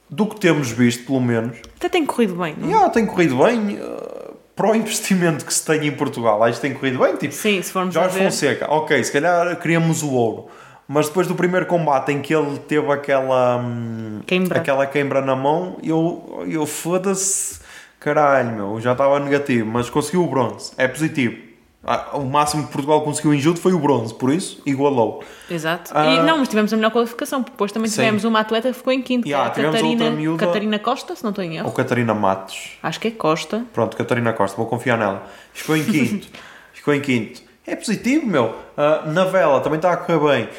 do 0.09 0.25
que 0.27 0.39
temos 0.39 0.69
visto, 0.71 1.05
pelo 1.05 1.21
menos, 1.21 1.57
Até 1.77 1.87
tem 1.87 2.05
corrido 2.05 2.35
bem, 2.35 2.55
não? 2.57 2.67
é? 2.67 2.71
já, 2.71 2.89
tem 2.89 3.05
corrido 3.05 3.37
bem. 3.37 3.79
ah, 3.81 4.31
para 4.53 4.69
o 4.71 4.75
investimento 4.75 5.45
que 5.45 5.53
se 5.53 5.65
tem 5.65 5.87
em 5.87 5.91
Portugal, 5.91 6.43
acho 6.43 6.59
que 6.59 6.67
tem 6.67 6.73
corrido 6.77 6.99
bem. 6.99 7.15
Tipo, 7.15 7.33
Sim, 7.33 7.61
se 7.61 7.71
formos 7.71 7.93
Jorge 7.93 8.19
ver. 8.19 8.25
Fonseca, 8.25 8.67
ok, 8.71 9.01
se 9.03 9.11
calhar 9.11 9.55
queríamos 9.59 10.03
o 10.03 10.11
ouro, 10.11 10.49
mas 10.87 11.07
depois 11.07 11.25
do 11.25 11.33
primeiro 11.33 11.65
combate 11.65 12.11
em 12.11 12.21
que 12.21 12.35
ele 12.35 12.59
teve 12.59 12.91
aquela 12.91 13.57
hum, 13.57 14.19
Queimbra. 14.27 14.59
aquela 14.59 14.85
queimbra 14.85 15.21
na 15.21 15.35
mão, 15.37 15.77
eu, 15.81 16.43
eu 16.47 16.65
foda-se, 16.67 17.60
caralho, 18.01 18.51
meu, 18.51 18.81
já 18.81 18.91
estava 18.91 19.17
negativo, 19.19 19.65
mas 19.71 19.89
conseguiu 19.89 20.23
o 20.25 20.27
bronze, 20.27 20.73
é 20.77 20.87
positivo. 20.87 21.49
Ah, 21.83 22.09
O 22.17 22.25
máximo 22.25 22.65
que 22.67 22.71
Portugal 22.73 23.01
conseguiu 23.01 23.33
em 23.33 23.39
judo 23.39 23.59
foi 23.59 23.73
o 23.73 23.79
bronze, 23.79 24.13
por 24.13 24.31
isso 24.31 24.61
igualou. 24.67 25.23
Exato. 25.49 25.89
Ah. 25.95 26.05
E 26.05 26.19
não, 26.21 26.37
mas 26.37 26.47
tivemos 26.47 26.71
a 26.71 26.75
melhor 26.75 26.91
qualificação, 26.91 27.41
porque 27.41 27.53
depois 27.53 27.71
também 27.71 27.89
Sim. 27.89 27.95
tivemos 28.01 28.23
uma 28.23 28.39
atleta 28.41 28.67
que 28.69 28.75
ficou 28.77 28.93
em 28.93 29.01
quinto, 29.01 29.27
Yeah, 29.27 29.49
que 29.49 29.61
é 29.61 29.63
a 29.63 29.71
tivemos 29.71 29.91
Catarina, 29.97 30.15
miúda- 30.15 30.45
Catarina 30.45 30.77
Costa, 30.79 31.15
se 31.15 31.23
não 31.23 31.29
estou 31.31 31.43
em 31.43 31.55
erro. 31.57 31.67
Ou 31.67 31.71
Catarina 31.73 32.13
Matos, 32.13 32.77
Acho 32.83 32.99
que 32.99 33.07
é 33.07 33.11
Costa. 33.11 33.65
pronto, 33.73 33.97
Catarina 33.97 34.31
Costa, 34.33 34.57
vou 34.57 34.65
confiar 34.67 34.97
nela. 34.97 35.23
Ficou 35.53 35.75
em 35.77 35.83
quinto, 35.83 36.27
ficou 36.73 36.93
em 36.93 37.01
quinto. 37.01 37.41
É 37.65 37.75
positivo, 37.75 38.25
meu. 38.27 38.55
Ah, 38.77 39.03
na 39.07 39.23
vela 39.25 39.59
também 39.61 39.77
está 39.77 39.91
a 39.93 39.97
correr 39.97 40.19
bem. 40.19 40.49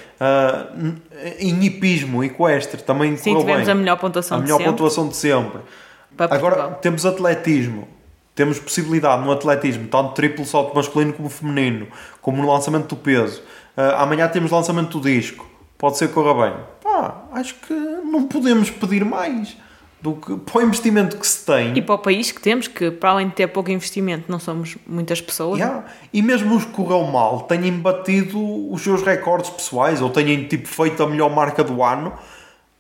N- 0.77 1.03
em 1.39 1.65
hipismo, 1.65 2.23
equestre, 2.25 2.83
também 2.83 3.17
Sim, 3.17 3.31
correu 3.35 3.41
tivemos 3.47 3.65
bem. 3.67 3.73
a 3.73 3.75
melhor 3.77 3.97
pontuação 3.99 4.39
a 4.39 4.41
de 4.41 4.45
melhor 4.47 4.59
sempre. 4.59 4.73
pontuação 4.73 5.09
de 5.09 5.17
sempre. 5.17 5.61
Agora 6.19 6.69
temos 6.81 7.05
atletismo. 7.07 7.89
Temos 8.35 8.59
possibilidade 8.59 9.23
no 9.23 9.31
atletismo, 9.31 9.89
tanto 9.89 10.15
triplo 10.15 10.47
salto 10.47 10.75
masculino 10.75 11.13
como 11.13 11.29
feminino, 11.29 11.87
como 12.23 12.41
no 12.41 12.51
lançamento 12.51 12.89
do 12.89 12.97
peso. 12.97 13.43
Ah, 13.77 14.03
amanhã 14.03 14.27
temos 14.27 14.51
lançamento 14.51 14.99
do 14.99 15.07
disco. 15.07 15.47
Pode 15.77 15.99
ser 15.99 16.09
que 16.09 16.15
corra 16.15 16.47
bem. 16.47 16.57
Pá, 16.83 17.25
acho 17.33 17.55
que 17.57 17.75
não 17.75 18.27
podemos 18.27 18.71
pedir 18.71 19.05
mais 19.05 19.57
do 20.01 20.15
que 20.15 20.37
para 20.37 20.59
o 20.59 20.63
investimento 20.63 21.17
que 21.17 21.27
se 21.27 21.47
tem. 21.47 21.77
E 21.77 21.83
para 21.83 21.95
o 21.95 21.99
país 21.99 22.33
que 22.33 22.41
temos, 22.41 22.67
que 22.67 22.91
para 22.91 23.11
além 23.11 23.29
de 23.29 23.35
ter 23.35 23.47
pouco 23.47 23.71
investimento, 23.71 24.25
não 24.31 24.41
somos 24.41 24.77
muitas 24.87 25.21
pessoas. 25.21 25.61
Yeah. 25.61 25.85
E 26.13 26.21
mesmo 26.21 26.57
os 26.57 26.65
que 26.65 26.73
correu 26.73 27.05
mal 27.05 27.43
tenham 27.43 27.79
batido 27.79 28.39
os 28.73 28.83
seus 28.83 29.03
recordes 29.03 29.51
pessoais 29.51 30.03
ou 30.03 30.11
tenham 30.11 30.49
tipo, 30.49 30.67
feito 30.67 31.03
a 31.03 31.07
melhor 31.09 31.31
marca 31.31 31.63
do 31.63 31.83
ano. 31.83 32.13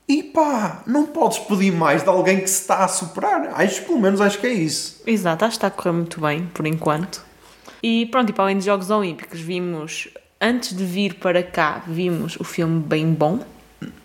E 0.08 0.22
pá, 0.22 0.82
não 0.86 1.06
podes 1.06 1.38
pedir 1.38 1.72
mais 1.72 2.02
de 2.02 2.08
alguém 2.08 2.40
que 2.40 2.48
se 2.48 2.62
está 2.62 2.84
a 2.84 2.88
superar. 2.88 3.52
Acho, 3.54 3.82
pelo 3.82 3.98
menos 4.00 4.20
acho 4.20 4.38
que 4.38 4.46
é 4.46 4.52
isso. 4.52 5.00
Exato, 5.06 5.44
acho 5.44 5.52
que 5.52 5.56
está 5.58 5.68
a 5.68 5.70
correr 5.70 5.92
muito 5.92 6.20
bem, 6.20 6.46
por 6.52 6.66
enquanto. 6.66 7.24
E 7.82 8.06
pronto, 8.06 8.30
e 8.30 8.32
para 8.32 8.44
além 8.44 8.56
dos 8.56 8.64
Jogos 8.64 8.90
Olímpicos, 8.90 9.40
vimos, 9.40 10.08
antes 10.40 10.76
de 10.76 10.84
vir 10.84 11.14
para 11.14 11.42
cá, 11.42 11.82
vimos 11.86 12.36
o 12.38 12.44
filme 12.44 12.80
Bem 12.80 13.12
Bom. 13.12 13.40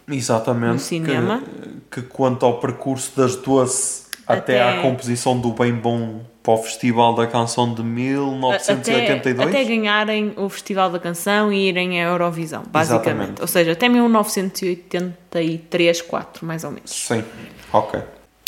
Exatamente. 0.08 0.74
No 0.74 0.80
cinema. 0.80 1.44
que 1.92 2.02
conta 2.02 2.46
o 2.46 2.54
percurso 2.60 3.12
das 3.16 3.36
doce 3.36 4.07
até, 4.28 4.62
Até- 4.62 4.80
à 4.80 4.82
composição 4.82 5.40
do 5.40 5.52
Bem 5.54 5.74
Bom 5.74 6.22
para 6.44 6.54
o 6.54 6.58
Festival 6.58 7.14
da 7.16 7.26
Canção 7.28 7.74
de 7.74 7.82
1982. 7.84 9.40
Até, 9.40 9.60
até 9.60 9.64
ganharem 9.70 10.34
o 10.38 10.48
Festival 10.50 10.90
da 10.90 11.00
Canção 11.00 11.52
e 11.52 11.68
irem 11.70 12.02
à 12.02 12.06
Eurovisão, 12.10 12.64
basicamente. 12.70 13.08
Exatamente. 13.10 13.42
Ou 13.42 13.48
seja, 13.48 13.72
até 13.74 13.90
1983, 13.90 16.02
4, 16.02 16.46
mais 16.46 16.64
ou 16.64 16.72
menos. 16.72 16.92
Sim, 16.92 17.24
ok. 17.72 18.00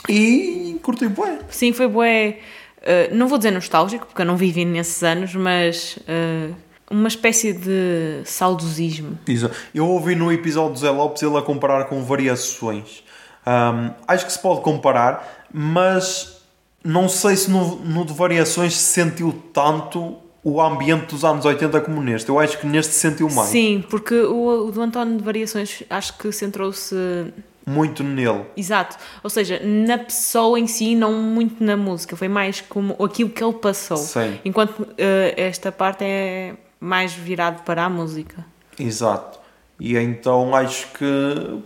E 0.08 0.80
curti 0.82 1.08
bem. 1.08 1.40
Sim, 1.50 1.74
foi 1.74 1.88
bué. 1.88 2.38
eh, 2.82 3.10
não 3.14 3.28
vou 3.28 3.38
dizer 3.38 3.52
nostálgico, 3.52 4.06
porque 4.08 4.22
eu 4.22 4.26
não 4.26 4.38
vivi 4.38 4.64
nesses 4.66 5.04
anos, 5.04 5.36
mas 5.36 6.00
eh, 6.08 6.50
uma 6.90 7.08
espécie 7.10 7.52
de 7.54 8.22
saudosismo. 8.24 9.20
Exa- 9.28 9.52
Eu 9.76 9.86
ouvi 9.88 10.16
no 10.16 10.32
episódio 10.32 10.74
do 10.74 10.80
Zé 10.80 10.90
Lopes 10.90 11.22
ele 11.22 11.38
a 11.38 11.42
comparar 11.42 11.84
com 11.86 12.02
variações. 12.04 13.04
Ahm, 13.50 13.96
acho 14.08 14.28
que 14.28 14.32
se 14.32 14.38
pode 14.38 14.62
comparar, 14.62 15.48
mas 15.52 16.44
não 16.84 17.10
sei 17.10 17.36
se 17.36 17.50
no, 17.50 17.78
no 17.78 18.06
de 18.06 18.14
variações 18.14 18.78
se 18.78 18.94
sentiu 18.94 19.34
tanto 19.52 20.18
o 20.44 20.62
ambiente 20.62 21.08
dos 21.08 21.26
anos 21.26 21.46
80 21.46 21.82
como 21.82 22.00
neste. 22.00 22.30
Eu 22.30 22.38
acho 22.38 22.60
que 22.60 22.68
neste 22.68 22.94
se 22.94 23.00
sentiu 23.00 23.28
mais. 23.32 23.50
Sim, 23.50 23.84
porque 23.90 24.14
o, 24.14 24.68
o 24.68 24.72
do 24.72 24.80
António 24.80 25.18
de 25.18 25.24
Variações 25.24 25.82
acho 25.90 26.16
que 26.20 26.32
centrou-se. 26.32 26.96
Muito 27.66 28.04
nele. 28.04 28.46
Exato. 28.56 28.98
Ou 29.24 29.30
seja, 29.30 29.60
na 29.64 29.98
pessoa 29.98 30.60
em 30.60 30.68
si, 30.68 30.96
não 30.96 31.14
muito 31.14 31.64
na 31.64 31.76
música. 31.76 32.16
Foi 32.16 32.28
mais 32.28 32.62
como 32.62 32.96
aquilo 33.04 33.30
que 33.30 33.44
ele 33.44 33.54
passou. 33.54 33.98
Sim. 33.98 34.40
Enquanto 34.46 34.88
eh, 34.98 35.34
esta 35.38 35.72
parte 35.72 36.04
é 36.04 36.56
mais 36.80 37.14
virado 37.14 37.64
para 37.64 37.86
a 37.86 37.90
música. 37.90 38.46
Exato. 38.80 39.40
E 39.80 39.96
então 39.98 40.56
acho 40.56 40.88
que 40.94 41.62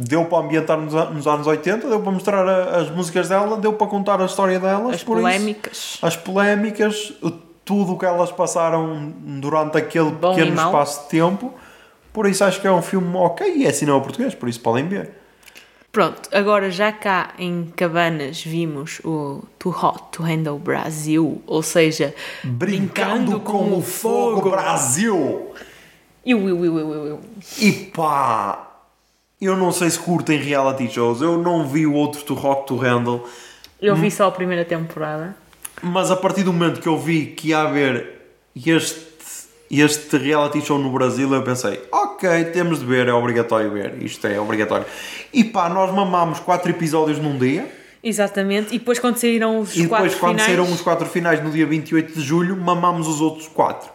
deu 0.00 0.24
para 0.26 0.38
ambientar 0.44 0.78
nos, 0.78 0.92
nos 1.12 1.26
anos 1.26 1.46
80, 1.46 1.88
deu 1.88 2.00
para 2.00 2.12
mostrar 2.12 2.48
a- 2.48 2.76
as 2.76 2.90
músicas 2.90 3.28
dela, 3.28 3.56
deu 3.56 3.72
para 3.72 3.86
contar 3.88 4.20
a 4.20 4.26
história 4.26 4.60
delas. 4.60 4.94
As 4.94 5.02
por 5.04 5.18
isso- 5.18 5.22
polémicas. 5.26 5.98
as 6.00 6.16
polémicas, 6.16 7.12
tudo 7.64 7.94
o 7.94 7.98
que 7.98 8.06
elas 8.06 8.30
passaram 8.30 9.12
durante 9.20 9.76
aquele 9.76 10.10
Bom 10.10 10.34
pequeno 10.34 10.54
espaço 10.56 11.02
de 11.04 11.08
tempo. 11.08 11.52
Por 12.12 12.26
isso 12.28 12.42
acho 12.44 12.60
que 12.60 12.66
é 12.66 12.72
um 12.72 12.80
filme 12.82 13.14
ok 13.16 13.56
e 13.56 13.66
é 13.66 13.72
cinema 13.72 14.00
português, 14.00 14.34
por 14.34 14.48
isso 14.48 14.60
podem 14.60 14.86
ver. 14.88 15.10
Pronto, 15.90 16.28
agora 16.32 16.70
já 16.70 16.92
cá 16.92 17.30
em 17.38 17.64
Cabanas 17.74 18.42
vimos 18.42 19.00
o 19.04 19.42
Too 19.58 19.72
Hot 19.82 20.04
to 20.12 20.22
Handle 20.22 20.58
Brasil, 20.58 21.42
ou 21.46 21.62
seja, 21.62 22.14
Brincando 22.44 23.40
com 23.40 23.76
o 23.76 23.82
Fogo 23.82 24.50
Brasil! 24.50 25.52
Eu, 26.26 26.46
eu, 26.48 26.64
eu, 26.64 26.78
eu, 26.78 27.06
eu. 27.06 27.20
E 27.58 27.72
pá! 27.72 28.67
Eu 29.40 29.56
não 29.56 29.70
sei 29.70 29.88
se 29.90 29.98
curtem 29.98 30.38
reality 30.38 30.90
shows, 30.90 31.20
eu 31.20 31.38
não 31.38 31.66
vi 31.66 31.86
o 31.86 31.92
outro 31.94 32.22
to 32.22 32.34
Hot 32.34 32.66
to 32.66 32.76
Handle, 32.76 33.24
Eu 33.80 33.94
vi 33.94 34.10
só 34.10 34.26
a 34.26 34.30
primeira 34.32 34.64
temporada. 34.64 35.36
mas 35.80 36.10
a 36.10 36.16
partir 36.16 36.42
do 36.42 36.52
momento 36.52 36.80
que 36.80 36.88
eu 36.88 36.98
vi 36.98 37.26
que 37.26 37.48
ia 37.50 37.60
haver 37.60 38.20
este, 38.56 39.00
este 39.70 40.16
reality 40.16 40.60
show 40.60 40.76
no 40.78 40.90
Brasil, 40.90 41.32
eu 41.32 41.42
pensei, 41.44 41.80
ok, 41.92 42.46
temos 42.46 42.80
de 42.80 42.84
ver, 42.86 43.06
é 43.06 43.12
obrigatório 43.12 43.70
ver, 43.70 44.02
isto 44.02 44.26
é 44.26 44.40
obrigatório. 44.40 44.86
E 45.32 45.44
pá, 45.44 45.68
nós 45.68 45.94
mamámos 45.94 46.40
quatro 46.40 46.70
episódios 46.70 47.18
num 47.20 47.38
dia, 47.38 47.72
Exatamente, 48.02 48.74
e 48.74 48.78
depois 48.78 48.98
quando 49.00 49.16
saíram 49.18 49.58
os 49.58 49.76
e 49.76 49.82
depois 49.82 50.02
quatro 50.14 50.18
quando 50.18 50.30
finais... 50.40 50.46
saíram 50.46 50.72
os 50.72 50.80
quatro 50.80 51.06
finais 51.06 51.42
no 51.42 51.50
dia 51.50 51.66
28 51.66 52.12
de 52.14 52.20
julho, 52.20 52.56
mamámos 52.56 53.06
os 53.08 53.20
outros 53.20 53.48
quatro. 53.48 53.90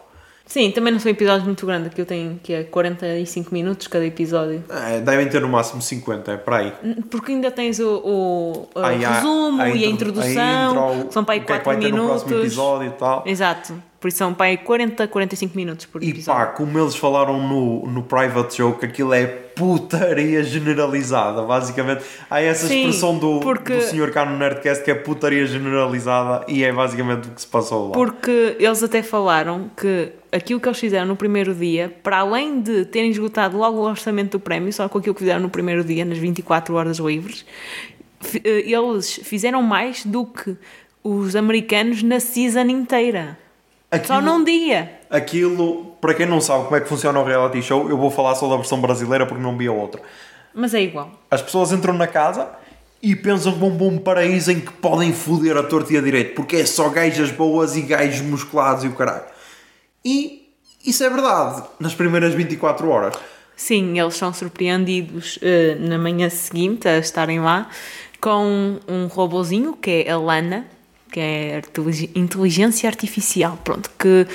Sim, 0.54 0.70
também 0.70 0.92
não 0.92 1.00
são 1.00 1.10
episódios 1.10 1.42
muito 1.44 1.66
grandes, 1.66 1.88
aquilo 1.88 2.06
tem 2.06 2.38
que 2.40 2.52
é 2.52 2.62
45 2.62 3.52
minutos 3.52 3.88
cada 3.88 4.06
episódio. 4.06 4.62
É, 4.70 5.00
devem 5.00 5.28
ter 5.28 5.40
no 5.40 5.48
máximo 5.48 5.82
50, 5.82 6.30
é 6.30 6.36
para 6.36 6.58
aí. 6.58 6.72
Porque 7.10 7.32
ainda 7.32 7.50
tens 7.50 7.80
o, 7.80 7.88
o, 7.96 8.68
o 8.72 8.78
há 8.78 8.88
resumo 8.90 9.60
a 9.60 9.68
e 9.70 9.84
a 9.84 9.88
intro- 9.88 10.10
introdução, 10.10 10.96
intro, 10.98 11.12
são 11.12 11.24
para 11.24 11.34
aí 11.34 11.40
o 11.40 11.44
que 11.44 11.52
é 11.52 11.58
que 11.58 11.64
4 11.64 11.82
ter 11.82 11.88
no 11.90 11.96
minutos. 11.96 12.22
próximo 12.22 12.40
episódio 12.40 12.86
e 12.86 12.90
tal. 12.92 13.22
Exato, 13.26 13.74
por 14.04 14.08
isso 14.08 14.18
são 14.18 14.36
aí 14.38 14.58
40, 14.58 15.08
45 15.08 15.56
minutos 15.56 15.86
por 15.86 16.02
E 16.02 16.10
episódio. 16.10 16.38
pá, 16.38 16.46
como 16.52 16.78
eles 16.78 16.94
falaram 16.94 17.40
no, 17.40 17.86
no 17.86 18.02
Private 18.02 18.54
Show, 18.56 18.74
que 18.74 18.84
aquilo 18.84 19.14
é 19.14 19.24
putaria 19.24 20.44
generalizada, 20.44 21.40
basicamente. 21.40 22.04
Há 22.28 22.42
essa 22.42 22.66
Sim, 22.66 22.80
expressão 22.80 23.16
do, 23.18 23.40
porque- 23.40 23.76
do 23.76 23.80
Sr. 23.80 24.12
cá 24.12 24.26
no 24.26 24.36
Nerdcast 24.36 24.84
que 24.84 24.90
é 24.90 24.94
putaria 24.94 25.46
generalizada 25.46 26.44
e 26.46 26.62
é 26.62 26.70
basicamente 26.70 27.28
o 27.28 27.30
que 27.30 27.40
se 27.40 27.46
passou 27.46 27.86
lá. 27.86 27.92
Porque 27.94 28.56
eles 28.58 28.82
até 28.82 29.02
falaram 29.02 29.70
que 29.74 30.12
aquilo 30.30 30.60
que 30.60 30.68
eles 30.68 30.78
fizeram 30.78 31.06
no 31.06 31.16
primeiro 31.16 31.54
dia, 31.54 31.90
para 32.02 32.18
além 32.18 32.60
de 32.60 32.84
terem 32.84 33.10
esgotado 33.10 33.56
logo 33.56 33.78
o 33.78 33.84
orçamento 33.88 34.32
do 34.32 34.40
prémio, 34.40 34.70
só 34.70 34.86
com 34.86 34.98
aquilo 34.98 35.14
que 35.14 35.20
fizeram 35.20 35.40
no 35.40 35.48
primeiro 35.48 35.82
dia, 35.82 36.04
nas 36.04 36.18
24 36.18 36.74
horas 36.74 36.98
livres, 36.98 37.46
eh, 38.44 38.70
eles 38.70 39.14
fizeram 39.24 39.62
mais 39.62 40.04
do 40.04 40.26
que 40.26 40.54
os 41.02 41.34
americanos 41.34 42.02
na 42.02 42.20
season 42.20 42.64
inteira. 42.68 43.38
Só 44.04 44.14
Aquilo- 44.14 44.20
num 44.38 44.44
dia. 44.44 45.00
Aquilo, 45.10 45.96
para 46.00 46.14
quem 46.14 46.26
não 46.26 46.40
sabe 46.40 46.64
como 46.64 46.76
é 46.76 46.80
que 46.80 46.88
funciona 46.88 47.18
o 47.20 47.24
reality 47.24 47.62
show, 47.62 47.88
eu 47.88 47.96
vou 47.96 48.10
falar 48.10 48.34
só 48.34 48.48
da 48.48 48.56
versão 48.56 48.80
brasileira 48.80 49.26
porque 49.26 49.42
não 49.42 49.56
vi 49.56 49.66
a 49.68 49.72
outra. 49.72 50.00
Mas 50.54 50.74
é 50.74 50.82
igual. 50.82 51.10
As 51.30 51.40
pessoas 51.42 51.72
entram 51.72 51.94
na 51.94 52.06
casa 52.06 52.48
e 53.02 53.14
pensam 53.14 53.52
que 53.52 53.58
vão 53.58 53.76
para 53.76 53.86
um 53.86 53.98
paraíso 53.98 54.50
em 54.52 54.60
que 54.60 54.72
podem 54.72 55.12
foder 55.12 55.56
a 55.56 55.62
torta 55.62 55.92
e 55.92 55.98
a 55.98 56.00
direito, 56.00 56.34
porque 56.34 56.56
é 56.56 56.66
só 56.66 56.88
gajas 56.88 57.30
boas 57.30 57.76
e 57.76 57.82
gajos 57.82 58.20
musculados 58.22 58.84
e 58.84 58.88
o 58.88 58.92
caralho. 58.92 59.24
E 60.04 60.48
isso 60.84 61.02
é 61.04 61.10
verdade, 61.10 61.62
nas 61.80 61.94
primeiras 61.94 62.34
24 62.34 62.88
horas. 62.88 63.14
Sim, 63.56 63.98
eles 63.98 64.14
são 64.16 64.32
surpreendidos 64.32 65.38
eh, 65.42 65.76
na 65.78 65.96
manhã 65.98 66.28
seguinte 66.28 66.88
a 66.88 66.98
estarem 66.98 67.40
lá 67.40 67.68
com 68.20 68.78
um 68.88 69.06
robozinho 69.06 69.74
que 69.76 70.04
é 70.06 70.10
a 70.10 70.18
Lana, 70.18 70.66
que 71.14 71.20
é 71.20 71.62
inteligência 72.16 72.88
artificial, 72.88 73.56
pronto, 73.62 73.88
que 73.96 74.26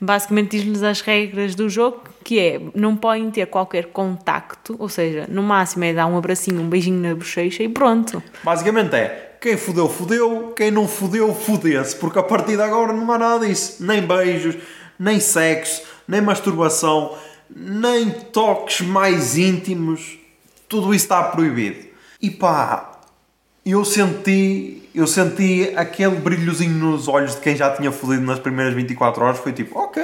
basicamente 0.00 0.56
diz-lhes 0.56 0.84
as 0.84 1.00
regras 1.00 1.56
do 1.56 1.68
jogo, 1.68 2.04
que 2.22 2.38
é 2.38 2.60
não 2.76 2.94
podem 2.96 3.28
ter 3.28 3.46
qualquer 3.46 3.86
contacto, 3.86 4.76
ou 4.78 4.88
seja, 4.88 5.26
no 5.28 5.42
máximo 5.42 5.82
é 5.82 5.92
dar 5.92 6.06
um 6.06 6.16
abracinho, 6.16 6.60
um 6.60 6.68
beijinho 6.68 7.00
na 7.00 7.12
bochecha 7.12 7.64
e 7.64 7.68
pronto. 7.68 8.22
Basicamente 8.44 8.94
é, 8.94 9.36
quem 9.40 9.56
fodeu, 9.56 9.88
fodeu, 9.88 10.52
quem 10.56 10.70
não 10.70 10.86
fodeu, 10.86 11.34
fodeu-se, 11.34 11.96
porque 11.96 12.20
a 12.20 12.22
partir 12.22 12.54
de 12.54 12.62
agora 12.62 12.92
não 12.92 13.10
há 13.10 13.18
nada 13.18 13.44
disso. 13.44 13.84
Nem 13.84 14.00
beijos, 14.00 14.54
nem 14.96 15.18
sexo, 15.18 15.82
nem 16.06 16.20
masturbação, 16.20 17.16
nem 17.50 18.10
toques 18.10 18.80
mais 18.80 19.36
íntimos, 19.36 20.20
tudo 20.68 20.94
isso 20.94 21.06
está 21.06 21.20
proibido. 21.24 21.84
E 22.22 22.30
pá, 22.30 22.97
eu 23.70 23.84
senti, 23.84 24.88
eu 24.94 25.06
senti 25.06 25.72
aquele 25.76 26.16
brilhozinho 26.16 26.74
nos 26.74 27.08
olhos 27.08 27.34
de 27.34 27.40
quem 27.40 27.56
já 27.56 27.74
tinha 27.74 27.90
fodido 27.90 28.22
nas 28.22 28.38
primeiras 28.38 28.74
24 28.74 29.24
horas, 29.24 29.38
foi 29.38 29.52
tipo, 29.52 29.78
ok, 29.78 30.02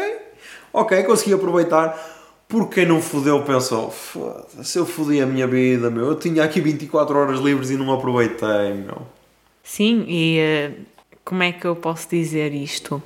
ok, 0.73 1.03
consegui 1.05 1.35
aproveitar. 1.35 2.13
Porque 2.47 2.75
quem 2.81 2.87
não 2.87 3.01
fodeu 3.01 3.43
pensou, 3.43 3.91
foda-se, 3.91 4.79
eu 4.79 4.85
fodi 4.85 5.21
a 5.21 5.27
minha 5.27 5.47
vida, 5.47 5.91
meu, 5.91 6.09
eu 6.09 6.15
tinha 6.15 6.45
aqui 6.45 6.61
24 6.61 7.19
horas 7.19 7.41
livres 7.41 7.71
e 7.71 7.77
não 7.77 7.93
aproveitei, 7.93 8.75
meu. 8.75 9.07
Sim, 9.63 10.05
e 10.07 10.39
eh, 10.39 10.73
como 11.25 11.43
é 11.43 11.53
que 11.53 11.65
eu 11.67 11.75
posso 11.75 12.09
dizer 12.11 12.53
isto? 12.55 13.03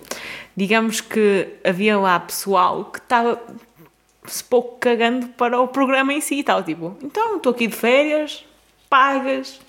Digamos 0.56 1.00
que 1.00 1.46
havia 1.64 1.96
lá 1.96 2.18
pessoal 2.18 2.86
que 2.86 2.98
estava 2.98 3.40
se 4.26 4.42
pouco 4.42 4.78
cagando 4.80 5.28
para 5.28 5.60
o 5.60 5.68
programa 5.68 6.12
em 6.12 6.20
si, 6.20 6.40
estava 6.40 6.62
tipo, 6.62 6.96
então 7.00 7.36
estou 7.36 7.52
aqui 7.52 7.68
de 7.68 7.76
férias, 7.76 8.44
pagas, 8.90 9.60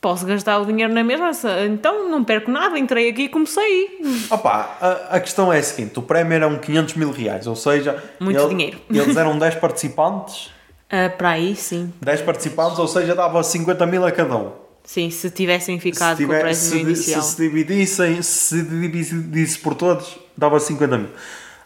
posso 0.00 0.24
gastar 0.26 0.58
o 0.58 0.66
dinheiro 0.66 0.92
na 0.92 1.02
mesma, 1.04 1.30
então 1.66 2.08
não 2.08 2.22
perco 2.24 2.50
nada, 2.50 2.78
entrei 2.78 3.10
aqui 3.10 3.22
e 3.22 3.28
comecei. 3.28 3.98
Opa, 4.30 4.76
a, 4.80 5.16
a 5.16 5.20
questão 5.20 5.52
é 5.52 5.58
a 5.58 5.62
seguinte: 5.62 5.98
o 5.98 6.02
prémio 6.02 6.34
eram 6.34 6.58
500 6.58 6.94
mil 6.94 7.10
reais, 7.10 7.46
ou 7.46 7.56
seja, 7.56 8.02
Muito 8.20 8.48
dinheiro. 8.48 8.78
Eles 8.90 9.16
eram 9.16 9.36
10 9.38 9.56
participantes, 9.56 10.50
Ah, 10.90 11.08
para 11.10 11.30
aí, 11.30 11.54
sim. 11.56 11.92
10 12.00 12.22
participantes, 12.22 12.78
ou 12.78 12.88
seja, 12.88 13.14
dava 13.14 13.42
50 13.42 13.86
mil 13.86 14.04
a 14.06 14.12
cada 14.12 14.36
um. 14.36 14.52
Sim, 14.84 15.10
se 15.10 15.28
tivessem 15.30 15.78
ficado 15.78 16.16
se, 16.16 16.24
com 16.26 16.32
o 16.32 16.38
prémio 16.38 16.54
se, 16.54 16.78
inicial. 16.78 17.20
se 17.22 17.32
se 17.32 17.42
dividissem, 17.42 18.22
se 18.22 18.62
dividisse 18.62 19.58
por 19.58 19.74
todos, 19.74 20.18
dava 20.34 20.58
50 20.58 20.96
mil. 20.96 21.08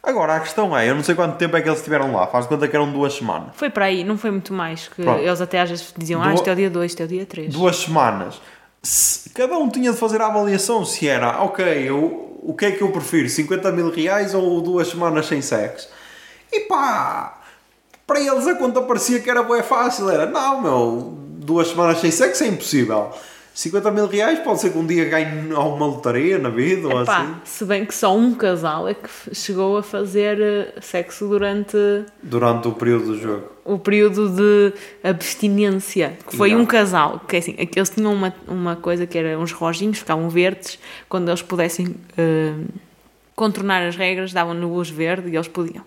Agora, 0.03 0.34
a 0.36 0.40
questão 0.40 0.76
é: 0.76 0.88
eu 0.90 0.94
não 0.94 1.03
sei 1.05 1.14
quanto 1.14 1.36
tempo 1.36 1.57
é 1.57 1.61
que 1.62 1.68
eles 1.68 1.78
estiveram 1.78 2.12
lá, 2.12 2.26
faz 2.26 2.44
de 2.44 2.48
conta 2.48 2.66
que 2.66 2.74
eram 2.74 2.90
duas 2.92 3.14
semanas. 3.14 3.50
Foi 3.55 3.70
para 3.70 3.84
aí, 3.86 4.03
não 4.03 4.18
foi 4.18 4.30
muito 4.32 4.53
mais, 4.53 4.88
que 4.88 5.03
Pronto. 5.03 5.20
eles 5.22 5.40
até 5.40 5.61
às 5.61 5.70
vezes 5.70 5.94
diziam, 5.96 6.20
ah, 6.22 6.34
este 6.34 6.48
é 6.48 6.53
o 6.53 6.57
dia 6.57 6.70
2, 6.70 6.90
este 6.92 7.03
é 7.03 7.05
o 7.05 7.09
dia 7.09 7.24
3. 7.26 7.53
duas 7.55 7.76
semanas. 7.76 8.40
Se- 8.82 9.30
cada 9.30 9.57
um 9.57 9.68
tinha 9.68 9.92
de 9.92 9.96
fazer 9.98 10.20
a 10.20 10.26
avaliação 10.26 10.84
se 10.84 11.07
era, 11.09 11.40
ok, 11.44 11.64
eu, 11.88 12.36
o 12.42 12.53
que 12.53 12.66
é 12.66 12.70
que 12.72 12.82
eu 12.82 12.90
prefiro, 12.90 13.28
50 13.28 13.70
mil 13.70 13.90
reais 13.92 14.34
ou 14.34 14.61
duas 14.61 14.88
semanas 14.88 15.26
sem 15.26 15.40
sexo? 15.40 15.88
E 16.53 16.61
pá, 16.61 17.38
para 18.05 18.20
eles 18.20 18.44
a 18.48 18.57
conta 18.57 18.82
parecia 18.82 19.20
que 19.20 19.30
era 19.30 19.44
bem 19.44 19.62
fácil, 19.62 20.11
era, 20.11 20.26
não 20.26 20.61
meu, 20.61 21.14
duas 21.38 21.68
semanas 21.68 21.98
sem 22.00 22.11
sexo 22.11 22.42
é 22.42 22.48
impossível. 22.48 23.12
50 23.55 23.90
mil 23.90 24.07
reais 24.07 24.38
pode 24.38 24.61
ser 24.61 24.70
que 24.70 24.78
um 24.78 24.86
dia 24.86 25.05
ganhe 25.05 25.53
alguma 25.55 25.86
lotaria 25.86 26.38
na 26.38 26.48
vida 26.48 26.88
ou 26.88 27.03
Epá, 27.03 27.18
assim. 27.20 27.34
se 27.44 27.64
bem 27.66 27.84
que 27.84 27.94
só 27.94 28.16
um 28.16 28.34
casal 28.34 28.88
é 28.88 28.94
que 28.94 29.09
chegou 29.34 29.76
a 29.76 29.82
fazer 29.82 30.40
eh, 30.40 30.72
sexo 30.80 31.28
durante 31.28 31.76
Durante 32.22 32.68
o 32.68 32.72
período 32.72 33.07
do 33.09 33.18
jogo. 33.20 33.44
o 33.64 33.78
período 33.78 34.30
de 34.30 34.72
abstinência, 35.03 36.16
que 36.26 36.36
foi 36.36 36.53
Não. 36.53 36.61
um 36.61 36.66
casal, 36.66 37.20
que 37.28 37.36
é 37.36 37.38
assim, 37.40 37.55
aqueles 37.61 37.90
tinham 37.90 38.12
uma, 38.14 38.34
uma 38.48 38.76
coisa 38.76 39.07
que 39.07 39.18
era 39.18 39.38
uns 39.38 39.53
reloginhos, 39.53 39.98
ficavam 39.98 40.28
verdes, 40.30 40.78
quando 41.09 41.28
eles 41.28 41.42
pudessem 41.42 41.94
eh, 42.16 42.55
contornar 43.36 43.82
as 43.86 43.96
regras, 43.96 44.32
davam-no 44.32 44.72
luz 44.74 44.88
verde 44.88 45.28
e 45.30 45.36
eles 45.36 45.48
podiam. 45.48 45.84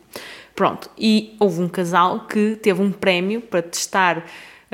Pronto, 0.55 0.89
e 0.97 1.36
houve 1.39 1.61
um 1.61 1.68
casal 1.68 2.22
que 2.28 2.55
teve 2.61 2.82
um 2.82 2.91
prémio 2.91 3.41
para 3.41 3.61
testar 3.61 4.24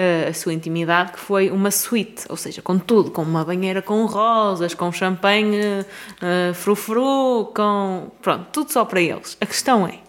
eh, 0.01 0.29
a 0.29 0.33
sua 0.33 0.51
intimidade, 0.51 1.11
que 1.11 1.19
foi 1.19 1.51
uma 1.51 1.69
suíte, 1.69 2.25
ou 2.27 2.35
seja, 2.35 2.59
com 2.59 2.79
tudo, 2.79 3.11
com 3.11 3.21
uma 3.21 3.45
banheira 3.45 3.83
com 3.83 4.03
rosas, 4.07 4.73
com 4.73 4.91
champanhe 4.91 5.85
eh, 6.19 6.53
frufru, 6.55 7.51
com... 7.55 8.09
pronto, 8.19 8.47
tudo 8.51 8.71
só 8.71 8.83
para 8.83 8.99
eles. 8.99 9.37
A 9.39 9.45
questão 9.45 9.85
é, 9.85 9.99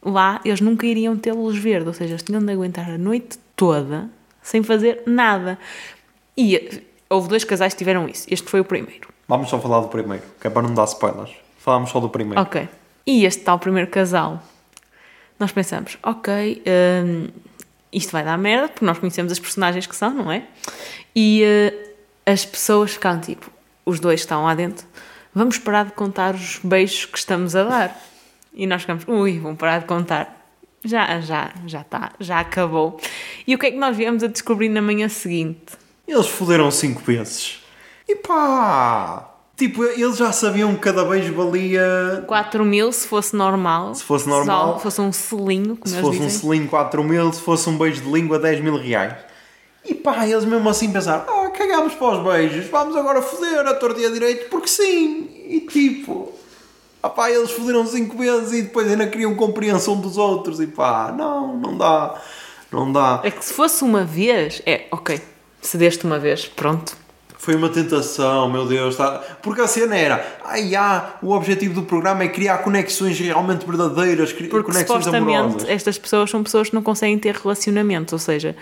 lá 0.00 0.40
eles 0.44 0.60
nunca 0.60 0.86
iriam 0.86 1.16
ter 1.16 1.32
luz 1.32 1.58
verde, 1.58 1.88
ou 1.88 1.92
seja, 1.92 2.12
eles 2.12 2.22
tinham 2.22 2.40
de 2.40 2.52
aguentar 2.52 2.88
a 2.88 2.96
noite 2.96 3.36
toda 3.56 4.08
sem 4.40 4.62
fazer 4.62 5.02
nada. 5.04 5.58
E 6.36 6.54
eh, 6.54 6.82
houve 7.10 7.28
dois 7.28 7.42
casais 7.42 7.72
que 7.72 7.78
tiveram 7.78 8.08
isso. 8.08 8.28
Este 8.30 8.48
foi 8.48 8.60
o 8.60 8.64
primeiro. 8.64 9.08
Vamos 9.26 9.50
só 9.50 9.58
falar 9.58 9.80
do 9.80 9.88
primeiro, 9.88 10.22
que 10.40 10.46
é 10.46 10.50
para 10.50 10.62
não 10.62 10.72
dar 10.72 10.84
spoilers. 10.84 11.32
Falamos 11.58 11.90
só 11.90 11.98
do 11.98 12.08
primeiro. 12.08 12.40
Ok. 12.40 12.68
E 13.04 13.24
este 13.24 13.42
tal 13.42 13.58
primeiro 13.58 13.90
casal, 13.90 14.40
nós 15.40 15.50
pensamos, 15.50 15.98
ok, 16.04 16.62
hum, 17.04 17.28
isto 17.96 18.10
vai 18.12 18.24
dar 18.24 18.36
merda, 18.36 18.68
porque 18.68 18.84
nós 18.84 18.98
conhecemos 18.98 19.32
as 19.32 19.38
personagens 19.38 19.86
que 19.86 19.94
são, 19.96 20.12
não 20.12 20.30
é? 20.30 20.44
E 21.14 21.42
eh, 21.44 21.94
as 22.26 22.44
pessoas 22.44 22.92
ficaram 22.92 23.20
tipo, 23.20 23.50
os 23.86 24.00
dois 24.00 24.20
estão 24.20 24.44
lá 24.44 24.54
dentro, 24.54 24.86
vamos 25.34 25.58
parar 25.58 25.86
de 25.86 25.92
contar 25.92 26.34
os 26.34 26.60
beijos 26.62 27.06
que 27.06 27.18
estamos 27.18 27.54
a 27.54 27.64
dar. 27.64 28.04
E 28.52 28.66
nós 28.66 28.82
ficamos, 28.82 29.04
ui, 29.08 29.38
vamos 29.38 29.58
parar 29.58 29.80
de 29.80 29.86
contar. 29.86 30.42
Já, 30.84 31.20
já, 31.20 31.52
já 31.66 31.80
está, 31.80 32.12
já 32.20 32.40
acabou. 32.40 33.00
E 33.46 33.54
o 33.54 33.58
que 33.58 33.66
é 33.66 33.70
que 33.70 33.78
nós 33.78 33.96
viemos 33.96 34.22
a 34.22 34.26
descobrir 34.26 34.68
na 34.68 34.82
manhã 34.82 35.08
seguinte? 35.08 35.72
Eles 36.06 36.26
foderam 36.26 36.70
cinco 36.70 37.02
vezes. 37.02 37.62
E 38.06 38.14
pá! 38.16 39.33
Tipo, 39.56 39.84
eles 39.84 40.16
já 40.16 40.32
sabiam 40.32 40.74
que 40.74 40.80
cada 40.80 41.04
beijo 41.04 41.32
valia. 41.32 42.24
4 42.26 42.64
mil 42.64 42.90
se 42.90 43.06
fosse 43.06 43.36
normal. 43.36 43.94
Se 43.94 44.02
fosse 44.02 44.28
normal. 44.28 44.74
Só 44.74 44.78
fosse 44.80 45.00
um 45.00 45.12
selinho, 45.12 45.76
como 45.76 45.94
Se 45.94 46.00
fosse 46.00 46.18
um 46.18 46.26
dizem. 46.26 46.40
selinho 46.40 46.68
4 46.68 47.04
mil, 47.04 47.32
se 47.32 47.40
fosse 47.40 47.68
um 47.68 47.78
beijo 47.78 48.02
de 48.02 48.10
língua 48.10 48.38
10 48.38 48.60
mil 48.60 48.76
reais. 48.76 49.14
E 49.84 49.94
pá, 49.94 50.26
eles 50.26 50.44
mesmo 50.44 50.68
assim 50.68 50.90
pensaram: 50.90 51.24
ah, 51.28 51.50
cagámos 51.50 51.94
para 51.94 52.18
os 52.18 52.24
beijos, 52.32 52.66
vamos 52.68 52.96
agora 52.96 53.22
foder 53.22 53.66
a 53.66 53.74
torta 53.74 54.00
e 54.00 54.06
a 54.06 54.10
direito, 54.10 54.48
porque 54.50 54.66
sim. 54.66 55.28
E 55.46 55.60
tipo, 55.60 56.32
ah 57.00 57.08
pá, 57.10 57.30
eles 57.30 57.52
foderam 57.52 57.86
5 57.86 58.16
vezes 58.18 58.52
e 58.54 58.62
depois 58.62 58.90
ainda 58.90 59.06
queriam 59.06 59.36
compreensão 59.36 60.00
dos 60.00 60.16
outros. 60.16 60.58
E 60.58 60.66
pá, 60.66 61.14
não, 61.16 61.56
não 61.58 61.76
dá, 61.78 62.20
não 62.72 62.90
dá. 62.90 63.20
É 63.22 63.30
que 63.30 63.44
se 63.44 63.52
fosse 63.52 63.84
uma 63.84 64.02
vez, 64.02 64.60
é, 64.66 64.86
ok, 64.90 65.20
cedeste 65.62 66.04
uma 66.04 66.18
vez, 66.18 66.44
pronto. 66.46 67.03
Foi 67.36 67.54
uma 67.54 67.68
tentação, 67.68 68.50
meu 68.50 68.66
Deus. 68.66 68.96
Tá... 68.96 69.22
Porque 69.42 69.60
a 69.60 69.66
cena 69.66 69.96
era, 69.96 70.38
ai, 70.44 70.74
ah, 70.74 71.16
o 71.20 71.32
objetivo 71.32 71.74
do 71.74 71.82
programa 71.82 72.22
é 72.24 72.28
criar 72.28 72.58
conexões 72.58 73.18
realmente 73.18 73.66
verdadeiras, 73.66 74.32
Porque 74.32 74.48
conexões 74.48 74.86
supostamente 74.86 75.36
amorosas. 75.36 75.68
estas 75.68 75.98
pessoas 75.98 76.30
são 76.30 76.42
pessoas 76.42 76.68
que 76.70 76.74
não 76.74 76.82
conseguem 76.82 77.18
ter 77.18 77.34
relacionamento, 77.34 78.14
ou 78.14 78.18
seja, 78.18 78.56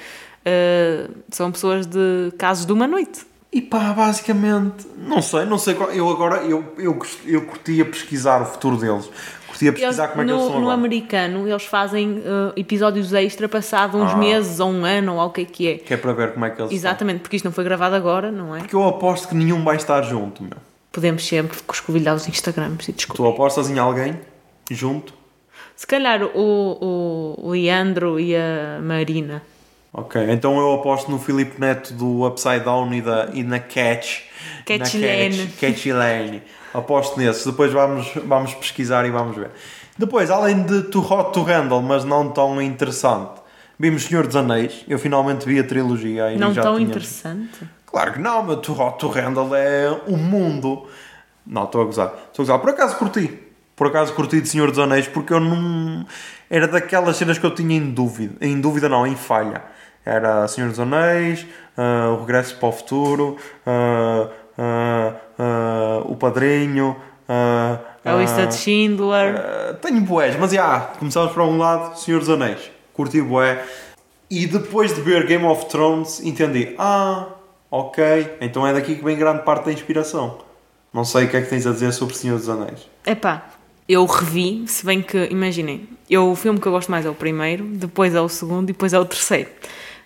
eh, 0.44 1.08
são 1.30 1.52
pessoas 1.52 1.86
de 1.86 2.32
casos 2.36 2.66
de 2.66 2.72
uma 2.72 2.86
noite. 2.86 3.20
E 3.52 3.60
pá, 3.60 3.92
basicamente, 3.92 4.86
não 4.96 5.20
sei, 5.20 5.44
não 5.44 5.58
sei 5.58 5.74
qual. 5.74 5.90
Eu 5.90 6.08
agora, 6.08 6.36
eu, 6.42 6.72
eu, 6.78 6.98
eu 7.26 7.42
curtia 7.42 7.84
pesquisar 7.84 8.40
o 8.40 8.46
futuro 8.46 8.78
deles. 8.78 9.10
Pesquisar 9.70 10.08
como 10.08 10.22
é 10.22 10.24
que 10.24 10.30
no, 10.30 10.36
eles 10.36 10.44
estão 10.46 10.60
no 10.60 10.66
agora. 10.70 10.78
americano, 10.80 11.46
eles 11.48 11.62
fazem 11.64 12.22
eh, 12.24 12.52
episódios 12.60 13.12
extra 13.12 13.48
passado 13.48 13.96
uns 13.98 14.10
Ah. 14.12 14.16
meses 14.16 14.58
ou 14.58 14.70
um 14.70 14.84
ano, 14.84 15.14
ou 15.16 15.26
o 15.26 15.30
que 15.30 15.42
é 15.42 15.44
que 15.44 15.68
é. 15.68 15.74
Que 15.78 15.94
é 15.94 15.96
para 15.96 16.12
ver 16.14 16.32
como 16.32 16.44
é 16.46 16.50
que 16.50 16.60
eles 16.62 16.72
Exatamente, 16.72 17.20
porque 17.20 17.36
isto 17.36 17.44
não 17.44 17.52
foi 17.52 17.62
gravado 17.62 17.94
agora, 17.94 18.32
não 18.32 18.54
é? 18.56 18.58
estão. 18.58 18.60
Porque 18.62 18.74
eu 18.76 18.88
aposto 18.88 19.28
que 19.28 19.34
nenhum 19.36 19.62
vai 19.62 19.76
estar 19.76 20.02
junto, 20.02 20.42
meu. 20.42 20.56
Podemos 20.90 21.24
sempre 21.26 21.56
escovilhar 21.72 22.14
os 22.16 22.26
Instagrams 22.26 22.88
e 22.88 22.92
descobrir. 22.92 23.22
Tu 23.22 23.28
apostas 23.28 23.70
em 23.70 23.78
alguém 23.78 24.18
junto? 24.70 25.14
Se 25.76 25.86
calhar 25.86 26.22
o, 26.22 27.36
o 27.38 27.50
Leandro 27.50 28.18
e 28.18 28.34
a 28.36 28.78
Marina. 28.82 29.42
Ok, 29.94 30.22
então 30.30 30.58
eu 30.58 30.72
aposto 30.74 31.10
no 31.10 31.18
Filipe 31.18 31.60
Neto 31.60 31.92
do 31.92 32.26
Upside 32.26 32.60
Down 32.60 32.92
e, 32.94 33.02
da, 33.02 33.28
e 33.34 33.42
na 33.42 33.58
Catch. 33.58 34.20
Catch 34.64 34.94
na 34.94 35.06
Lane. 35.06 35.46
Catch, 35.58 35.60
Catch 35.60 35.86
Lane. 35.86 36.42
Aposto 36.74 37.18
nesses. 37.18 37.44
Depois 37.46 37.72
vamos, 37.72 38.10
vamos 38.24 38.54
pesquisar 38.54 39.04
e 39.06 39.10
vamos 39.10 39.36
ver. 39.36 39.50
Depois, 39.98 40.30
além 40.30 40.62
de 40.62 40.82
Too 40.84 41.02
Hot 41.12 41.32
to 41.32 41.42
Handle, 41.42 41.82
mas 41.82 42.04
não 42.04 42.30
tão 42.30 42.60
interessante, 42.62 43.40
vimos 43.78 44.04
Senhor 44.04 44.26
dos 44.26 44.36
Anéis. 44.36 44.84
Eu 44.88 44.98
finalmente 44.98 45.44
vi 45.46 45.58
a 45.58 45.64
trilogia. 45.64 46.24
aí 46.26 46.38
Não 46.38 46.52
já 46.54 46.62
tão 46.62 46.76
tinha- 46.76 46.88
interessante. 46.88 47.60
Claro 47.86 48.14
que 48.14 48.18
não, 48.18 48.42
mas 48.42 48.56
Too 48.60 48.80
Hot 48.80 48.98
to 48.98 49.08
Handle 49.10 49.54
é 49.54 49.90
o 50.06 50.16
mundo. 50.16 50.86
Não, 51.46 51.64
estou 51.64 51.82
a 51.82 51.84
gozar. 51.84 52.06
Estou 52.28 52.42
a 52.42 52.46
gozar. 52.46 52.58
Por 52.58 52.70
acaso 52.70 52.96
curti. 52.96 53.38
Por 53.76 53.86
acaso 53.88 54.12
curti 54.14 54.40
de 54.40 54.48
Senhor 54.48 54.70
dos 54.70 54.78
Anéis 54.78 55.06
porque 55.08 55.32
eu 55.32 55.40
não. 55.40 56.06
Era 56.48 56.68
daquelas 56.68 57.16
cenas 57.16 57.36
que 57.38 57.44
eu 57.44 57.54
tinha 57.54 57.76
em 57.76 57.90
dúvida. 57.90 58.34
Em 58.40 58.60
dúvida, 58.60 58.88
não, 58.88 59.06
em 59.06 59.16
falha. 59.16 59.62
Era 60.04 60.46
Senhor 60.48 60.68
dos 60.70 60.80
Anéis, 60.80 61.46
ah, 61.76 62.10
O 62.14 62.20
Regresso 62.20 62.56
para 62.56 62.68
o 62.68 62.72
Futuro, 62.72 63.36
ah, 63.66 64.28
ah, 64.58 65.12
O 66.06 66.16
Padrinho. 66.16 66.96
ah, 67.28 67.78
A 68.04 68.14
lista 68.14 68.42
ah, 68.42 68.46
de 68.46 68.54
Schindler. 68.54 69.76
Tenho 69.80 70.00
boés, 70.00 70.36
mas 70.38 70.52
já, 70.52 70.80
começamos 70.98 71.32
para 71.32 71.44
um 71.44 71.58
lado, 71.58 71.98
Senhor 71.98 72.20
dos 72.20 72.28
Anéis, 72.28 72.70
curti 72.92 73.20
boé. 73.20 73.64
E 74.30 74.46
depois 74.46 74.94
de 74.94 75.00
ver 75.02 75.26
Game 75.26 75.44
of 75.44 75.66
Thrones, 75.66 76.20
entendi, 76.24 76.74
ah, 76.78 77.26
ok, 77.70 78.36
então 78.40 78.66
é 78.66 78.72
daqui 78.72 78.94
que 78.96 79.04
vem 79.04 79.16
grande 79.16 79.42
parte 79.42 79.66
da 79.66 79.72
inspiração. 79.72 80.38
Não 80.92 81.04
sei 81.04 81.24
o 81.24 81.28
que 81.28 81.36
é 81.36 81.42
que 81.42 81.48
tens 81.48 81.66
a 81.66 81.72
dizer 81.72 81.92
sobre 81.92 82.14
Senhor 82.14 82.38
dos 82.38 82.48
Anéis. 82.48 82.88
Epá, 83.06 83.46
eu 83.88 84.04
revi, 84.06 84.64
se 84.66 84.84
bem 84.86 85.02
que, 85.02 85.28
imaginem, 85.30 85.88
eu, 86.08 86.30
o 86.30 86.36
filme 86.36 86.58
que 86.60 86.66
eu 86.66 86.72
gosto 86.72 86.90
mais 86.90 87.04
é 87.04 87.10
o 87.10 87.14
primeiro, 87.14 87.64
depois 87.64 88.14
é 88.14 88.20
o 88.20 88.28
segundo 88.28 88.64
e 88.64 88.72
depois 88.72 88.92
é 88.92 88.98
o 88.98 89.04
terceiro. 89.04 89.50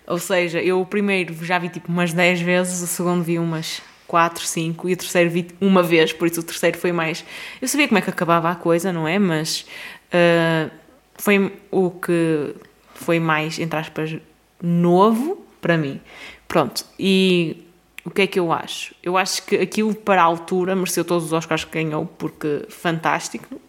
Ou 0.05 0.17
seja, 0.19 0.61
eu 0.61 0.79
o 0.79 0.85
primeiro 0.85 1.33
já 1.43 1.59
vi 1.59 1.67
tipo 1.69 1.89
umas 1.91 2.13
10 2.13 2.39
vezes, 2.41 2.81
o 2.81 2.87
segundo 2.87 3.23
vi 3.23 3.37
umas 3.39 3.81
4, 4.07 4.45
5 4.45 4.89
e 4.89 4.93
o 4.93 4.97
terceiro 4.97 5.29
vi 5.29 5.47
uma 5.59 5.83
vez, 5.83 6.13
por 6.13 6.27
isso 6.27 6.39
o 6.39 6.43
terceiro 6.43 6.77
foi 6.77 6.91
mais. 6.91 7.25
Eu 7.61 7.67
sabia 7.67 7.87
como 7.87 7.97
é 7.97 8.01
que 8.01 8.09
acabava 8.09 8.49
a 8.49 8.55
coisa, 8.55 8.93
não 8.93 9.07
é? 9.07 9.19
Mas 9.19 9.65
ah, 10.11 10.69
foi 11.15 11.53
o 11.71 11.91
que 11.91 12.55
foi 12.93 13.19
mais, 13.19 13.59
entre 13.59 13.79
aspas, 13.79 14.15
novo 14.61 15.45
para 15.61 15.77
mim. 15.77 15.99
Pronto, 16.47 16.85
e 16.97 17.65
o 18.05 18.09
que 18.09 18.21
é 18.21 18.27
que 18.27 18.39
eu 18.39 18.51
acho? 18.51 18.95
Eu 19.03 19.17
acho 19.17 19.43
que 19.45 19.55
aquilo 19.57 19.93
para 19.93 20.21
a 20.21 20.25
altura 20.25 20.75
mereceu 20.75 21.03
todos 21.03 21.25
os 21.25 21.33
Oscars 21.33 21.65
que 21.65 21.71
ganhou, 21.71 22.05
porque 22.05 22.65
fantástico. 22.69 23.59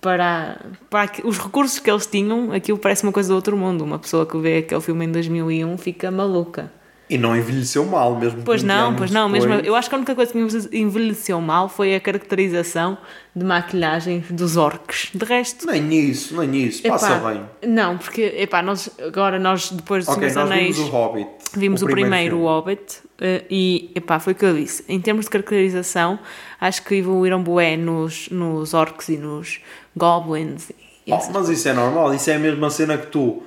Para, 0.00 0.60
para 0.90 1.12
os 1.24 1.38
recursos 1.38 1.78
que 1.78 1.88
eles 1.88 2.06
tinham, 2.06 2.50
aquilo 2.52 2.76
parece 2.76 3.04
uma 3.04 3.12
coisa 3.12 3.28
do 3.28 3.36
outro 3.36 3.56
mundo. 3.56 3.84
Uma 3.84 4.00
pessoa 4.00 4.26
que 4.26 4.36
vê 4.36 4.58
aquele 4.58 4.80
filme 4.80 5.04
em 5.04 5.12
2001 5.12 5.78
fica 5.78 6.10
maluca. 6.10 6.72
E 7.10 7.18
não 7.18 7.36
envelheceu 7.36 7.84
mal, 7.84 8.16
mesmo 8.18 8.42
Pois 8.42 8.62
20 8.62 8.68
não, 8.68 8.96
pois 8.96 9.10
não. 9.10 9.28
Mesmo, 9.28 9.50
depois. 9.50 9.66
eu 9.66 9.74
acho 9.74 9.88
que 9.88 9.94
a 9.94 9.98
única 9.98 10.14
coisa 10.14 10.32
que 10.32 10.78
envelheceu 10.78 11.40
mal 11.40 11.68
foi 11.68 11.94
a 11.94 12.00
caracterização 12.00 12.96
de 13.36 13.44
maquilhagem 13.44 14.24
dos 14.30 14.56
orcs. 14.56 15.10
De 15.14 15.24
resto, 15.24 15.66
Nem 15.66 15.92
isso, 15.92 16.40
nem 16.40 16.62
isso, 16.62 16.86
epá, 16.86 16.98
passa 16.98 17.16
bem. 17.16 17.42
Não, 17.70 17.98
porque 17.98 18.22
epá, 18.38 18.62
nós, 18.62 18.88
agora 19.04 19.38
nós, 19.38 19.70
depois 19.70 20.06
do 20.06 20.12
Ok, 20.12 20.30
Senhor 20.30 20.46
nós 20.46 20.48
dos 20.48 20.56
Anéis, 20.58 20.76
vimos 20.76 20.90
o 20.90 20.92
Hobbit. 20.96 21.30
Vimos 21.54 21.82
o, 21.82 21.86
primeiro, 21.86 22.38
o. 22.38 22.44
Hobbit, 22.44 23.00
eh, 23.20 23.44
e 23.50 23.90
epá, 23.94 24.18
foi 24.18 24.32
o 24.32 24.36
que 24.36 24.44
eu 24.46 24.54
disse. 24.54 24.82
Em 24.88 24.98
termos 25.00 25.26
de 25.26 25.30
caracterização, 25.30 26.18
acho 26.58 26.82
que 26.82 26.94
evoluíram 26.94 27.42
bué 27.42 27.76
nos, 27.76 28.30
nos 28.30 28.72
orcs 28.72 29.10
e 29.10 29.18
nos 29.18 29.60
goblins. 29.94 30.70
E 31.06 31.12
Oh, 31.12 31.18
mas 31.32 31.48
isso 31.50 31.68
é 31.68 31.72
normal, 31.74 32.14
isso 32.14 32.30
é 32.30 32.36
a 32.36 32.38
mesma 32.38 32.70
cena 32.70 32.96
que 32.96 33.08
tu, 33.08 33.42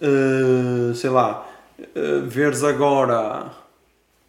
eh, 0.00 0.94
sei 0.94 1.10
lá, 1.10 1.46
eh, 1.94 2.20
veres 2.26 2.62
agora 2.64 3.46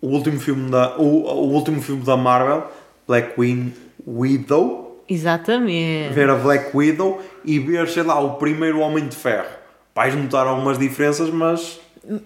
o 0.02 0.08
último 0.08 0.40
filme 0.40 0.70
da, 0.72 0.96
o, 0.98 1.04
o 1.26 1.52
último 1.54 1.82
filme 1.82 2.04
da 2.04 2.18
Marvel, 2.18 2.64
Black 3.08 3.40
Win- 3.40 3.74
Widow, 4.08 5.04
Exatamente. 5.08 6.14
ver 6.14 6.30
a 6.30 6.36
Black 6.36 6.76
Widow 6.76 7.22
e 7.46 7.60
ver, 7.60 7.88
sei 7.90 8.04
lá, 8.04 8.20
o 8.20 8.36
primeiro 8.36 8.80
Homem 8.80 9.08
de 9.08 9.16
Ferro. 9.16 9.50
Vais 9.94 10.16
notar 10.16 10.48
algumas 10.48 10.80
diferenças, 10.80 11.30
mas 11.30 11.80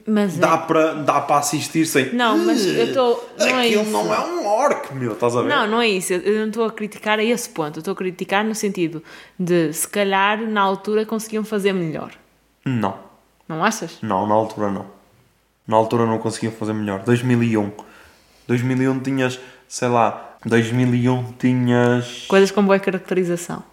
Mas 0.08 0.38
é- 0.38 0.40
dá 0.40 0.58
para 0.58 0.94
dá 0.94 1.20
para 1.22 1.38
assistir 1.38 1.86
sem. 1.86 2.14
Não, 2.14 2.38
mas 2.38 2.66
eu 2.66 2.94
tô- 2.94 3.20
não 3.40 3.48
é 3.60 3.66
Aquilo 3.68 3.82
isso. 3.82 3.92
não 3.92 4.14
é 4.14 4.20
um 4.20 4.46
orc, 4.46 4.94
meu, 4.94 5.14
estás 5.14 5.36
a 5.36 5.42
ver? 5.42 5.50
Não, 5.50 5.68
não 5.68 5.82
é 5.82 5.88
isso. 5.90 6.14
Eu 6.14 6.20
eu 6.22 6.40
não 6.42 6.48
estou 6.48 6.64
a 6.66 6.72
criticar 6.72 7.18
a 7.20 7.24
esse 7.24 7.50
ponto. 7.50 7.78
Eu 7.78 7.80
estou 7.82 7.92
a 7.94 7.96
criticar 7.96 8.46
no 8.46 8.54
sentido 8.56 9.02
de, 9.38 9.74
se 9.74 9.88
calhar, 9.88 10.40
na 10.48 10.62
altura 10.62 11.06
conseguiam 11.06 11.44
fazer 11.44 11.74
melhor. 11.74 12.12
Não, 12.64 12.96
Não 13.50 13.64
achas? 13.64 13.98
não, 14.02 14.26
na 14.28 14.34
altura 14.36 14.72
não. 14.72 14.95
Na 15.68 15.76
altura 15.78 16.06
não 16.06 16.18
conseguiam 16.18 16.52
fazer 16.52 16.74
melhor. 16.74 17.04
2001. 17.04 17.72
2001 18.48 19.00
tinhas, 19.00 19.40
sei 19.68 19.88
lá, 19.88 20.36
2001 20.46 21.34
tinhas. 21.40 22.26
Coisas 22.28 22.52
com 22.52 22.64
boa 22.64 22.80
caracterização. 22.80 23.64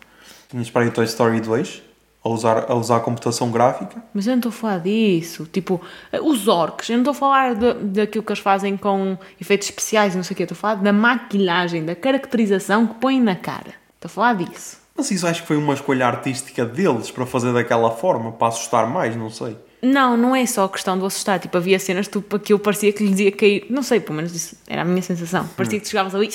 Tinhas 0.48 0.70
para 0.70 0.82
aí 0.82 0.90
Toy 0.90 1.04
Story 1.04 1.40
2 1.40 1.82
a 2.24 2.28
usar, 2.28 2.70
a 2.70 2.74
usar 2.74 3.00
computação 3.00 3.50
gráfica. 3.50 4.02
Mas 4.14 4.26
eu 4.26 4.32
não 4.32 4.38
estou 4.38 4.50
a 4.50 4.52
falar 4.52 4.78
disso. 4.78 5.46
Tipo, 5.52 5.80
os 6.22 6.46
orcs. 6.46 6.88
Eu 6.88 6.94
não 6.98 7.02
estou 7.02 7.12
a 7.12 7.14
falar 7.14 7.54
de, 7.54 7.74
daquilo 7.74 8.24
que 8.24 8.30
eles 8.32 8.42
fazem 8.42 8.76
com 8.76 9.18
efeitos 9.40 9.68
especiais 9.68 10.14
e 10.14 10.16
não 10.16 10.24
sei 10.24 10.34
o 10.34 10.36
quê. 10.36 10.44
Estou 10.44 10.54
a 10.54 10.58
falar 10.58 10.74
da 10.76 10.92
maquilhagem, 10.92 11.84
da 11.84 11.94
caracterização 11.94 12.86
que 12.86 12.94
põem 12.94 13.20
na 13.20 13.34
cara. 13.34 13.74
Estou 13.94 14.06
a 14.06 14.08
falar 14.08 14.34
disso. 14.34 14.80
Mas 14.96 15.10
isso 15.10 15.26
acho 15.26 15.42
que 15.42 15.48
foi 15.48 15.56
uma 15.56 15.74
escolha 15.74 16.06
artística 16.06 16.64
deles 16.64 17.10
para 17.10 17.26
fazer 17.26 17.52
daquela 17.52 17.90
forma, 17.90 18.30
para 18.32 18.48
assustar 18.48 18.86
mais, 18.88 19.16
não 19.16 19.30
sei. 19.30 19.56
Não, 19.82 20.16
não 20.16 20.36
é 20.36 20.46
só 20.46 20.68
questão 20.68 20.96
de 20.96 21.04
assustar. 21.04 21.40
Tipo, 21.40 21.56
havia 21.56 21.78
cenas 21.78 22.06
que 22.06 22.22
aquilo 22.32 22.58
parecia 22.58 22.92
que 22.92 23.04
lhes 23.04 23.18
ia 23.18 23.32
cair. 23.32 23.66
Não 23.68 23.82
sei, 23.82 23.98
pelo 23.98 24.14
menos 24.14 24.34
isso 24.34 24.56
era 24.66 24.82
a 24.82 24.84
minha 24.84 25.02
sensação. 25.02 25.46
Parecia 25.56 25.80
que 25.80 25.84
tu 25.84 25.90
chegavas 25.90 26.14
ali 26.14 26.30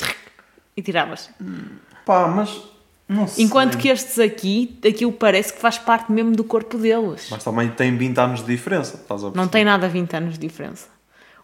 e 0.75 0.81
tiravas. 0.81 1.29
Pá, 2.05 2.27
mas 2.27 2.61
não 3.07 3.25
sei. 3.25 3.45
Enquanto 3.45 3.77
que 3.77 3.87
estes 3.87 4.19
aqui, 4.19 4.77
aquilo 4.85 5.13
parece 5.13 5.53
que 5.53 5.59
faz 5.59 5.77
parte 5.77 6.11
mesmo 6.11 6.35
do 6.35 6.43
corpo 6.43 6.77
deles. 6.77 7.27
Mas 7.31 7.43
também 7.43 7.69
tem 7.69 7.95
20 7.95 8.17
anos 8.17 8.39
de 8.41 8.47
diferença, 8.47 8.97
estás 8.97 9.23
a 9.23 9.31
Não 9.31 9.47
tem 9.47 9.63
nada 9.63 9.87
20 9.87 10.13
anos 10.15 10.33
de 10.33 10.39
diferença. 10.39 10.87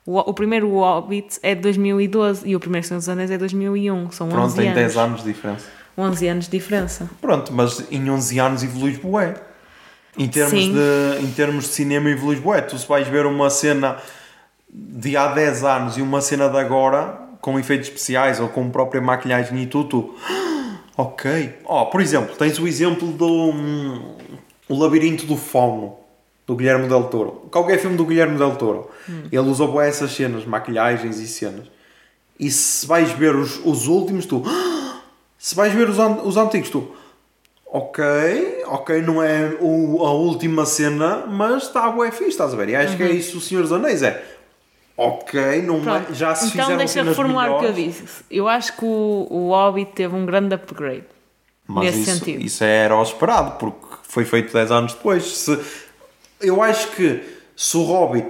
O, 0.05 0.19
o 0.19 0.33
primeiro 0.33 0.69
Hobbit 0.71 1.39
é 1.41 1.55
de 1.55 1.61
2012 1.61 2.47
e 2.47 2.55
o 2.55 2.59
primeiro 2.59 2.85
Senhor 2.85 2.99
dos 2.99 3.07
Anéis 3.07 3.31
é 3.31 3.35
de 3.35 3.39
2001. 3.39 4.11
São 4.11 4.27
Pronto, 4.27 4.45
11 4.47 4.55
tem 4.57 4.65
anos. 4.65 4.79
10 4.81 4.97
anos 4.97 5.23
de 5.23 5.31
diferença. 5.31 5.65
11 5.97 6.27
anos 6.27 6.45
de 6.45 6.51
diferença. 6.51 7.09
Pronto, 7.21 7.53
mas 7.53 7.89
em 7.89 8.09
11 8.09 8.39
anos 8.39 8.63
evoluís 8.63 8.97
bué. 8.97 9.35
Em 10.17 10.27
termos, 10.27 10.51
Sim. 10.59 10.73
de, 10.73 11.25
em 11.25 11.31
termos 11.31 11.65
de 11.65 11.69
cinema 11.71 12.09
evoluís 12.09 12.39
bué. 12.39 12.61
Tu 12.61 12.77
se 12.77 12.87
vais 12.87 13.07
ver 13.07 13.25
uma 13.25 13.49
cena 13.49 13.97
de 14.69 15.17
há 15.17 15.27
10 15.27 15.63
anos 15.63 15.97
e 15.97 16.01
uma 16.01 16.21
cena 16.21 16.49
de 16.49 16.57
agora, 16.57 17.19
com 17.41 17.59
efeitos 17.59 17.87
especiais 17.87 18.39
ou 18.39 18.47
com 18.47 18.69
própria 18.69 19.01
maquilhagem 19.01 19.61
e 19.61 19.65
tudo, 19.65 19.89
tu... 19.89 20.15
Ok. 20.95 21.55
Oh, 21.65 21.87
por 21.87 22.01
exemplo, 22.01 22.35
tens 22.35 22.59
o 22.59 22.67
exemplo 22.67 23.07
do... 23.11 23.27
hum, 23.49 24.15
o 24.69 24.77
Labirinto 24.77 25.25
do 25.25 25.35
Fauno, 25.35 25.95
do 26.45 26.55
Guilherme 26.55 26.87
Del 26.87 27.05
Toro. 27.05 27.47
Qualquer 27.51 27.79
filme 27.79 27.97
do 27.97 28.05
Guilherme 28.05 28.37
Del 28.37 28.55
Toro. 28.55 28.89
Ele 29.31 29.49
usa 29.49 29.65
bué 29.65 29.89
essas 29.89 30.11
cenas, 30.11 30.45
maquilhagens 30.45 31.17
e 31.19 31.27
cenas. 31.27 31.65
E 32.39 32.51
se 32.51 32.85
vais 32.85 33.11
ver 33.11 33.35
os, 33.35 33.59
os 33.65 33.87
últimos, 33.87 34.25
tu... 34.27 34.43
Se 35.37 35.55
vais 35.55 35.73
ver 35.73 35.89
os, 35.89 35.99
an- 35.99 36.21
os 36.23 36.37
antigos, 36.37 36.69
tu... 36.69 36.87
Ok, 37.75 38.03
ok, 38.67 39.01
não 39.01 39.21
é 39.23 39.57
o- 39.59 40.05
a 40.05 40.11
última 40.11 40.63
cena, 40.63 41.25
mas 41.27 41.63
está 41.63 41.89
bué 41.89 42.11
fixe, 42.11 42.29
estás 42.29 42.53
a 42.53 42.55
ver? 42.55 42.69
E 42.69 42.75
acho 42.75 42.95
que 42.95 43.01
é 43.01 43.09
isso 43.11 43.39
o 43.39 43.41
Senhor 43.41 43.63
dos 43.63 43.71
Anéis, 43.71 44.03
é... 44.03 44.23
Ok, 44.95 45.63
não 45.63 45.77
é- 45.77 45.81
Pronto. 45.81 46.13
já 46.13 46.35
se 46.35 46.45
então 46.49 46.61
fizeram 46.65 46.77
deixa 46.77 46.93
cenas 46.93 47.07
reformular 47.09 47.51
o 47.51 47.59
que 47.59 47.65
eu 47.65 47.73
disse. 47.73 48.03
Eu 48.29 48.47
acho 48.47 48.77
que 48.77 48.85
o, 48.85 49.27
o 49.27 49.49
Hobbit 49.49 49.91
teve 49.93 50.15
um 50.15 50.23
grande 50.23 50.53
upgrade. 50.53 51.05
Mas 51.65 51.85
nesse 51.85 52.01
isso, 52.01 52.19
sentido. 52.19 52.45
isso 52.45 52.63
era 52.63 52.95
o 52.95 53.01
esperado, 53.01 53.57
porque 53.57 53.87
foi 54.03 54.23
feito 54.23 54.53
10 54.53 54.69
anos 54.71 54.93
depois. 54.93 55.23
Se, 55.25 55.59
eu 56.41 56.61
acho 56.61 56.91
que 56.91 57.23
se 57.55 57.75
o 57.75 57.81
Hobbit 57.85 58.29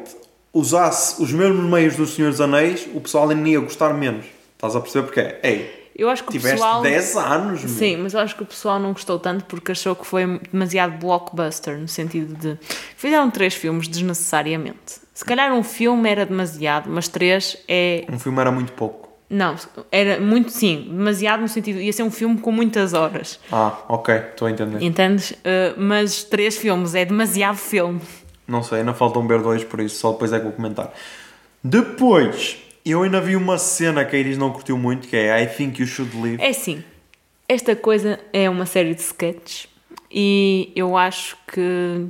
usasse 0.54 1.22
os 1.22 1.34
mesmos 1.34 1.66
meios 1.70 1.98
dos 1.98 2.16
Senhor 2.16 2.32
dos 2.32 2.40
Anéis, 2.40 2.88
o 2.94 3.02
pessoal 3.02 3.30
ainda 3.30 3.50
ia 3.50 3.60
gostar 3.60 3.94
menos. 3.94 4.26
Estás 4.56 4.74
a 4.74 4.80
perceber 4.80 5.06
porque 5.08 5.36
Ei, 5.46 5.83
Eu 5.96 6.10
acho 6.10 6.24
que 6.24 6.30
o 6.30 6.32
tiveste 6.32 6.58
pessoal. 6.58 6.82
10 6.82 7.16
anos, 7.18 7.60
meu. 7.62 7.70
Sim, 7.70 7.98
mas 7.98 8.14
eu 8.14 8.20
acho 8.20 8.36
que 8.36 8.44
o 8.44 8.46
pessoal 8.46 8.80
não 8.80 8.94
gostou 8.94 9.20
tanto 9.20 9.46
porque 9.46 9.72
achou 9.72 9.96
que 9.96 10.06
foi 10.06 10.40
demasiado 10.52 10.98
blockbuster, 10.98 11.78
no 11.78 11.88
sentido 11.88 12.34
de. 12.36 12.58
Fizeram 12.98 13.30
três 13.30 13.54
filmes 13.54 13.88
desnecessariamente. 13.88 15.02
Se 15.14 15.24
calhar 15.24 15.54
um 15.54 15.64
filme 15.64 16.10
era 16.10 16.26
demasiado, 16.26 16.90
mas 16.90 17.08
três 17.08 17.58
é. 17.68 18.06
Um 18.12 18.18
filme 18.18 18.40
era 18.40 18.52
muito 18.52 18.74
pouco. 18.74 19.04
Não, 19.30 19.56
era 19.92 20.20
muito, 20.20 20.52
sim, 20.52 20.88
demasiado 20.90 21.42
no 21.42 21.48
sentido. 21.48 21.80
ia 21.80 21.92
ser 21.92 22.04
um 22.04 22.12
filme 22.12 22.40
com 22.40 22.52
muitas 22.52 22.94
horas. 22.94 23.40
Ah, 23.52 23.80
ok, 23.90 24.16
estou 24.16 24.48
a 24.48 24.52
entender. 24.52 24.84
Entendes? 24.84 25.32
Uh, 25.32 25.74
mas 25.76 26.24
três 26.24 26.56
filmes 26.56 26.94
é 26.94 27.04
demasiado 27.04 27.58
filme. 27.58 28.00
Não 28.48 28.62
sei, 28.62 28.80
ainda 28.80 28.94
faltam 28.94 29.26
ver 29.28 29.42
dois, 29.42 29.64
por 29.64 29.80
isso 29.80 29.98
só 30.00 30.12
depois 30.12 30.32
é 30.34 30.38
que 30.38 30.44
vou 30.44 30.54
comentar. 30.54 30.94
Depois, 31.64 32.58
eu 32.86 33.04
ainda 33.04 33.22
vi 33.22 33.36
uma 33.36 33.58
cena 33.58 34.04
que 34.06 34.16
a 34.16 34.20
Iris 34.20 34.38
não 34.38 34.52
curtiu 34.52 34.78
muito, 34.78 35.08
que 35.08 35.16
é 35.16 35.42
I 35.44 35.48
Think 35.48 35.82
You 35.82 35.88
Should 35.88 36.16
Leave. 36.22 36.42
É 36.42 36.50
assim, 36.50 36.84
esta 37.48 37.76
coisa 37.76 38.20
é 38.32 38.50
uma 38.50 38.66
série 38.66 38.94
de 38.94 39.02
sketches 39.02 39.68
e 40.12 40.72
eu 40.76 40.96
acho 40.98 41.38
que 41.52 42.06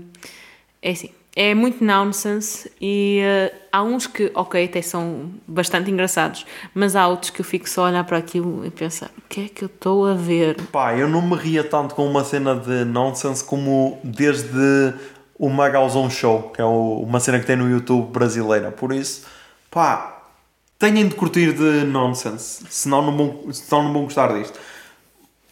é 0.81 0.91
assim, 0.91 1.09
é 1.35 1.53
muito 1.55 1.83
nonsense 1.83 2.71
e 2.79 3.19
eh, 3.23 3.53
há 3.71 3.81
uns 3.81 4.05
que, 4.05 4.31
ok, 4.35 4.65
até 4.65 4.81
são 4.81 5.31
bastante 5.47 5.89
engraçados, 5.89 6.45
mas 6.75 6.95
há 6.95 7.07
outros 7.07 7.31
que 7.31 7.41
eu 7.41 7.45
fico 7.45 7.67
só 7.67 7.85
a 7.85 7.89
olhar 7.89 8.03
para 8.03 8.17
aquilo 8.17 8.65
e 8.65 8.69
pensar, 8.69 9.09
o 9.17 9.21
que 9.29 9.41
é 9.45 9.47
que 9.49 9.63
eu 9.63 9.67
estou 9.67 10.05
a 10.05 10.13
ver? 10.13 10.61
Pá, 10.71 10.95
eu 10.95 11.07
não 11.07 11.21
me 11.21 11.35
ria 11.35 11.63
tanto 11.63 11.95
com 11.95 12.05
uma 12.05 12.23
cena 12.23 12.55
de 12.55 12.83
nonsense 12.85 13.43
como 13.43 13.99
desde 14.03 14.93
o 15.39 15.49
Magalzão 15.49 16.09
Show, 16.09 16.51
que 16.53 16.61
é 16.61 16.65
o- 16.65 16.99
uma 17.01 17.19
cena 17.19 17.39
que 17.39 17.45
tem 17.45 17.55
no 17.55 17.69
YouTube 17.69 18.11
brasileira. 18.11 18.71
Por 18.71 18.93
isso, 18.93 19.25
pá, 19.71 20.12
tenham 20.83 21.07
de 21.07 21.15
curtir 21.15 21.53
de 21.53 21.85
nonsense, 21.85 22.65
senão 22.69 23.01
não 23.01 23.15
vão, 23.15 23.53
senão 23.53 23.83
não 23.83 23.93
vão 23.93 24.03
gostar 24.03 24.37
disto. 24.37 24.59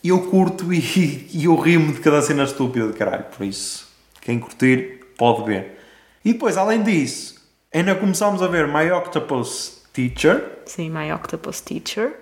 Eu 0.03 0.23
curto 0.23 0.73
e, 0.73 1.29
e 1.31 1.45
eu 1.45 1.55
rimo 1.55 1.93
de 1.93 2.01
cada 2.01 2.21
cena 2.21 2.43
estúpida 2.43 2.87
de 2.87 2.93
caralho, 2.93 3.23
por 3.35 3.45
isso, 3.45 3.87
quem 4.19 4.37
curtir 4.39 4.99
pode 5.17 5.45
ver. 5.45 5.79
E 6.25 6.33
depois, 6.33 6.57
além 6.57 6.83
disso, 6.83 7.35
ainda 7.73 7.95
começámos 7.95 8.43
a 8.43 8.47
ver 8.47 8.67
My 8.67 8.91
Octopus 8.91 9.81
Teacher. 9.93 10.43
Sim, 10.65 10.89
My 10.89 11.13
Octopus 11.13 11.61
Teacher. 11.61 12.19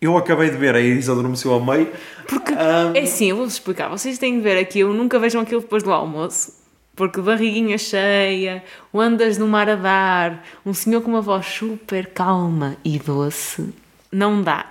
Eu 0.00 0.16
acabei 0.16 0.48
de 0.50 0.56
ver, 0.56 0.76
a 0.76 0.80
Iris 0.80 1.08
adormeceu 1.08 1.52
a 1.52 1.60
meio. 1.60 1.90
Porque, 2.28 2.52
Ahm, 2.52 2.94
é 2.94 3.00
assim, 3.00 3.30
eu 3.30 3.36
vou-vos 3.36 3.54
explicar, 3.54 3.88
vocês 3.88 4.18
têm 4.18 4.36
de 4.36 4.40
ver 4.42 4.56
aquilo, 4.58 4.94
nunca 4.94 5.18
vejam 5.18 5.40
aquilo 5.40 5.62
depois 5.62 5.82
do 5.82 5.90
almoço. 5.90 6.52
Porque 6.96 7.20
barriguinha 7.20 7.76
cheia, 7.76 8.64
ondas 8.92 9.36
no 9.36 9.46
mar 9.46 9.68
a 9.68 9.76
dar, 9.76 10.44
um 10.64 10.72
senhor 10.72 11.02
com 11.02 11.10
uma 11.10 11.20
voz 11.20 11.44
super 11.44 12.06
calma 12.06 12.76
e 12.82 12.98
doce, 12.98 13.68
não 14.10 14.42
dá. 14.42 14.64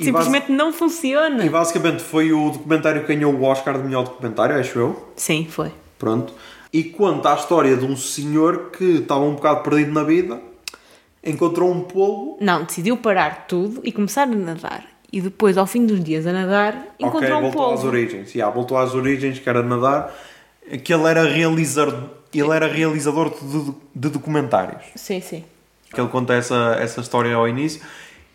Simplesmente 0.00 0.50
não 0.50 0.72
funciona. 0.72 1.44
E 1.44 1.48
basicamente 1.48 2.02
foi 2.02 2.32
o 2.32 2.50
documentário 2.50 3.02
que 3.02 3.14
ganhou 3.14 3.32
o 3.32 3.42
Oscar 3.44 3.78
de 3.78 3.84
melhor 3.84 4.02
documentário, 4.02 4.58
acho 4.58 4.78
eu. 4.78 5.12
Sim, 5.14 5.46
foi. 5.48 5.70
Pronto. 5.98 6.32
E 6.72 6.82
conta 6.82 7.32
a 7.32 7.36
história 7.36 7.76
de 7.76 7.84
um 7.84 7.96
senhor 7.96 8.70
que 8.70 8.96
estava 8.96 9.20
um 9.20 9.34
bocado 9.34 9.62
perdido 9.62 9.92
na 9.92 10.02
vida, 10.02 10.40
encontrou 11.22 11.70
um 11.70 11.82
polvo. 11.82 12.36
Não, 12.40 12.64
decidiu 12.64 12.96
parar 12.96 13.46
tudo 13.46 13.80
e 13.84 13.92
começar 13.92 14.22
a 14.22 14.26
nadar. 14.26 14.84
E 15.12 15.20
depois, 15.20 15.56
ao 15.56 15.66
fim 15.66 15.86
dos 15.86 16.02
dias 16.02 16.26
a 16.26 16.32
nadar, 16.32 16.88
encontrou 16.98 17.36
ok, 17.36 17.48
um 17.48 17.50
voltou 17.52 17.66
às 17.66 17.80
polvo. 17.80 17.86
origens. 17.86 18.34
Yeah, 18.34 18.52
voltou 18.52 18.76
às 18.76 18.94
origens, 18.94 19.38
que 19.38 19.48
era 19.48 19.62
nadar. 19.62 20.12
Que 20.82 20.92
ele 20.92 21.04
era 21.04 21.24
realizador, 21.24 22.10
ele 22.32 22.50
era 22.50 22.66
realizador 22.66 23.30
de, 23.30 23.74
de 23.94 24.08
documentários. 24.08 24.82
Sim, 24.94 25.20
sim. 25.20 25.44
Que 25.92 26.00
ele 26.00 26.08
conta 26.08 26.34
essa, 26.34 26.76
essa 26.80 27.00
história 27.00 27.34
ao 27.34 27.48
início. 27.48 27.80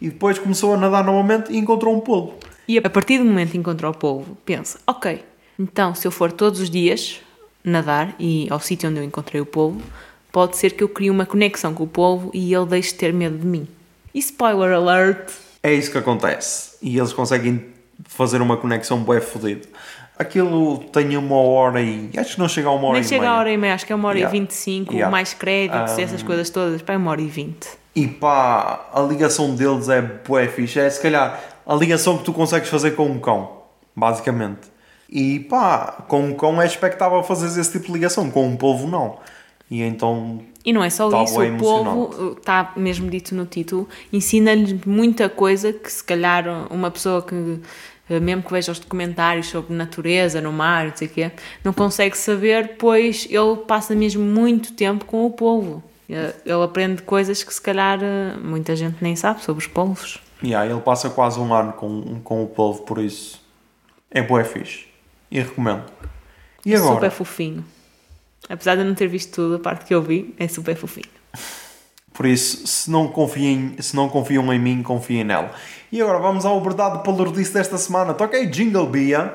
E 0.01 0.09
depois 0.09 0.39
começou 0.39 0.73
a 0.73 0.77
nadar 0.77 1.03
novamente 1.03 1.51
e 1.51 1.57
encontrou 1.57 1.95
um 1.95 1.99
polvo. 1.99 2.35
E 2.67 2.77
a 2.77 2.89
partir 2.89 3.17
do 3.17 3.25
momento 3.25 3.51
que 3.51 3.57
encontrou 3.57 3.91
o 3.91 3.95
polvo, 3.95 4.37
pensa: 4.45 4.79
ok, 4.87 5.23
então 5.57 5.93
se 5.93 6.07
eu 6.07 6.11
for 6.11 6.31
todos 6.31 6.59
os 6.59 6.69
dias 6.69 7.19
nadar 7.63 8.15
e 8.19 8.47
ao 8.49 8.59
sítio 8.59 8.89
onde 8.89 8.99
eu 8.99 9.03
encontrei 9.03 9.41
o 9.41 9.45
polvo, 9.45 9.81
pode 10.31 10.55
ser 10.55 10.71
que 10.71 10.83
eu 10.83 10.89
crie 10.89 11.09
uma 11.09 11.25
conexão 11.25 11.73
com 11.73 11.83
o 11.83 11.87
polvo 11.87 12.31
e 12.33 12.53
ele 12.53 12.65
deixe 12.65 12.91
de 12.91 12.99
ter 12.99 13.13
medo 13.13 13.37
de 13.37 13.45
mim. 13.45 13.67
E 14.13 14.19
spoiler 14.19 14.73
alert: 14.73 15.31
É 15.61 15.73
isso 15.73 15.91
que 15.91 15.97
acontece. 15.97 16.77
E 16.81 16.97
eles 16.97 17.11
conseguem 17.11 17.65
fazer 18.05 18.41
uma 18.41 18.55
conexão 18.55 19.03
bem 19.03 19.19
fodida. 19.19 19.67
Aquilo 20.19 20.79
tem 20.91 21.15
uma 21.15 21.37
hora 21.37 21.81
e. 21.81 22.09
Acho 22.17 22.33
que 22.33 22.39
não 22.39 22.49
chega 22.49 22.67
a 22.67 22.73
uma 22.73 22.87
hora 22.89 22.93
nem 22.95 23.01
e 23.01 23.07
chega 23.07 23.21
meia. 23.21 23.31
a 23.31 23.37
hora 23.39 23.51
e 23.51 23.57
meia, 23.57 23.73
acho 23.73 23.85
que 23.85 23.93
é 23.93 23.95
uma 23.95 24.09
hora 24.09 24.17
Yeah. 24.17 24.35
e 24.35 24.39
vinte 24.39 24.51
e 24.51 24.53
cinco, 24.53 24.93
mais 25.09 25.33
créditos, 25.33 25.93
Um, 25.97 26.01
essas 26.01 26.21
coisas 26.21 26.49
todas, 26.49 26.81
para 26.81 26.97
uma 26.97 27.11
hora 27.11 27.21
e 27.21 27.27
vinte. 27.27 27.69
E 27.95 28.05
pá, 28.05 28.89
a 28.93 28.99
ligação 28.99 29.55
deles 29.55 29.87
é 29.87 30.01
bué 30.01 30.47
fixe. 30.49 30.77
É 30.77 30.89
se 30.89 31.01
calhar 31.01 31.39
a 31.65 31.73
ligação 31.73 32.17
que 32.17 32.25
tu 32.25 32.33
consegues 32.33 32.67
fazer 32.69 32.91
com 32.91 33.05
um 33.05 33.17
cão, 33.17 33.49
basicamente. 33.95 34.67
E 35.09 35.39
pá, 35.39 36.03
com 36.07 36.21
um 36.21 36.33
cão 36.33 36.61
é 36.61 36.65
expectável 36.65 37.23
fazer 37.23 37.59
esse 37.59 37.71
tipo 37.71 37.85
de 37.87 37.93
ligação, 37.93 38.29
com 38.29 38.45
um 38.45 38.57
polvo 38.57 38.87
não. 38.87 39.17
E 39.71 39.83
então, 39.83 40.41
E 40.65 40.73
não 40.73 40.83
é 40.83 40.89
só 40.89 41.09
Tá 41.11 41.23
isso, 41.23 41.39
o 41.39 41.57
povo, 41.57 42.35
está 42.37 42.73
mesmo 42.75 43.07
dito 43.07 43.35
no 43.35 43.45
título, 43.45 43.87
ensina-lhes 44.11 44.73
muita 44.83 45.29
coisa 45.29 45.71
que 45.71 45.91
se 45.91 46.03
calhar 46.03 46.43
uma 46.71 46.89
pessoa 46.89 47.21
que, 47.21 47.59
mesmo 48.09 48.41
que 48.43 48.51
veja 48.51 48.71
os 48.71 48.79
documentários 48.79 49.47
sobre 49.47 49.73
natureza 49.75 50.41
no 50.41 50.51
mar, 50.51 50.87
não 50.87 50.95
sei 50.95 51.07
o 51.07 51.11
quê, 51.11 51.31
não 51.63 51.73
consegue 51.73 52.17
saber, 52.17 52.75
pois 52.77 53.27
ele 53.29 53.57
passa 53.67 53.93
mesmo 53.95 54.23
muito 54.23 54.73
tempo 54.73 55.05
com 55.05 55.25
o 55.25 55.31
povo. 55.31 55.83
Eh, 56.09 56.33
Ele 56.45 56.63
aprende 56.63 57.03
coisas 57.03 57.43
que 57.43 57.53
se 57.53 57.61
calhar 57.61 57.99
eh, 58.01 58.33
muita 58.41 58.75
gente 58.75 58.97
nem 59.01 59.15
sabe 59.15 59.43
sobre 59.43 59.63
os 59.63 59.67
polvos. 59.71 60.19
yeah, 60.41 60.65
ele 60.69 60.81
passa 60.81 61.09
quase 61.09 61.39
um 61.39 61.53
ano 61.53 61.73
com, 61.73 62.19
com 62.23 62.43
o 62.43 62.47
polvo, 62.47 62.81
por 62.83 62.97
isso 62.97 63.39
é 64.09 64.21
bué 64.23 64.43
fixe. 64.43 64.85
E 65.29 65.39
recomendo. 65.39 65.83
E 66.65 66.73
agora? 66.75 66.95
Super 66.95 67.11
fofinho. 67.11 67.63
Apesar 68.49 68.73
de 68.75 68.81
eu 68.81 68.85
não 68.85 68.95
ter 68.95 69.07
visto 69.07 69.35
tudo, 69.35 69.55
a 69.57 69.59
parte 69.59 69.85
que 69.85 69.93
eu 69.93 70.01
vi 70.01 70.33
é 70.39 70.47
super 70.47 70.75
fofinho. 70.75 71.05
Por 72.19 72.25
isso, 72.25 72.67
se 72.67 72.91
não, 72.91 73.07
confiem, 73.07 73.77
se 73.79 73.95
não 73.95 74.09
confiam 74.09 74.51
em 74.51 74.59
mim, 74.59 74.83
confiem 74.83 75.23
nela. 75.23 75.55
E 75.89 76.01
agora 76.01 76.19
vamos 76.19 76.43
ao 76.45 76.61
verdade 76.61 77.01
palurdice 77.01 77.53
desta 77.53 77.77
semana. 77.77 78.13
Toquei 78.13 78.45
Jingle 78.45 78.87
Bia. 78.87 79.33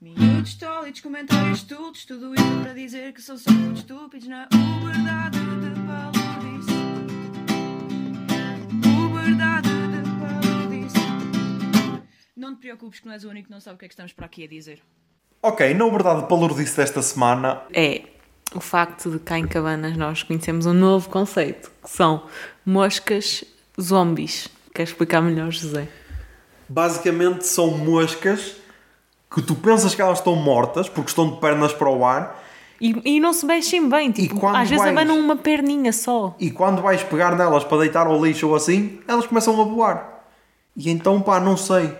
Minutos 0.00 0.54
tólidos, 0.54 1.00
comentários 1.00 1.58
estúpidos, 1.58 2.04
tudo 2.04 2.32
isso 2.32 2.60
para 2.62 2.72
dizer 2.72 3.12
que 3.14 3.20
são 3.20 3.36
só 3.36 3.50
muito 3.50 3.78
estúpidos 3.78 4.28
na 4.28 4.46
verdade 4.84 5.40
de 5.40 5.80
palurdice. 5.88 6.70
O 8.86 9.12
verdade 9.12 9.68
de 9.68 10.02
palurdice. 10.20 10.98
Não 12.36 12.54
te 12.54 12.60
preocupes 12.60 13.00
que 13.00 13.06
não 13.06 13.12
és 13.14 13.24
o 13.24 13.28
único 13.28 13.48
que 13.48 13.52
não 13.52 13.60
sabe 13.60 13.74
o 13.74 13.78
que 13.80 13.86
é 13.86 13.88
que 13.88 13.94
estamos 13.94 14.12
para 14.12 14.26
aqui 14.26 14.44
a 14.44 14.46
dizer. 14.46 14.80
Ok, 15.42 15.74
na 15.74 15.88
verdade 15.88 16.28
palurdice 16.28 16.76
desta 16.76 17.02
semana 17.02 17.62
É 17.72 18.19
o 18.54 18.60
facto 18.60 19.10
de 19.10 19.18
cá 19.18 19.38
em 19.38 19.46
Cabanas 19.46 19.96
nós 19.96 20.22
conhecemos 20.22 20.66
um 20.66 20.72
novo 20.72 21.08
conceito, 21.08 21.70
que 21.82 21.90
são 21.90 22.22
moscas 22.66 23.44
zombies. 23.80 24.48
Queres 24.74 24.90
explicar 24.90 25.20
melhor, 25.20 25.50
José? 25.50 25.88
basicamente 26.68 27.46
são 27.46 27.76
moscas 27.76 28.54
que 29.32 29.42
tu 29.42 29.54
pensas 29.56 29.92
que 29.94 30.00
elas 30.00 30.18
estão 30.18 30.36
mortas 30.36 30.88
porque 30.88 31.08
estão 31.08 31.28
de 31.30 31.40
pernas 31.40 31.72
para 31.72 31.88
o 31.90 32.04
ar 32.04 32.40
E, 32.80 33.16
e 33.16 33.20
não 33.20 33.32
se 33.32 33.44
mexem 33.44 33.88
bem, 33.88 34.10
tipo, 34.12 34.46
às 34.46 34.68
vezes 34.68 34.78
vais- 34.84 34.90
abanam 34.96 35.18
uma 35.18 35.34
perninha 35.36 35.92
só. 35.92 36.34
e 36.38 36.50
quando 36.50 36.80
vais 36.80 37.02
pegar 37.02 37.36
nelas 37.36 37.64
para 37.64 37.78
deitar 37.78 38.06
ao 38.06 38.24
lixo 38.24 38.48
ou 38.48 38.54
assim, 38.54 39.00
elas 39.08 39.26
começam 39.26 39.60
a 39.60 39.64
voar. 39.64 40.22
E 40.76 40.88
então, 40.90 41.20
pá, 41.20 41.40
não 41.40 41.56
sei. 41.56 41.92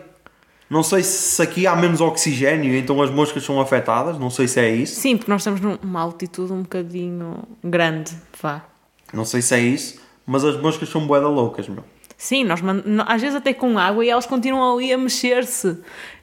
Não 0.71 0.85
sei 0.85 1.03
se 1.03 1.43
aqui 1.43 1.66
há 1.66 1.75
menos 1.75 2.01
oxigênio, 2.01 2.75
então 2.77 3.03
as 3.03 3.11
moscas 3.11 3.43
são 3.45 3.61
afetadas, 3.61 4.16
não 4.18 4.31
sei 4.31 4.47
se 4.47 4.61
é 4.61 4.71
isso. 4.71 5.01
Sim, 5.01 5.16
porque 5.16 5.31
nós 5.31 5.41
estamos 5.41 5.61
numa 5.61 6.01
altitude 6.01 6.53
um 6.53 6.62
bocadinho 6.62 7.43
grande, 7.62 8.12
vá. 8.41 8.62
Não 9.12 9.25
sei 9.25 9.43
se 9.43 9.53
é 9.55 9.59
isso, 9.59 10.01
mas 10.25 10.45
as 10.45 10.57
moscas 10.61 10.89
são 10.89 11.05
boeda 11.07 11.27
loucas, 11.27 11.68
meu. 11.68 11.83
Sim, 12.16 12.45
nós 12.45 12.61
às 13.09 13.21
vezes 13.21 13.35
até 13.37 13.53
com 13.53 13.77
água 13.79 14.05
e 14.05 14.11
elas 14.11 14.27
continuam 14.27 14.77
ali 14.77 14.93
a 14.93 14.99
mexer-se, 14.99 15.77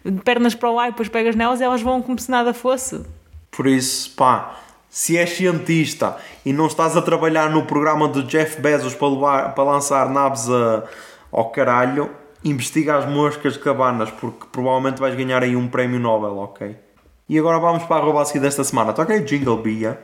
de 0.05 0.21
pernas 0.21 0.55
para 0.55 0.71
o 0.71 0.79
ar, 0.79 0.87
e 0.87 0.91
depois 0.91 1.09
pegas 1.09 1.35
nelas 1.35 1.59
e 1.59 1.63
elas 1.65 1.81
vão 1.81 2.01
como 2.01 2.17
se 2.17 2.31
nada 2.31 2.53
fosse. 2.53 3.01
Por 3.51 3.67
isso, 3.67 4.11
pá, 4.15 4.59
se 4.89 5.17
és 5.17 5.31
cientista 5.31 6.15
e 6.45 6.53
não 6.53 6.67
estás 6.67 6.95
a 6.95 7.01
trabalhar 7.01 7.49
no 7.49 7.63
programa 7.65 8.07
do 8.07 8.23
Jeff 8.23 8.61
Bezos 8.61 8.95
para, 8.95 9.07
levar- 9.09 9.55
para 9.55 9.63
lançar 9.65 10.09
naves 10.09 10.47
a- 10.49 10.83
ao 11.31 11.49
caralho, 11.49 12.09
investiga 12.49 12.97
as 12.97 13.05
moscas 13.05 13.53
de 13.53 13.59
cabanas, 13.59 14.09
porque 14.11 14.47
provavelmente 14.51 14.99
vais 14.99 15.15
ganhar 15.15 15.43
aí 15.43 15.55
um 15.55 15.67
prémio 15.67 15.99
Nobel, 15.99 16.37
ok? 16.37 16.75
E 17.29 17.37
agora 17.37 17.59
vamos 17.59 17.83
para 17.83 17.97
a 17.97 17.99
arroba 17.99 18.21
a 18.21 18.25
seguir 18.25 18.39
desta 18.39 18.63
semana. 18.63 18.93
Toca 18.93 19.19
Jingle 19.19 19.57
Bia. 19.57 19.99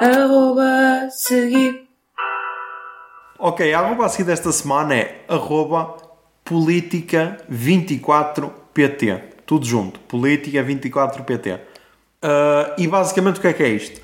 Arroba 0.00 1.08
seguir. 1.10 1.88
Ok, 3.38 3.72
a 3.72 3.80
arroba 3.80 4.06
a 4.06 4.08
seguir 4.08 4.24
desta 4.24 4.52
semana 4.52 4.94
é 4.94 5.24
arroba 5.28 5.96
política24pt. 6.44 9.22
Tudo 9.46 9.64
junto. 9.64 10.00
Política24pt. 10.00 11.60
Ah, 12.20 12.74
e 12.78 12.86
basicamente 12.86 13.38
o 13.38 13.40
que 13.40 13.48
é 13.48 13.52
que 13.52 13.62
é 13.62 13.68
isto? 13.68 14.00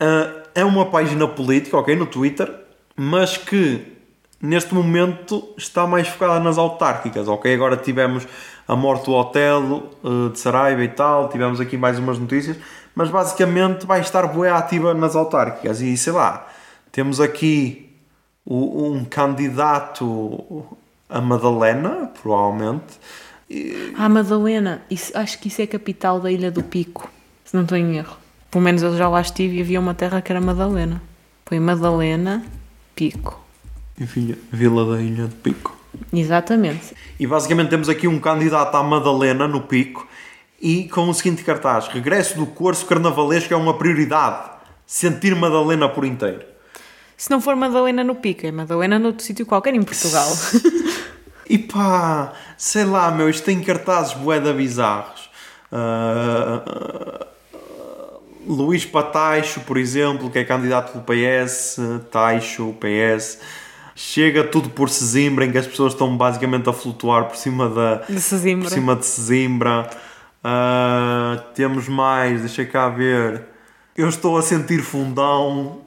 Ah, 0.00 0.45
é 0.56 0.64
uma 0.64 0.86
página 0.86 1.28
política, 1.28 1.76
ok, 1.76 1.94
no 1.94 2.06
Twitter, 2.06 2.52
mas 2.96 3.36
que 3.36 3.92
neste 4.40 4.74
momento 4.74 5.44
está 5.56 5.86
mais 5.86 6.08
focada 6.08 6.40
nas 6.40 6.58
autárquicas, 6.58 7.28
ok? 7.28 7.54
Agora 7.54 7.76
tivemos 7.76 8.26
a 8.66 8.74
morte 8.74 9.04
do 9.06 9.12
Otelo 9.12 9.90
ah, 10.02 10.30
de 10.32 10.38
Saraiva 10.40 10.82
e 10.82 10.88
tal, 10.88 11.28
tivemos 11.28 11.60
aqui 11.60 11.76
mais 11.76 11.98
umas 11.98 12.18
notícias, 12.18 12.56
mas 12.94 13.10
basicamente 13.10 13.86
vai 13.86 14.00
estar 14.00 14.26
bué 14.26 14.50
ativa 14.50 14.92
nas 14.94 15.14
autárquicas 15.14 15.80
e 15.80 15.96
sei 15.96 16.12
lá, 16.12 16.48
temos 16.90 17.20
aqui 17.20 17.82
um 18.46 19.04
candidato 19.04 20.64
a 21.08 21.20
Madalena, 21.20 22.10
provavelmente, 22.22 22.98
Ah, 23.96 24.08
Madalena, 24.08 24.82
isso- 24.90 25.16
acho 25.16 25.38
que 25.38 25.46
isso 25.48 25.60
é 25.60 25.64
a 25.64 25.68
capital 25.68 26.18
da 26.18 26.32
Ilha 26.32 26.50
do 26.50 26.64
Pico, 26.64 27.08
se 27.44 27.54
não 27.54 27.62
estou 27.62 27.78
em 27.78 27.96
erro. 27.96 28.16
Pelo 28.56 28.64
menos 28.64 28.82
eu 28.82 28.96
já 28.96 29.06
lá 29.06 29.20
estive 29.20 29.58
e 29.58 29.60
havia 29.60 29.78
uma 29.78 29.92
terra 29.92 30.22
que 30.22 30.32
era 30.32 30.40
Madalena. 30.40 31.02
Foi 31.44 31.60
Madalena 31.60 32.42
Pico. 32.94 33.38
enfim, 34.00 34.34
Vila 34.50 34.96
da 34.96 35.02
Ilha 35.02 35.26
de 35.26 35.34
Pico. 35.34 35.76
Exatamente. 36.10 36.96
E 37.20 37.26
basicamente 37.26 37.68
temos 37.68 37.90
aqui 37.90 38.08
um 38.08 38.18
candidato 38.18 38.74
à 38.74 38.82
Madalena 38.82 39.46
no 39.46 39.60
pico 39.60 40.08
e 40.58 40.88
com 40.88 41.06
o 41.06 41.12
seguinte 41.12 41.44
cartaz: 41.44 41.88
regresso 41.88 42.38
do 42.38 42.46
curso 42.46 42.86
carnavalesco 42.86 43.52
é 43.52 43.56
uma 43.58 43.76
prioridade. 43.76 44.48
Sentir 44.86 45.36
Madalena 45.36 45.90
por 45.90 46.06
inteiro. 46.06 46.42
Se 47.14 47.30
não 47.30 47.42
for 47.42 47.54
Madalena 47.56 48.02
no 48.02 48.14
Pico, 48.14 48.46
é 48.46 48.50
Madalena 48.50 48.98
noutro 48.98 49.22
sítio 49.22 49.44
qualquer 49.44 49.74
em 49.74 49.82
Portugal. 49.82 50.30
E 51.48 51.58
pá, 51.58 52.32
sei 52.58 52.84
lá, 52.84 53.08
meu, 53.12 53.30
isto 53.30 53.44
tem 53.44 53.62
cartazes 53.62 54.14
boeda 54.14 54.52
bizarros. 54.52 55.30
Ah, 55.70 57.26
Luís 58.46 58.84
Pataixo, 58.84 59.60
por 59.60 59.76
exemplo, 59.76 60.30
que 60.30 60.38
é 60.38 60.44
candidato 60.44 60.96
do 60.98 61.04
PS, 61.04 61.78
Taixo, 62.10 62.74
PS. 62.80 63.40
Chega 63.94 64.44
tudo 64.44 64.68
por 64.70 64.90
Sesimbra, 64.90 65.44
em 65.46 65.50
que 65.52 65.58
as 65.58 65.66
pessoas 65.66 65.92
estão 65.94 66.16
basicamente 66.16 66.68
a 66.68 66.72
flutuar 66.72 67.24
por 67.24 67.36
cima 67.36 67.68
da, 67.68 67.94
De 68.08 68.20
Sesimbra. 68.20 68.68
por 68.68 68.74
cima 68.74 68.94
de 68.96 69.06
Sesimbra. 69.06 69.88
Ah, 70.44 71.42
temos 71.54 71.88
mais, 71.88 72.40
deixa 72.40 72.64
cá 72.64 72.88
ver. 72.88 73.42
Eu 73.96 74.08
estou 74.08 74.36
a 74.36 74.42
sentir 74.42 74.82
fundão. 74.82 75.80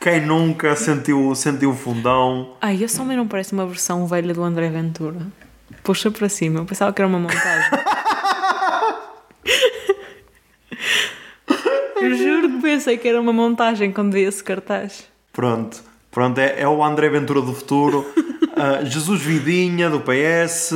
Quem 0.00 0.24
nunca 0.24 0.76
sentiu, 0.76 1.34
sentiu 1.34 1.74
fundão? 1.74 2.54
Ai, 2.60 2.82
esse 2.82 3.00
homem 3.00 3.16
não 3.16 3.26
parece 3.26 3.52
uma 3.52 3.66
versão 3.66 4.06
velha 4.06 4.32
do 4.32 4.42
André 4.42 4.70
Ventura. 4.70 5.18
Puxa 5.82 6.10
para 6.10 6.28
cima, 6.28 6.60
eu 6.60 6.64
pensava 6.64 6.92
que 6.92 7.02
era 7.02 7.08
uma 7.08 7.18
montagem. 7.18 7.70
juro 12.16 12.48
que 12.50 12.62
pensei 12.62 12.96
que 12.96 13.08
era 13.08 13.20
uma 13.20 13.32
montagem 13.32 13.92
quando 13.92 14.12
vi 14.12 14.22
esse 14.22 14.42
cartaz. 14.42 15.04
Pronto, 15.32 15.82
pronto 16.10 16.38
é, 16.38 16.60
é 16.60 16.68
o 16.68 16.82
André 16.82 17.08
Ventura 17.08 17.40
do 17.40 17.52
futuro. 17.54 18.06
Ah, 18.60 18.84
Jesus 18.84 19.22
Vidinha 19.22 19.88
do 19.88 20.00
PS. 20.00 20.72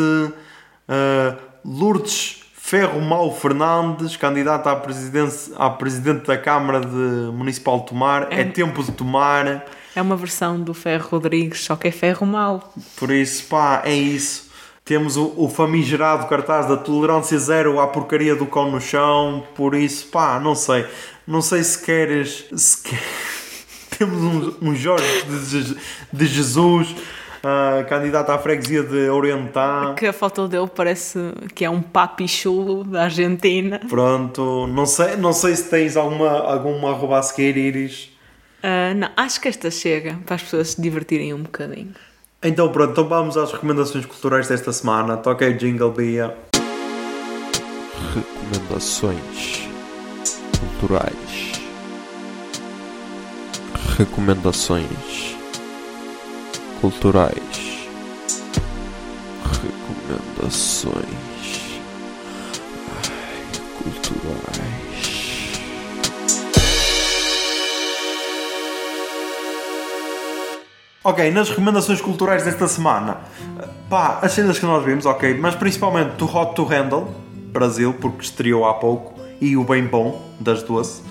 ah, 0.88 1.36
Lourdes 1.64 2.42
Ferro 2.72 3.00
Mau 3.02 3.34
Fernandes, 3.34 4.16
candidata 4.16 4.70
à, 4.70 4.76
presidência, 4.76 5.52
à 5.56 5.68
presidente 5.68 6.26
da 6.26 6.38
Câmara 6.38 6.80
de 6.80 7.32
Municipal 7.36 7.80
de 7.80 7.86
Tomar. 7.86 8.28
É, 8.30 8.44
tempo 8.44 8.82
de 8.82 8.92
tomar. 8.92 9.66
É 9.94 10.00
uma 10.00 10.16
versão 10.16 10.58
do 10.58 10.72
Ferro 10.72 11.08
Rodrigues, 11.10 11.64
só 11.64 11.76
que 11.76 11.88
é 11.88 11.90
ferro 11.90 12.24
mau. 12.24 12.72
Por 12.96 13.10
isso, 13.10 13.44
pá, 13.46 13.82
é 13.84 13.94
isso. 13.94 14.51
Temos 14.84 15.16
o, 15.16 15.32
o 15.36 15.48
famigerado 15.48 16.26
cartaz 16.26 16.66
da 16.66 16.76
tolerância 16.76 17.38
zero 17.38 17.78
à 17.78 17.86
porcaria 17.86 18.34
do 18.34 18.46
cão 18.46 18.70
no 18.70 18.80
chão. 18.80 19.44
Por 19.54 19.74
isso, 19.74 20.06
pá, 20.08 20.40
não 20.40 20.54
sei. 20.54 20.84
Não 21.26 21.40
sei 21.40 21.62
se 21.62 21.82
queres. 21.84 22.46
Se 22.56 22.82
quer- 22.82 23.02
Temos 23.96 24.20
um, 24.20 24.70
um 24.70 24.74
Jorge 24.74 25.04
de, 25.22 25.76
de 26.12 26.26
Jesus, 26.26 26.96
ah, 27.44 27.84
candidato 27.88 28.30
à 28.30 28.38
freguesia 28.38 28.82
de 28.82 29.08
Orientá. 29.08 29.94
Que 29.96 30.06
a 30.06 30.12
foto 30.12 30.48
dele 30.48 30.66
parece 30.74 31.18
que 31.54 31.64
é 31.64 31.70
um 31.70 31.80
papi 31.80 32.26
chulo 32.26 32.82
da 32.82 33.04
Argentina. 33.04 33.80
Pronto, 33.88 34.66
não 34.66 34.86
sei, 34.86 35.14
não 35.16 35.32
sei 35.32 35.54
se 35.54 35.70
tens 35.70 35.96
alguma, 35.96 36.28
alguma 36.40 36.90
arroba 36.90 37.18
a 37.20 37.22
seguir, 37.22 37.56
Iris. 37.56 38.10
Ah, 38.62 38.92
não, 38.94 39.10
acho 39.16 39.40
que 39.40 39.46
esta 39.46 39.70
chega 39.70 40.18
para 40.26 40.34
as 40.34 40.42
pessoas 40.42 40.70
se 40.70 40.82
divertirem 40.82 41.32
um 41.34 41.42
bocadinho. 41.42 41.92
Então 42.44 42.72
pronto, 42.72 42.90
então 42.90 43.08
vamos 43.08 43.36
às 43.36 43.52
recomendações 43.52 44.04
culturais 44.04 44.48
desta 44.48 44.72
semana. 44.72 45.16
Toca 45.16 45.44
aí 45.44 45.54
Jingle 45.54 45.92
Bia. 45.92 46.36
Recomendações 48.14 49.68
culturais. 50.58 51.52
Recomendações 53.96 55.36
culturais. 56.80 57.88
Recomendações 59.62 61.04
ai, 62.90 63.42
culturais. 63.78 64.71
Ok, 71.04 71.30
nas 71.32 71.50
recomendações 71.50 72.00
culturais 72.00 72.44
desta 72.44 72.68
semana, 72.68 73.18
pá, 73.90 74.20
as 74.22 74.32
cenas 74.32 74.56
que 74.58 74.64
nós 74.64 74.84
vimos, 74.84 75.04
ok, 75.04 75.34
mas 75.34 75.56
principalmente 75.56 76.12
do 76.12 76.24
Hot 76.24 76.54
to 76.54 76.64
Handle, 76.64 77.08
Brasil, 77.52 77.92
porque 77.94 78.22
estreou 78.22 78.64
há 78.64 78.74
pouco, 78.74 79.20
e 79.40 79.56
o 79.56 79.64
Bem 79.64 79.84
Bom, 79.84 80.22
das 80.38 80.62
duas. 80.62 81.02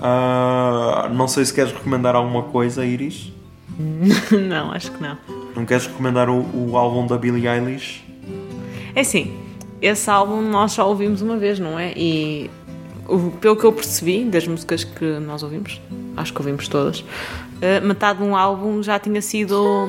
Ah, 0.00 1.08
não 1.12 1.28
sei 1.28 1.44
se 1.44 1.54
queres 1.54 1.72
recomendar 1.72 2.16
alguma 2.16 2.42
coisa, 2.42 2.84
Iris. 2.84 3.32
não, 4.32 4.72
acho 4.72 4.90
que 4.90 5.00
não. 5.00 5.16
Não 5.54 5.64
queres 5.64 5.86
recomendar 5.86 6.28
o, 6.28 6.44
o 6.52 6.76
álbum 6.76 7.06
da 7.06 7.16
Billie 7.16 7.46
Eilish? 7.46 8.04
É 8.96 9.02
assim, 9.02 9.36
esse 9.80 10.10
álbum 10.10 10.42
nós 10.42 10.72
só 10.72 10.88
ouvimos 10.88 11.22
uma 11.22 11.36
vez, 11.36 11.60
não 11.60 11.78
é? 11.78 11.92
E 11.96 12.50
pelo 13.40 13.56
que 13.56 13.64
eu 13.64 13.72
percebi 13.72 14.24
das 14.24 14.46
músicas 14.46 14.82
que 14.82 15.04
nós 15.20 15.42
ouvimos, 15.42 15.80
acho 16.16 16.32
que 16.32 16.40
ouvimos 16.40 16.66
todas, 16.66 17.04
eh, 17.60 17.80
metade 17.80 18.18
de 18.18 18.24
um 18.24 18.36
álbum 18.36 18.82
já 18.82 18.98
tinha 18.98 19.20
sido 19.20 19.88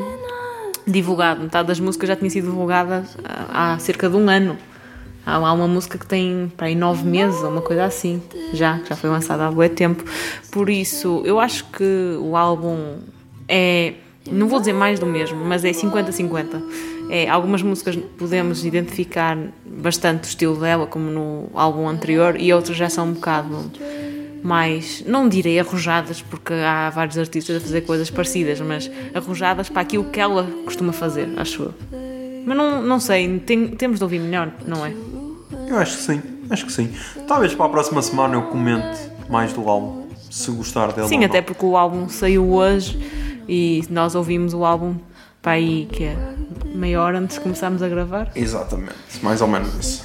divulgado, 0.86 1.42
metade 1.42 1.68
das 1.68 1.80
músicas 1.80 2.10
já 2.10 2.16
tinha 2.16 2.30
sido 2.30 2.46
divulgada 2.46 3.06
há, 3.24 3.74
há 3.74 3.80
cerca 3.80 4.10
de 4.10 4.16
um 4.16 4.30
ano. 4.30 4.58
Há 5.24 5.38
lá 5.38 5.54
uma 5.54 5.68
música 5.68 6.00
que 6.00 6.06
tem 6.06 6.52
para 6.58 6.68
aí 6.68 6.76
nove 6.76 7.08
meses, 7.08 7.42
uma 7.42 7.62
coisa 7.62 7.86
assim, 7.86 8.22
já, 8.54 8.82
já 8.90 8.96
foi 8.96 9.10
lançada 9.10 9.46
há 9.46 9.52
muito 9.52 9.76
tempo. 9.76 10.04
Por 10.52 10.68
isso, 10.68 11.22
eu 11.24 11.40
acho 11.40 11.66
que 11.66 12.18
o 12.20 12.36
álbum 12.36 12.98
é, 13.48 13.94
não 14.30 14.48
vou 14.48 14.60
dizer 14.60 14.74
mais 14.74 15.00
do 15.00 15.06
mesmo, 15.06 15.44
mas 15.46 15.64
é 15.64 15.72
50-50. 15.72 16.62
É, 17.10 17.30
algumas 17.30 17.62
músicas 17.62 17.96
podemos 18.18 18.66
identificar 18.66 19.38
bastante 19.66 20.24
o 20.24 20.28
estilo 20.28 20.56
dela, 20.60 20.88
como 20.88 21.12
no 21.12 21.50
álbum 21.54 21.88
anterior, 21.88 22.36
e 22.40 22.52
outras 22.52 22.76
já 22.76 22.90
são 22.90 23.08
um 23.08 23.14
bocado 23.14 23.72
mais, 24.44 25.04
não 25.06 25.30
direi 25.30 25.60
arrojadas, 25.60 26.22
porque 26.22 26.54
há 26.54 26.90
vários 26.90 27.18
artistas 27.18 27.58
a 27.58 27.60
fazer 27.60 27.82
coisas 27.82 28.10
parecidas, 28.10 28.60
mas 28.62 28.90
arrojadas 29.14 29.70
para 29.70 29.82
aquilo 29.82 30.06
que 30.06 30.20
ela 30.20 30.44
costuma 30.66 30.92
fazer, 30.94 31.30
acho 31.38 31.64
eu. 31.64 31.74
Mas 32.46 32.58
não, 32.58 32.82
não 32.82 33.00
sei, 33.00 33.40
tem- 33.40 33.68
temos 33.70 34.00
de 34.00 34.04
ouvir 34.04 34.20
melhor, 34.20 34.52
não 34.68 34.86
é? 34.86 34.94
Eu 35.68 35.78
acho 35.78 35.98
que 35.98 36.04
sim, 36.04 36.22
acho 36.50 36.66
que 36.66 36.72
sim. 36.74 36.90
Talvez 37.28 37.54
para 37.54 37.66
a 37.68 37.70
próxima 37.70 38.02
semana 38.02 38.34
eu 38.36 38.42
comente 38.44 39.00
mais 39.30 39.54
do 39.54 39.68
álbum, 39.70 40.08
se 40.30 40.50
gostar 40.52 40.92
dele. 40.92 41.08
Sim, 41.08 41.24
até 41.24 41.42
porque 41.42 41.66
o 41.66 41.78
álbum 41.78 42.10
saiu 42.10 42.52
hoje 42.52 42.98
e 43.48 43.84
nós 43.90 44.16
ouvimos 44.16 44.54
o 44.54 44.66
álbum 44.66 44.96
para 45.42 45.54
aí 45.54 45.88
que 45.92 46.04
é 46.06 46.16
meia 46.74 47.02
hora 47.02 47.20
antes 47.20 47.36
de 47.38 47.42
começarmos 47.44 47.82
a 47.84 47.88
gravar. 47.88 48.32
Exatamente, 48.36 48.94
mais 49.22 49.40
ou 49.42 49.48
menos 49.48 49.74
isso. 49.76 50.04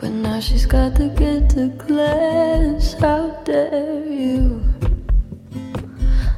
But 0.00 0.12
now 0.12 0.40
she's 0.40 0.64
got 0.64 0.96
to 0.96 1.08
get 1.10 1.50
to 1.50 1.68
class. 1.76 2.94
How 2.94 3.38
dare 3.44 4.02
you? 4.06 4.62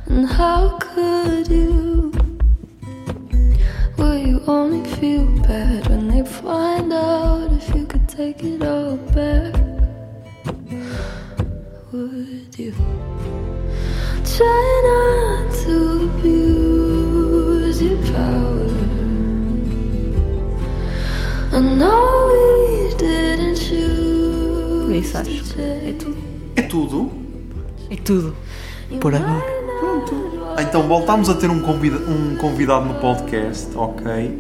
And 0.07 0.27
how 0.27 0.79
could 0.81 1.47
you? 1.47 2.13
Will 3.97 4.19
you 4.19 4.43
only 4.49 4.83
feel 4.97 5.27
bad 5.43 5.87
when 5.89 6.09
they 6.09 6.25
find 6.29 6.93
out 6.93 7.53
if 7.53 7.73
you 7.73 7.87
could 7.87 8.09
take 8.09 8.43
it 8.43 8.63
all 8.65 8.97
back? 9.15 9.55
Would 11.93 12.59
you 12.59 12.73
try 14.37 14.71
not 14.91 15.55
to 15.63 16.11
abuse 16.11 17.81
your 17.81 17.99
power? 18.13 18.71
I 21.53 21.61
know 21.61 22.03
we 22.33 22.97
didn't 22.97 23.52
Por 24.93 24.99
isso 24.99 25.17
acho 25.17 25.31
que 25.31 25.61
é 25.63 25.95
tudo. 25.99 26.17
É 26.55 26.63
tudo? 26.63 27.13
É 27.89 27.97
tudo. 27.97 28.37
Por 29.01 29.15
agora. 29.15 29.43
Então 30.61 30.83
voltámos 30.83 31.31
a 31.31 31.35
ter 31.35 31.49
um, 31.49 31.61
convida- 31.61 31.97
um 31.97 32.37
convidado 32.37 32.85
no 32.85 32.95
podcast, 32.97 33.71
ok? 33.75 34.39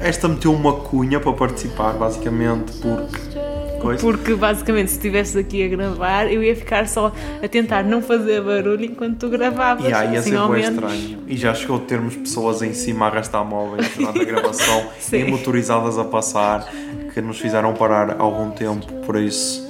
Esta 0.00 0.26
meteu 0.26 0.54
uma 0.54 0.72
cunha 0.72 1.20
para 1.20 1.34
participar, 1.34 1.92
basicamente, 1.92 2.72
porque. 2.80 3.34
Coisa. 3.78 4.00
Porque 4.00 4.34
basicamente 4.34 4.88
se 4.88 4.96
estivesse 4.96 5.38
aqui 5.38 5.62
a 5.62 5.68
gravar 5.68 6.32
eu 6.32 6.42
ia 6.42 6.56
ficar 6.56 6.88
só 6.88 7.12
a 7.42 7.46
tentar 7.46 7.84
não 7.84 8.00
fazer 8.00 8.40
barulho 8.40 8.86
enquanto 8.86 9.18
tu 9.18 9.28
gravavas. 9.28 9.84
E 9.84 9.92
aí 9.92 10.14
ia 10.14 10.20
assim, 10.20 10.30
ser 10.30 10.48
bem 10.48 10.62
estranho. 10.62 11.18
E 11.26 11.36
já 11.36 11.52
chegou 11.52 11.76
a 11.76 11.80
termos 11.80 12.16
pessoas 12.16 12.62
em 12.62 12.72
cima 12.72 13.04
a 13.04 13.08
arrastar 13.10 13.44
móveis 13.44 13.86
durante 13.94 14.18
a 14.22 14.24
gravação 14.24 14.86
e 15.12 15.24
motorizadas 15.24 15.98
a 15.98 16.04
passar 16.04 16.66
que 17.12 17.20
nos 17.20 17.38
fizeram 17.38 17.74
parar 17.74 18.16
algum 18.18 18.50
tempo, 18.50 18.90
por 19.04 19.16
isso 19.16 19.63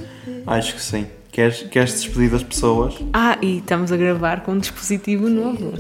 acho 0.47 0.75
que 0.75 0.83
sim. 0.83 1.07
Queres, 1.31 1.63
queres 1.65 1.93
despedir 1.95 2.31
das 2.31 2.45
pessoas? 2.45 2.95
Ah, 3.13 3.37
e 3.43 3.59
estamos 3.59 3.91
a 3.91 3.97
gravar 3.97 4.43
com 4.43 4.53
um 4.53 4.59
dispositivo 4.59 5.29
novo. 5.29 5.75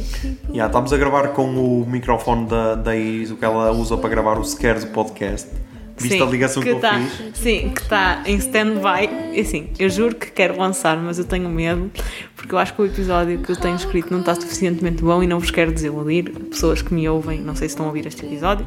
Já, 0.53 0.67
estamos 0.67 0.93
a 0.93 0.97
gravar 0.97 1.29
com 1.29 1.47
o 1.55 1.87
microfone 1.87 2.49
da, 2.49 2.75
da 2.75 2.91
o 2.91 3.37
que 3.37 3.45
ela 3.45 3.71
usa 3.71 3.97
para 3.97 4.09
gravar 4.09 4.37
o 4.37 4.45
sequer 4.45 4.81
do 4.81 4.89
podcast. 4.89 5.49
Viste 5.97 6.21
a 6.21 6.27
ligação 6.27 6.61
que, 6.61 6.71
eu 6.71 6.81
tá, 6.81 6.99
fiz? 6.99 7.39
Sim, 7.39 7.71
que 7.71 7.83
está 7.83 8.23
em 8.27 8.37
stand-by. 8.37 9.09
E 9.33 9.41
Assim, 9.41 9.71
eu 9.79 9.89
juro 9.89 10.17
que 10.17 10.31
quero 10.33 10.59
lançar, 10.59 10.97
mas 10.97 11.19
eu 11.19 11.25
tenho 11.25 11.49
medo, 11.49 11.91
porque 12.35 12.53
eu 12.53 12.59
acho 12.59 12.75
que 12.75 12.83
o 12.83 12.87
episódio 12.87 13.39
que 13.39 13.53
eu 13.53 13.57
tenho 13.57 13.77
escrito 13.77 14.11
não 14.11 14.21
está 14.21 14.35
suficientemente 14.35 15.03
bom 15.03 15.23
e 15.23 15.27
não 15.27 15.39
vos 15.39 15.53
quero 15.53 15.73
desiludir. 15.73 16.31
Pessoas 16.51 16.83
que 16.83 16.93
me 16.93 17.09
ouvem, 17.09 17.41
não 17.41 17.55
sei 17.55 17.69
se 17.69 17.75
estão 17.75 17.87
a 17.87 17.89
ouvir 17.91 18.07
este 18.07 18.27
episódio. 18.27 18.67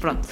Pronto. 0.00 0.26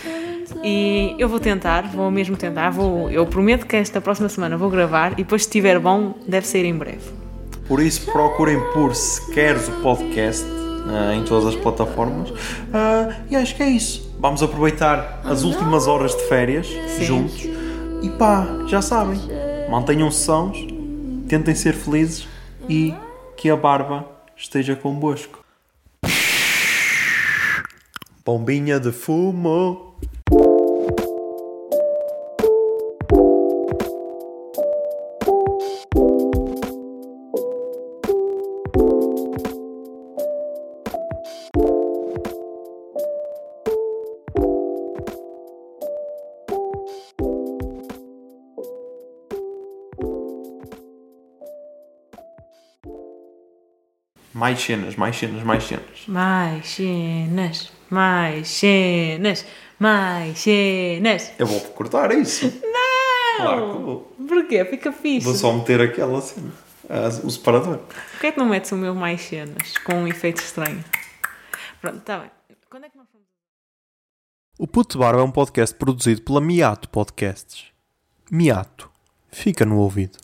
E 0.62 1.14
eu 1.18 1.28
vou 1.28 1.40
tentar, 1.40 1.88
vou 1.88 2.11
mesmo 2.11 2.36
tentar. 2.36 2.70
Vou, 2.70 3.11
eu 3.11 3.26
prometo 3.26 3.66
que 3.66 3.76
esta 3.76 4.01
próxima 4.01 4.28
semana 4.28 4.57
vou 4.57 4.70
gravar 4.70 5.12
e 5.12 5.16
depois, 5.16 5.42
se 5.42 5.48
estiver 5.48 5.78
bom, 5.78 6.14
deve 6.26 6.46
sair 6.46 6.64
em 6.64 6.76
breve. 6.76 7.11
Por 7.66 7.80
isso 7.80 8.11
procurem 8.11 8.59
por 8.72 8.94
Sequeres 8.94 9.68
o 9.68 9.72
podcast 9.82 10.44
ah, 10.88 11.14
em 11.14 11.24
todas 11.24 11.55
as 11.55 11.55
plataformas. 11.55 12.32
Ah, 12.72 13.14
e 13.30 13.36
acho 13.36 13.55
que 13.55 13.62
é 13.62 13.68
isso. 13.68 14.12
Vamos 14.18 14.42
aproveitar 14.42 15.22
as 15.24 15.44
últimas 15.44 15.86
horas 15.86 16.14
de 16.14 16.22
férias 16.24 16.66
Sim. 16.66 17.05
juntos. 17.05 17.48
E 18.03 18.09
pá, 18.18 18.46
já 18.66 18.82
sabem. 18.82 19.20
Mantenham-se 19.70 20.24
sãos, 20.24 20.59
tentem 21.28 21.55
ser 21.55 21.74
felizes 21.74 22.26
e 22.68 22.94
que 23.36 23.48
a 23.48 23.57
barba 23.57 24.05
esteja 24.36 24.74
convosco. 24.74 25.44
Bombinha 28.24 28.80
de 28.80 28.92
fumo. 28.92 29.89
Mais 54.51 54.62
cenas, 54.62 54.96
mais 54.96 55.16
cenas, 55.16 55.42
mais 55.44 55.64
cenas. 55.64 56.05
Mais 56.09 56.68
cenas, 56.68 57.72
mais 57.90 58.48
cenas, 58.48 59.46
mais 59.78 60.38
cenas. 60.38 61.32
Eu 61.38 61.46
vou 61.46 61.61
cortar 61.72 62.11
isso. 62.12 62.46
Não! 62.62 63.36
Claro 63.44 63.72
que 63.76 63.82
vou. 63.82 64.16
Porquê? 64.28 64.64
Fica 64.64 64.92
fixe. 64.92 65.24
Vou 65.24 65.34
só 65.34 65.53
meter 65.53 65.80
aquela 65.80 66.20
cena. 66.20 66.51
as- 66.88 67.22
o 67.22 67.30
separador. 67.30 67.78
Porquê 68.12 68.26
é 68.28 68.32
que 68.32 68.38
não 68.38 68.46
metes 68.48 68.70
o 68.72 68.76
meu 68.76 68.94
mais 68.94 69.20
cenas 69.20 69.79
com 69.84 69.95
um 69.95 70.07
efeito 70.08 70.41
estranho? 70.42 70.84
Pronto, 71.80 71.99
está 71.99 72.18
bem. 72.18 72.30
Quando 72.68 72.84
é 72.84 72.88
que 72.88 72.96
nós 72.96 73.07
fomos? 73.11 73.26
O 74.58 74.66
Puto 74.66 74.99
Barba 74.99 75.20
é 75.20 75.24
um 75.24 75.30
podcast 75.30 75.74
produzido 75.76 76.22
pela 76.22 76.41
Miato 76.41 76.88
Podcasts. 76.91 77.66
Miato. 78.30 78.91
Fica 79.33 79.64
no 79.64 79.79
ouvido. 79.79 80.18